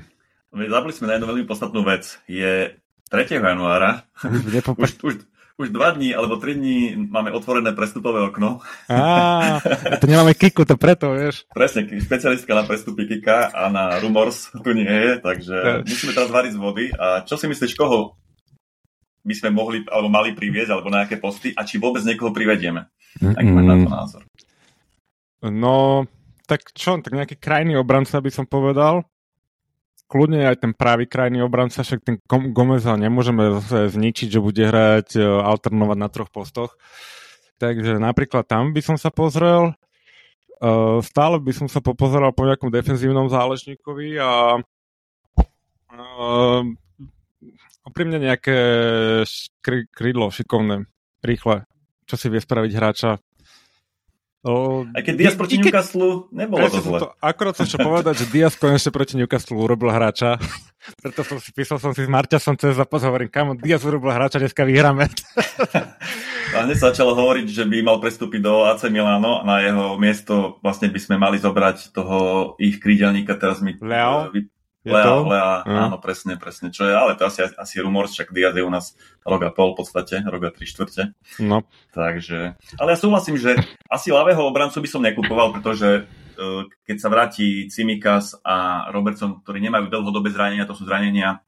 Zabudli 0.56 0.94
sme 0.96 1.12
na 1.12 1.20
jednu 1.20 1.28
veľmi 1.28 1.46
podstatnú 1.48 1.84
vec. 1.84 2.20
Je 2.28 2.76
3. 3.12 3.40
januára. 3.40 4.08
už, 4.84 4.92
už, 5.04 5.16
už 5.56 5.72
dva 5.72 5.96
dní 5.96 6.12
alebo 6.12 6.36
tri 6.36 6.52
dní 6.56 7.08
máme 7.08 7.32
otvorené 7.32 7.72
prestupové 7.72 8.20
okno. 8.28 8.60
Á, 8.92 9.64
to 10.04 10.06
nemáme 10.08 10.36
Kiku, 10.36 10.68
to 10.68 10.76
preto, 10.76 11.16
vieš. 11.16 11.48
Presne, 11.56 11.88
špecialistka 11.88 12.52
na 12.52 12.68
prestupy 12.68 13.08
Kika 13.08 13.56
a 13.56 13.72
na 13.72 13.96
Rumors 14.04 14.52
tu 14.52 14.76
nie 14.76 14.88
je, 14.88 15.12
takže 15.24 15.56
ja. 15.56 15.76
musíme 15.88 16.12
teraz 16.12 16.28
variť 16.28 16.54
z 16.56 16.60
vody. 16.60 16.86
A 16.92 17.24
čo 17.24 17.40
si 17.40 17.48
myslíš, 17.48 17.80
koho 17.80 18.20
by 19.26 19.34
sme 19.34 19.50
mohli 19.56 19.80
alebo 19.88 20.12
mali 20.12 20.36
priviesť, 20.36 20.76
alebo 20.76 20.92
na 20.92 21.08
aké 21.08 21.16
posty 21.16 21.56
a 21.56 21.64
či 21.64 21.80
vôbec 21.80 22.04
niekoho 22.04 22.36
privedieme? 22.36 22.92
Aký 23.24 23.48
máš 23.48 23.66
na 23.66 23.76
to 23.80 23.90
názor? 23.90 24.22
No, 25.46 26.04
tak 26.52 26.76
čo, 26.76 27.00
tak 27.00 27.16
nejaký 27.16 27.40
krajný 27.40 27.80
obranca 27.80 28.20
by 28.20 28.32
som 28.34 28.44
povedal 28.44 29.08
kľudne 30.06 30.46
aj 30.46 30.62
ten 30.62 30.72
pravý 30.72 31.10
krajný 31.10 31.42
obranca, 31.42 31.82
však 31.82 32.02
ten 32.06 32.16
Gomeza 32.28 32.94
nemôžeme 32.94 33.60
zase 33.62 33.94
zničiť, 33.98 34.28
že 34.30 34.40
bude 34.44 34.64
hrať, 34.66 35.18
e, 35.18 35.24
alternovať 35.24 35.98
na 35.98 36.10
troch 36.10 36.30
postoch. 36.30 36.78
Takže 37.58 37.98
napríklad 37.98 38.46
tam 38.46 38.76
by 38.76 38.82
som 38.84 38.98
sa 39.00 39.10
pozrel. 39.10 39.74
E, 40.62 40.74
stále 41.02 41.42
by 41.42 41.52
som 41.56 41.68
sa 41.68 41.82
popozeral 41.82 42.32
po 42.32 42.46
nejakom 42.46 42.70
defenzívnom 42.70 43.28
záležníkovi 43.32 44.20
a 44.22 44.60
oprímne 47.88 48.20
nejaké 48.20 48.58
krídlo 49.96 50.28
šikovné, 50.28 50.84
rýchle, 51.24 51.64
čo 52.04 52.16
si 52.20 52.28
vie 52.28 52.44
spraviť 52.44 52.72
hráča 52.76 53.12
O, 54.46 54.86
Aj 54.94 55.02
keď 55.02 55.14
Diaz 55.18 55.34
proti 55.34 55.58
keď... 55.58 55.74
Newcastle 55.74 56.30
nebolo 56.30 56.70
to 56.70 56.78
zle. 56.78 56.98
To, 57.02 57.10
akorát 57.18 57.58
som 57.58 57.66
čo 57.66 57.82
povedať, 57.82 58.22
že 58.22 58.26
Diaz 58.30 58.54
konečne 58.54 58.94
proti 58.94 59.18
Newcastle 59.18 59.58
urobil 59.58 59.90
hráča. 59.90 60.38
Preto 61.02 61.26
som 61.26 61.42
si 61.42 61.50
písal 61.50 61.82
som 61.82 61.98
si 61.98 62.06
s 62.06 62.10
Marťasom 62.10 62.54
cez 62.54 62.78
zápas, 62.78 63.02
hovorím, 63.02 63.34
kamo, 63.34 63.58
Diaz 63.58 63.82
urobil 63.82 64.14
hráča, 64.14 64.38
dneska 64.38 64.62
vyhráme. 64.62 65.10
a 66.54 66.58
hneď 66.62 66.78
sa 66.78 66.94
začalo 66.94 67.18
hovoriť, 67.18 67.50
že 67.50 67.66
by 67.66 67.82
mal 67.82 67.98
prestúpiť 67.98 68.46
do 68.46 68.70
AC 68.70 68.86
Milano 68.94 69.42
a 69.42 69.50
na 69.50 69.66
jeho 69.66 69.98
miesto 69.98 70.62
vlastne 70.62 70.94
by 70.94 71.00
sme 71.02 71.18
mali 71.18 71.42
zobrať 71.42 71.90
toho 71.90 72.54
ich 72.62 72.78
krídelníka, 72.78 73.42
teraz 73.42 73.66
mi 73.66 73.74
Leo? 73.82 74.30
Vy, 74.30 74.46
Lea, 74.86 75.14
Lea, 75.26 75.52
mm. 75.66 75.78
áno, 75.90 75.98
presne, 75.98 76.38
presne, 76.38 76.70
čo 76.70 76.86
je, 76.86 76.94
ale 76.94 77.18
to 77.18 77.26
asi, 77.26 77.42
asi 77.42 77.82
rumor, 77.82 78.06
však 78.06 78.30
Diaz 78.30 78.54
je 78.54 78.62
u 78.62 78.70
nás 78.70 78.94
rok 79.26 79.42
a 79.42 79.52
pol 79.52 79.74
v 79.74 79.82
podstate, 79.82 80.22
rok 80.22 80.46
a 80.46 80.52
tri 80.54 80.70
štvrte. 80.70 81.18
No. 81.42 81.66
Takže, 81.92 82.54
ale 82.78 82.90
ja 82.94 82.98
súhlasím, 82.98 83.42
že 83.42 83.58
asi 83.90 84.14
ľavého 84.14 84.46
obrancu 84.46 84.78
by 84.80 84.90
som 84.90 85.02
nekupoval, 85.02 85.58
pretože 85.58 86.06
uh, 86.06 86.70
keď 86.86 86.98
sa 87.02 87.10
vráti 87.10 87.66
Cimikas 87.74 88.38
a 88.46 88.88
Robertson, 88.94 89.42
ktorí 89.42 89.58
nemajú 89.66 89.90
dlhodobé 89.90 90.30
zranenia, 90.30 90.70
to 90.70 90.78
sú 90.78 90.86
zranenia 90.86 91.42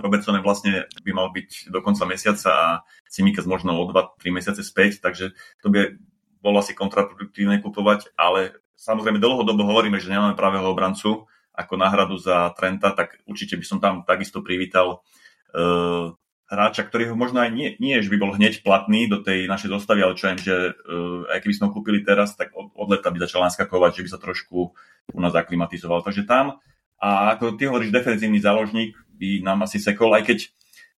Robertson 0.00 0.38
vlastne 0.40 0.88
by 1.04 1.12
mal 1.12 1.28
byť 1.34 1.68
do 1.68 1.82
konca 1.84 2.08
mesiaca 2.08 2.50
a 2.50 2.66
Simikas 3.10 3.44
možno 3.44 3.76
o 3.76 3.84
2-3 3.90 4.30
mesiace 4.30 4.62
späť, 4.64 5.02
takže 5.02 5.36
to 5.60 5.68
by 5.68 5.98
bolo 6.40 6.62
asi 6.62 6.72
kontraproduktívne 6.72 7.60
kupovať, 7.60 8.16
ale 8.16 8.56
samozrejme 8.80 9.20
dlhodobo 9.20 9.60
hovoríme, 9.60 10.00
že 10.00 10.08
nemáme 10.08 10.38
pravého 10.38 10.64
obrancu 10.72 11.28
ako 11.60 11.74
náhradu 11.76 12.16
za 12.16 12.50
Trenta, 12.56 12.96
tak 12.96 13.20
určite 13.28 13.60
by 13.60 13.64
som 13.64 13.78
tam 13.78 14.02
takisto 14.08 14.40
privítal 14.40 15.04
uh, 15.52 16.16
hráča, 16.50 16.82
ktorý 16.88 17.12
ho 17.12 17.16
možno 17.16 17.44
aj 17.44 17.50
nie, 17.52 17.78
nie, 17.78 18.00
že 18.02 18.10
by 18.10 18.18
bol 18.18 18.34
hneď 18.34 18.66
platný 18.66 19.06
do 19.06 19.22
tej 19.22 19.46
našej 19.46 19.70
zostavy, 19.70 20.02
ale 20.02 20.18
čo 20.18 20.32
viem, 20.32 20.40
že 20.40 20.56
uh, 20.74 21.28
aj 21.30 21.38
keby 21.44 21.54
sme 21.54 21.66
ho 21.70 21.74
kúpili 21.76 22.00
teraz, 22.02 22.34
tak 22.34 22.50
od, 22.56 22.74
od 22.74 22.88
leta 22.90 23.12
by 23.12 23.22
začal 23.22 23.44
naskakovať, 23.46 24.02
že 24.02 24.04
by 24.04 24.10
sa 24.10 24.18
trošku 24.18 24.74
u 25.10 25.20
nás 25.20 25.36
aklimatizoval. 25.36 26.02
Takže 26.02 26.26
tam, 26.26 26.58
a 27.00 27.32
ako 27.36 27.56
ty 27.56 27.70
hovoríš, 27.70 27.94
defenzívny 27.94 28.42
záložník 28.42 28.92
by 29.16 29.40
nám 29.44 29.64
asi 29.64 29.80
sekol, 29.80 30.12
aj 30.12 30.26
keď 30.26 30.38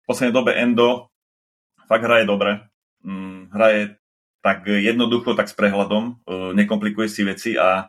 v 0.03 0.05
poslednej 0.07 0.35
dobe 0.35 0.51
Endo 0.55 1.13
fakt 1.87 2.03
hraje 2.03 2.27
dobre. 2.27 2.65
Mm, 3.05 3.55
hraje 3.55 4.03
tak 4.43 4.67
jednoducho, 4.67 5.39
tak 5.39 5.47
s 5.47 5.55
prehľadom, 5.55 6.05
e, 6.05 6.13
nekomplikuje 6.59 7.07
si 7.07 7.23
veci 7.23 7.55
a 7.55 7.87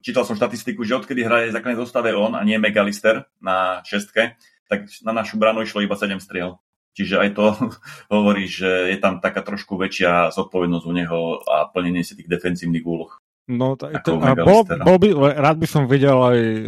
čítal 0.00 0.24
som 0.24 0.38
štatistiku, 0.38 0.82
že 0.82 0.96
odkedy 0.96 1.24
hraje 1.24 1.52
základnej 1.52 1.80
zostave 1.80 2.16
on 2.16 2.32
a 2.32 2.42
nie 2.42 2.56
Megalister 2.56 3.28
na 3.40 3.84
šestke, 3.84 4.40
tak 4.66 4.88
na 5.04 5.12
našu 5.12 5.36
branu 5.36 5.62
išlo 5.62 5.84
iba 5.84 5.94
7 5.94 6.18
striel. 6.18 6.58
Čiže 6.96 7.20
aj 7.20 7.30
to 7.36 7.44
hovorí, 8.14 8.48
že 8.48 8.92
je 8.92 8.98
tam 8.98 9.20
taká 9.20 9.44
trošku 9.44 9.76
väčšia 9.76 10.32
zodpovednosť 10.32 10.84
u 10.88 10.92
neho 10.92 11.20
a 11.44 11.68
plnenie 11.68 12.00
si 12.00 12.16
tých 12.16 12.30
defensívnych 12.30 12.84
úloh. 12.84 13.12
No, 13.46 13.78
to, 13.78 13.92
to, 14.02 14.18
a 14.18 14.34
bol, 14.34 14.66
bol 14.66 14.98
by, 14.98 15.38
rád 15.38 15.62
by 15.62 15.68
som 15.70 15.86
videl 15.86 16.18
aj 16.18 16.38
e, 16.42 16.60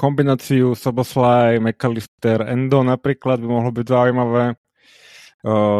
kombináciu 0.00 0.72
Soboslaj, 0.72 1.60
McAllister, 1.60 2.40
Endo 2.48 2.80
napríklad 2.80 3.36
by 3.36 3.44
mohlo 3.44 3.68
byť 3.68 3.84
zaujímavé 3.84 4.56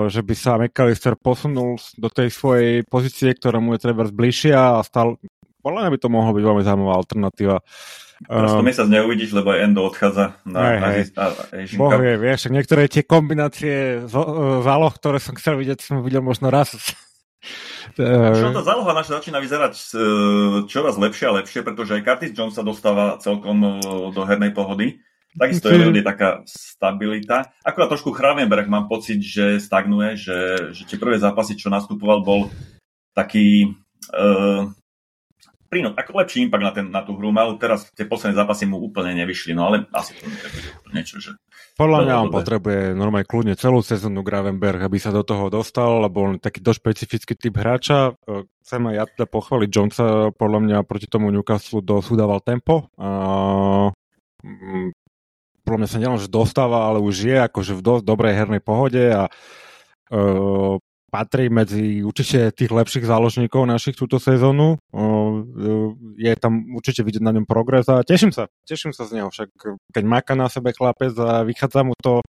že 0.09 0.25
by 0.25 0.35
sa 0.35 0.57
McAllister 0.57 1.21
posunul 1.21 1.77
do 2.01 2.09
tej 2.09 2.33
svojej 2.33 2.81
pozície, 2.89 3.37
ktorá 3.37 3.61
mu 3.61 3.77
je 3.77 3.85
treba 3.85 4.09
zbližšia 4.09 4.81
a 4.81 4.81
stal... 4.81 5.21
Podľa 5.61 5.81
mňa 5.87 5.91
by 5.93 5.99
to 6.01 6.09
mohlo 6.09 6.33
byť 6.35 6.45
veľmi 6.45 6.63
zaujímavá 6.65 6.95
alternatíva. 6.97 7.57
Teraz 8.21 8.53
to 8.53 8.61
mesiac 8.61 8.89
neuvidíš, 8.93 9.33
lebo 9.33 9.57
Endo 9.57 9.81
odchádza 9.81 10.37
na, 10.45 10.77
hej, 10.77 11.09
hej. 11.09 11.17
na 11.17 11.33
Boh 11.81 11.97
vie, 11.97 12.21
vieš, 12.21 12.53
niektoré 12.53 12.85
tie 12.85 13.01
kombinácie 13.01 14.05
záloh, 14.61 14.93
ktoré 14.93 15.17
som 15.17 15.33
chcel 15.41 15.57
vidieť, 15.57 15.81
som 15.81 16.05
videl 16.05 16.21
možno 16.21 16.53
raz. 16.53 16.77
Čo 17.97 18.53
tá 18.53 18.61
záloha 18.61 18.93
naša 18.93 19.25
začína 19.25 19.41
vyzerať 19.41 19.73
e, 19.73 19.85
čoraz 20.69 21.01
lepšie 21.01 21.33
a 21.33 21.37
lepšie, 21.41 21.65
pretože 21.65 21.97
aj 21.97 22.05
Curtis 22.05 22.37
Jones 22.37 22.53
sa 22.53 22.61
dostáva 22.61 23.17
celkom 23.17 23.57
e, 23.65 23.69
do 24.13 24.23
hernej 24.29 24.53
pohody. 24.53 25.01
Takisto 25.33 25.71
je 25.71 25.89
je 25.89 26.05
taká 26.05 26.43
stabilita. 26.45 27.55
Akurát 27.63 27.87
trošku 27.87 28.11
Chravenberg 28.11 28.67
mám 28.67 28.91
pocit, 28.91 29.23
že 29.23 29.63
stagnuje, 29.63 30.19
že, 30.19 30.39
že 30.75 30.83
tie 30.91 30.99
prvé 30.99 31.23
zápasy, 31.23 31.55
čo 31.55 31.71
nastupoval, 31.71 32.27
bol 32.27 32.51
taký 33.15 33.79
uh, 34.11 34.67
prínos, 35.71 35.95
ako 35.95 36.19
lepší 36.19 36.51
impact 36.51 36.65
na, 36.67 36.73
ten, 36.75 36.87
na 36.91 37.01
tú 37.07 37.15
hru 37.15 37.31
mal. 37.31 37.55
Teraz 37.63 37.87
tie 37.95 38.03
posledné 38.03 38.35
zápasy 38.35 38.67
mu 38.67 38.83
úplne 38.83 39.15
nevyšli, 39.15 39.55
no 39.55 39.71
ale 39.71 39.87
asi 39.95 40.19
to 40.19 40.91
niečo, 40.91 41.23
že... 41.23 41.39
Podľa 41.79 41.99
mňa 42.05 42.15
on 42.27 42.31
potrebuje 42.35 42.93
normálne 42.99 43.25
kľudne 43.25 43.55
celú 43.55 43.81
sezónu 43.81 44.27
Gravenberg, 44.27 44.83
aby 44.83 44.99
sa 44.99 45.15
do 45.15 45.23
toho 45.23 45.49
dostal, 45.49 46.03
lebo 46.03 46.27
on 46.27 46.37
je 46.37 46.43
taký 46.43 46.61
dosť 46.61 46.79
špecifický 46.83 47.33
typ 47.39 47.55
hráča. 47.57 48.19
E, 48.27 48.45
chcem 48.67 48.83
aj 48.91 48.95
ja 48.99 49.05
teda 49.07 49.27
pochváliť 49.31 49.71
Jonesa, 49.71 50.35
podľa 50.35 50.61
mňa 50.67 50.79
proti 50.85 51.07
tomu 51.07 51.31
Newcastle 51.31 51.81
dosť 51.81 52.13
tempo. 52.43 52.91
Uh, 52.99 53.95
podľa 55.65 55.79
mňa 55.85 55.89
sa 55.89 56.01
nielen, 56.03 56.19
že 56.19 56.33
dostáva, 56.33 56.91
ale 56.91 56.99
už 56.99 57.15
je 57.31 57.37
akože 57.39 57.79
v 57.79 57.85
dosť 57.85 58.03
dobrej 58.03 58.35
hernej 58.35 58.63
pohode 58.65 59.01
a 59.07 59.31
uh, 60.11 60.77
patrí 61.11 61.51
medzi 61.51 62.07
určite 62.07 62.55
tých 62.55 62.71
lepších 62.71 63.03
záložníkov 63.03 63.67
našich 63.67 63.99
túto 63.99 64.23
sezónu. 64.23 64.79
Uh, 64.95 65.43
je 66.15 66.31
tam 66.39 66.71
určite 66.79 67.03
vidieť 67.03 67.21
na 67.21 67.35
ňom 67.35 67.45
progres 67.51 67.91
a 67.91 68.07
teším 68.07 68.31
sa, 68.31 68.47
teším 68.63 68.95
sa 68.95 69.11
z 69.11 69.19
neho, 69.19 69.29
však 69.29 69.51
keď 69.91 70.05
máka 70.07 70.39
na 70.39 70.47
sebe 70.47 70.71
chlapec 70.71 71.11
a 71.19 71.43
vychádza 71.43 71.83
mu 71.83 71.99
to 71.99 72.23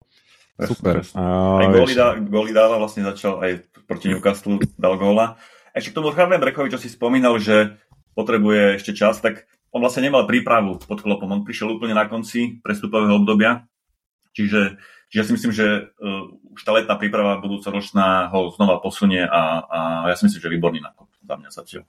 super. 0.66 1.06
Uh, 1.14 1.62
aj 1.62 1.68
góly, 1.70 1.94
dá, 1.94 2.08
góly 2.18 2.52
dáva, 2.52 2.82
vlastne 2.82 3.06
začal 3.06 3.38
aj 3.46 3.70
proti 3.86 4.10
Newcastle, 4.10 4.58
dal 4.76 4.98
góla. 4.98 5.38
Ešte 5.72 5.94
k 5.94 5.98
tomu 6.02 6.12
Brekovi, 6.12 6.74
čo 6.74 6.82
si 6.82 6.92
spomínal, 6.92 7.40
že 7.40 7.80
potrebuje 8.12 8.82
ešte 8.82 8.92
čas, 8.92 9.24
tak 9.24 9.48
on 9.72 9.80
vlastne 9.80 10.04
nemal 10.04 10.28
prípravu 10.28 10.84
pod 10.84 11.00
klopom, 11.00 11.32
on 11.32 11.48
prišiel 11.48 11.80
úplne 11.80 11.96
na 11.96 12.12
konci 12.12 12.60
prestupového 12.60 13.24
obdobia, 13.24 13.64
čiže, 14.36 14.76
čiže 15.12 15.20
ja 15.20 15.28
si 15.28 15.36
myslím, 15.36 15.52
že 15.52 15.92
uh, 16.00 16.56
už 16.56 16.62
tá 16.64 16.72
letná 16.72 16.96
príprava 16.96 17.44
budúcoročná 17.44 18.32
ho 18.32 18.50
znova 18.56 18.80
posunie 18.80 19.20
a, 19.22 19.44
a 19.68 19.80
ja 20.08 20.16
si 20.16 20.26
myslím, 20.32 20.40
že 20.40 20.54
výborný 20.56 20.80
nákup 20.80 21.08
za 21.28 21.36
mňa 21.36 21.50
zatiaľ. 21.52 21.84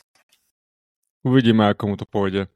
Uvidíme, 1.22 1.70
ako 1.70 1.82
mu 1.86 1.94
to 1.94 2.02
pôjde. 2.02 2.50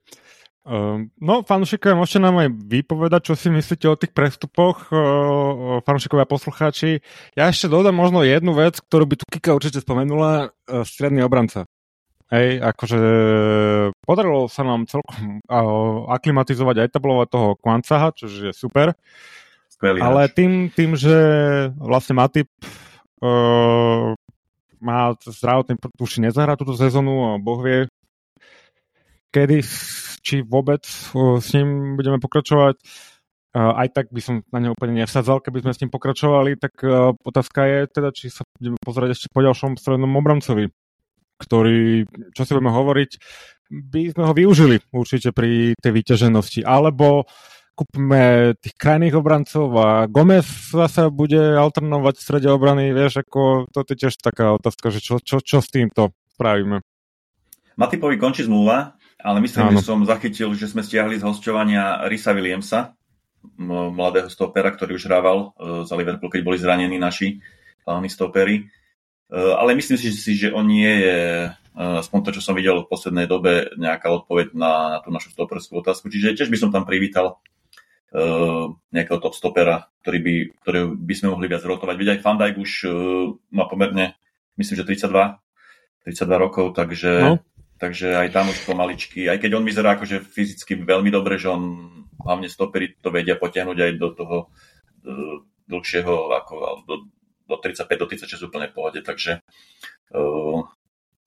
Uh, 0.67 1.07
no, 1.23 1.47
fanúšikovia, 1.47 1.95
môžete 1.95 2.19
nám 2.19 2.43
aj 2.43 2.51
vypovedať, 2.51 3.31
čo 3.31 3.35
si 3.39 3.47
myslíte 3.55 3.87
o 3.87 3.95
tých 3.95 4.11
prestupoch, 4.11 4.91
uh, 4.91 5.79
fanúšikovia 5.87 6.27
poslucháči. 6.27 7.07
Ja 7.39 7.47
ešte 7.47 7.71
dodám 7.71 7.95
možno 7.95 8.27
jednu 8.27 8.51
vec, 8.51 8.83
ktorú 8.83 9.07
by 9.07 9.15
tu 9.23 9.25
Kika 9.31 9.55
určite 9.55 9.79
spomenula, 9.79 10.51
uh, 10.51 10.83
stredný 10.83 11.23
obranca. 11.23 11.71
Hej, 12.27 12.59
akože 12.59 13.01
podarilo 14.03 14.51
sa 14.51 14.67
nám 14.67 14.91
celkom 14.91 15.39
aklimatizovať 16.11 16.83
aj 16.83 16.89
tablovať 16.99 17.29
toho 17.31 17.49
Kvancaha, 17.55 18.11
čo 18.19 18.27
je 18.27 18.51
super. 18.51 18.99
Skvelý 19.77 19.99
Ale 20.01 20.33
tým, 20.33 20.73
tým, 20.73 20.97
že 20.97 21.17
vlastne 21.77 22.17
Matip 22.17 22.49
uh, 23.21 24.17
má 24.81 25.01
zdravotný, 25.21 25.77
už 26.01 26.25
nezahrá 26.25 26.57
túto 26.57 26.73
sezónu 26.73 27.37
a 27.37 27.41
Boh 27.41 27.61
vie, 27.61 27.85
kedy, 29.31 29.61
či 30.25 30.41
vôbec 30.41 30.85
uh, 31.13 31.37
s 31.37 31.53
ním 31.53 32.01
budeme 32.01 32.17
pokračovať. 32.17 32.81
Uh, 33.57 33.73
aj 33.85 33.89
tak 33.93 34.07
by 34.13 34.21
som 34.21 34.45
na 34.53 34.61
ne 34.65 34.69
úplne 34.73 35.01
nevsadzal, 35.01 35.41
keby 35.41 35.65
sme 35.65 35.73
s 35.73 35.81
ním 35.85 35.93
pokračovali, 35.93 36.57
tak 36.61 36.77
uh, 36.85 37.13
otázka 37.25 37.65
je 37.65 37.79
teda, 37.89 38.09
či 38.13 38.33
sa 38.33 38.45
budeme 38.57 38.81
pozrieť 38.81 39.17
ešte 39.17 39.29
po 39.33 39.45
ďalšom 39.45 39.77
strednom 39.77 40.13
obrancovi 40.17 40.73
ktorý, 41.37 42.09
čo 42.33 42.43
si 42.49 42.55
budeme 42.57 42.73
hovoriť, 42.73 43.11
by 43.69 44.03
sme 44.15 44.25
ho 44.25 44.33
využili 44.33 44.77
určite 44.95 45.37
pri 45.37 45.77
tej 45.77 45.93
vyťaženosti. 45.93 46.65
Alebo 46.65 47.29
kúpime 47.77 48.57
tých 48.57 48.73
krajných 48.75 49.13
obrancov 49.13 49.69
a 49.77 50.09
Gomez 50.09 50.49
zase 50.73 51.13
bude 51.13 51.39
alternovať 51.39 52.15
v 52.17 52.25
strede 52.25 52.49
obrany, 52.49 52.97
vieš, 52.97 53.21
ako 53.21 53.69
to 53.69 53.85
je 53.85 54.01
tiež 54.01 54.17
taká 54.17 54.57
otázka, 54.57 54.89
že 54.89 55.05
čo, 55.05 55.21
čo, 55.21 55.45
čo 55.45 55.61
s 55.61 55.69
týmto 55.69 56.17
spravíme. 56.33 56.81
Matipovi 57.77 58.17
končí 58.17 58.49
zmluva, 58.49 58.97
ale 59.21 59.39
myslím, 59.45 59.69
Áno. 59.69 59.77
že 59.77 59.85
som 59.85 60.01
zachytil, 60.09 60.57
že 60.57 60.73
sme 60.73 60.81
stiahli 60.81 61.21
z 61.21 61.29
hostovania 61.29 62.09
Risa 62.09 62.33
Williamsa, 62.33 62.97
mladého 63.61 64.33
stopera, 64.33 64.73
ktorý 64.73 64.97
už 64.99 65.07
hrával 65.07 65.39
e, 65.39 65.87
za 65.87 65.95
Liverpool, 65.95 66.33
keď 66.33 66.43
boli 66.43 66.59
zranení 66.59 66.99
naši 66.99 67.39
hlavní 67.87 68.11
stopery. 68.11 68.67
Eh, 69.27 69.55
ale 69.59 69.75
myslím 69.75 69.99
si, 69.99 70.39
že 70.39 70.55
on 70.55 70.71
nie 70.71 70.87
je, 70.87 71.19
eh, 71.51 71.99
aspoň 71.99 72.31
to, 72.31 72.31
čo 72.39 72.43
som 72.47 72.55
videl 72.55 72.87
v 72.87 72.91
poslednej 72.91 73.27
dobe, 73.27 73.75
nejaká 73.75 74.07
odpoveď 74.23 74.55
na, 74.55 74.73
na 74.95 74.99
tú 75.03 75.11
našu 75.11 75.35
stoperskú 75.35 75.83
otázku. 75.83 76.07
Čiže 76.07 76.39
tiež 76.39 76.51
by 76.51 76.59
som 76.63 76.71
tam 76.71 76.87
privítal 76.87 77.43
nejakého 78.93 79.19
top 79.21 79.35
stopera, 79.37 79.93
ktorý 80.01 80.19
by, 80.25 80.35
ktorý 80.65 80.81
by 80.97 81.15
sme 81.15 81.29
mohli 81.37 81.47
viac 81.53 81.61
rotovať. 81.61 81.95
Veď 82.01 82.09
aj 82.17 82.23
Van 82.25 82.39
Dijk 82.41 82.57
už 82.57 82.73
uh, 82.89 82.93
má 83.53 83.69
pomerne, 83.69 84.17
myslím, 84.57 84.81
že 84.81 84.89
32, 84.89 85.37
32 86.09 86.25
rokov, 86.41 86.73
takže, 86.73 87.13
no. 87.21 87.35
takže 87.77 88.17
aj 88.17 88.29
tam 88.33 88.49
už 88.49 88.65
pomaličky, 88.65 89.29
aj 89.29 89.43
keď 89.43 89.61
on 89.61 89.65
vyzerá 89.69 90.01
akože 90.01 90.25
fyzicky 90.25 90.81
veľmi 90.81 91.13
dobre, 91.13 91.37
že 91.37 91.53
on 91.53 91.93
hlavne 92.25 92.49
stopery 92.49 92.97
to 92.97 93.13
vedia 93.13 93.37
potiahnuť 93.37 93.79
aj 93.85 93.93
do 94.01 94.09
toho 94.17 94.37
uh, 94.49 95.37
dlhšieho, 95.69 96.33
ako 96.33 96.55
do, 96.89 96.95
do 97.53 97.57
35, 97.61 98.01
do 98.01 98.07
36 98.09 98.49
úplne 98.49 98.73
v 98.73 98.77
pohode, 98.81 99.01
takže 99.05 99.45
uh, 100.17 100.65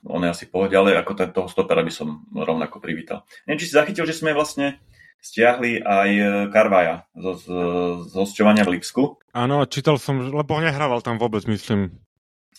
on 0.10 0.22
je 0.26 0.30
asi 0.32 0.50
v 0.50 0.54
pohode, 0.58 0.74
ale 0.74 0.98
ako 0.98 1.12
toho 1.30 1.50
stopera 1.52 1.86
by 1.86 1.94
som 1.94 2.26
rovnako 2.32 2.82
privítal. 2.82 3.28
Neviem, 3.46 3.62
či 3.62 3.70
si 3.70 3.78
zachytil, 3.78 4.08
že 4.08 4.16
sme 4.16 4.34
vlastne 4.34 4.80
stiahli 5.20 5.84
aj 5.84 6.10
Karvaja 6.50 7.06
zo, 7.14 7.36
z, 7.36 7.46
hosťovania 8.16 8.64
v 8.64 8.80
Lipsku. 8.80 9.20
Áno, 9.36 9.68
čítal 9.68 10.00
som, 10.00 10.20
lebo 10.20 10.58
nehrával 10.64 11.04
tam 11.04 11.20
vôbec, 11.20 11.44
myslím. 11.46 11.92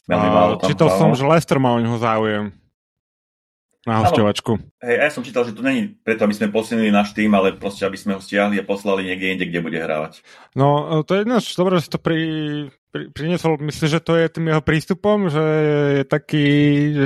Veľmi 0.06 0.28
málo 0.28 0.52
tam 0.58 0.68
čítal 0.68 0.88
som, 0.94 1.12
že 1.16 1.24
Lester 1.24 1.58
má 1.60 1.76
o 1.76 1.80
neho 1.80 1.96
záujem 1.96 2.52
na 3.88 4.04
hosťovačku. 4.04 4.60
Hej, 4.84 4.96
ja 5.00 5.08
som 5.08 5.24
čítal, 5.24 5.48
že 5.48 5.56
to 5.56 5.64
není 5.64 5.96
preto, 6.04 6.28
aby 6.28 6.36
sme 6.36 6.52
posilnili 6.52 6.92
náš 6.92 7.16
tým, 7.16 7.32
ale 7.32 7.56
proste, 7.56 7.88
aby 7.88 7.96
sme 7.96 8.12
ho 8.16 8.20
stiahli 8.20 8.60
a 8.60 8.68
poslali 8.68 9.08
niekde 9.08 9.32
inde, 9.32 9.44
kde 9.48 9.64
bude 9.64 9.78
hrávať. 9.80 10.20
No, 10.52 11.00
to 11.08 11.16
je 11.16 11.24
dobré, 11.56 11.80
že 11.80 11.88
si 11.88 11.92
to 11.92 11.96
pri, 11.96 12.20
pri, 12.92 13.08
priniesol. 13.08 13.56
Myslím, 13.56 13.88
že 13.88 14.04
to 14.04 14.20
je 14.20 14.26
tým 14.28 14.52
jeho 14.52 14.60
prístupom, 14.60 15.32
že 15.32 15.44
je 15.96 16.04
taký, 16.04 16.46
že, 16.92 17.04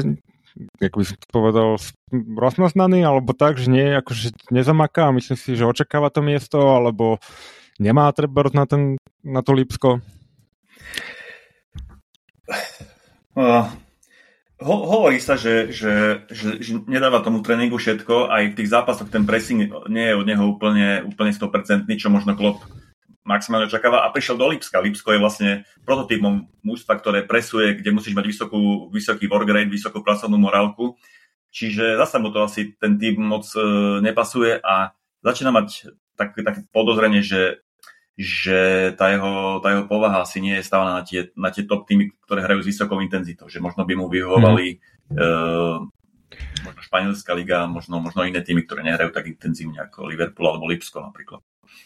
ako 0.79 0.97
by 1.03 1.05
som 1.05 1.17
to 1.19 1.29
povedal, 1.35 1.69
rozmaznaný, 2.15 3.03
alebo 3.03 3.35
tak, 3.35 3.59
že 3.59 3.67
nie, 3.67 3.99
akože 3.99 4.55
nezamaká 4.55 5.11
a 5.11 5.17
myslím 5.17 5.39
si, 5.39 5.59
že 5.59 5.67
očakáva 5.67 6.15
to 6.15 6.23
miesto, 6.23 6.59
alebo 6.59 7.19
nemá 7.83 8.11
treba 8.15 8.47
na, 8.55 8.65
ten, 8.65 8.97
na 9.27 9.43
to 9.43 9.51
Lipsko? 9.51 9.99
Uh, 13.35 13.67
ho, 14.63 14.75
hovorí 14.87 15.19
sa, 15.19 15.35
že, 15.35 15.75
že, 15.75 16.23
že, 16.31 16.63
že 16.63 16.71
nedáva 16.87 17.19
tomu 17.27 17.43
tréningu 17.43 17.75
všetko, 17.75 18.31
aj 18.31 18.55
v 18.55 18.57
tých 18.63 18.71
zápasoch 18.71 19.11
ten 19.11 19.27
pressing 19.27 19.67
nie 19.91 20.07
je 20.07 20.15
od 20.15 20.27
neho 20.27 20.45
úplne, 20.47 21.03
úplne 21.03 21.35
100%, 21.35 21.91
čo 21.99 22.09
možno 22.15 22.39
Klopp 22.39 22.63
maximálne 23.25 23.67
očakáva 23.67 24.05
a 24.05 24.13
prišiel 24.13 24.37
do 24.37 24.47
Lipska. 24.53 24.85
Lipsko 24.85 25.17
je 25.17 25.23
vlastne 25.23 25.51
prototypom 25.89 26.49
mužstva, 26.61 27.01
ktoré 27.01 27.25
presuje, 27.25 27.81
kde 27.81 27.91
musíš 27.97 28.13
mať 28.13 28.27
vysokú, 28.29 28.93
vysoký 28.93 29.27
work 29.27 29.49
rate, 29.49 29.73
vysokú 29.73 30.05
pracovnú 30.05 30.37
morálku. 30.37 31.01
Čiže 31.49 31.97
zase 31.97 32.21
mu 32.21 32.29
to 32.29 32.45
asi 32.45 32.77
ten 32.77 33.01
tým 33.01 33.25
moc 33.25 33.49
e, 33.57 33.63
nepasuje 34.05 34.61
a 34.61 34.93
začína 35.25 35.55
mať 35.55 35.97
tak, 36.19 36.37
také 36.37 36.67
podozrenie, 36.69 37.25
že, 37.25 37.65
že 38.19 38.93
tá 38.99 39.09
jeho, 39.09 39.65
tá 39.65 39.73
jeho 39.73 39.85
povaha 39.89 40.27
asi 40.27 40.45
nie 40.45 40.61
je 40.61 40.67
stávaná 40.67 41.01
na 41.01 41.05
tie, 41.07 41.31
na 41.39 41.49
tie 41.49 41.65
top 41.65 41.89
týmy, 41.89 42.13
ktoré 42.27 42.45
hrajú 42.45 42.61
s 42.67 42.71
vysokou 42.75 43.01
intenzitou. 43.01 43.49
Že 43.49 43.65
možno 43.65 43.87
by 43.89 43.95
mu 43.97 44.11
vyhovovali 44.11 44.83
mm. 45.09 45.17
e, 45.17 45.27
možno 46.67 46.81
Španielská 46.83 47.33
liga, 47.39 47.65
možno, 47.71 48.03
možno 48.03 48.27
iné 48.27 48.43
týmy, 48.43 48.67
ktoré 48.67 48.83
nehrajú 48.83 49.15
tak 49.15 49.31
intenzívne 49.31 49.79
ako 49.87 50.11
Liverpool 50.11 50.51
alebo 50.51 50.67
Lipsko 50.69 51.01
napríklad. 51.07 51.41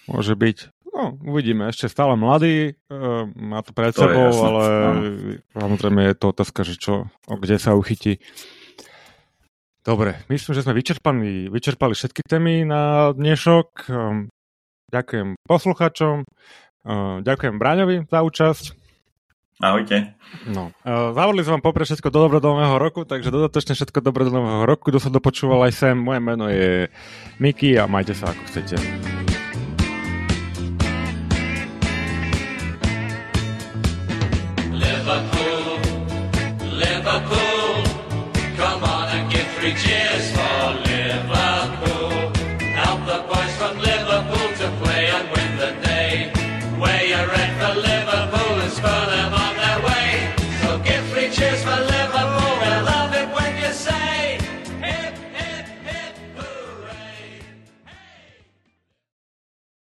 Môže 0.08 0.32
byť. 0.32 0.72
No, 0.98 1.14
uvidíme. 1.22 1.70
Ešte 1.70 1.86
stále 1.86 2.18
mladý, 2.18 2.74
uh, 2.90 3.30
má 3.38 3.62
to 3.62 3.70
pred 3.70 3.94
to 3.94 4.02
sebou, 4.02 4.34
jasné, 4.34 4.42
ale 4.42 4.64
samozrejme 5.54 6.00
je 6.10 6.14
to 6.18 6.26
otázka, 6.34 6.66
že 6.66 6.74
čo, 6.74 7.06
o 7.30 7.34
kde 7.38 7.54
sa 7.62 7.78
uchytí. 7.78 8.18
Dobre, 9.86 10.18
myslím, 10.26 10.58
že 10.58 10.66
sme 10.66 10.74
vyčerpali, 10.74 11.46
vyčerpali 11.54 11.94
všetky 11.94 12.26
témy 12.26 12.66
na 12.66 13.14
dnešok. 13.14 13.66
Um, 13.86 14.26
ďakujem 14.90 15.38
posluchačom, 15.46 16.26
uh, 16.26 17.22
ďakujem 17.22 17.54
Bráňovi 17.62 18.10
za 18.10 18.18
účasť. 18.26 18.64
Ahojte. 19.62 20.18
No, 20.50 20.74
uh, 20.82 21.14
zavodli 21.14 21.46
sme 21.46 21.62
vám 21.62 21.66
popre 21.70 21.86
všetko 21.86 22.10
do 22.10 22.26
dobro 22.26 22.42
do 22.42 22.58
nového 22.58 22.74
roku, 22.74 23.06
takže 23.06 23.30
dodatočne 23.30 23.78
všetko 23.78 24.02
dobre 24.02 24.26
do 24.26 24.34
nového 24.34 24.66
roku. 24.66 24.90
Kto 24.90 24.98
sa 24.98 25.14
dopočúval 25.14 25.70
aj 25.70 25.78
sem, 25.78 25.94
moje 25.94 26.18
meno 26.18 26.50
je 26.50 26.90
Miki 27.38 27.78
a 27.78 27.86
majte 27.86 28.18
sa 28.18 28.34
ako 28.34 28.42
chcete. 28.50 29.17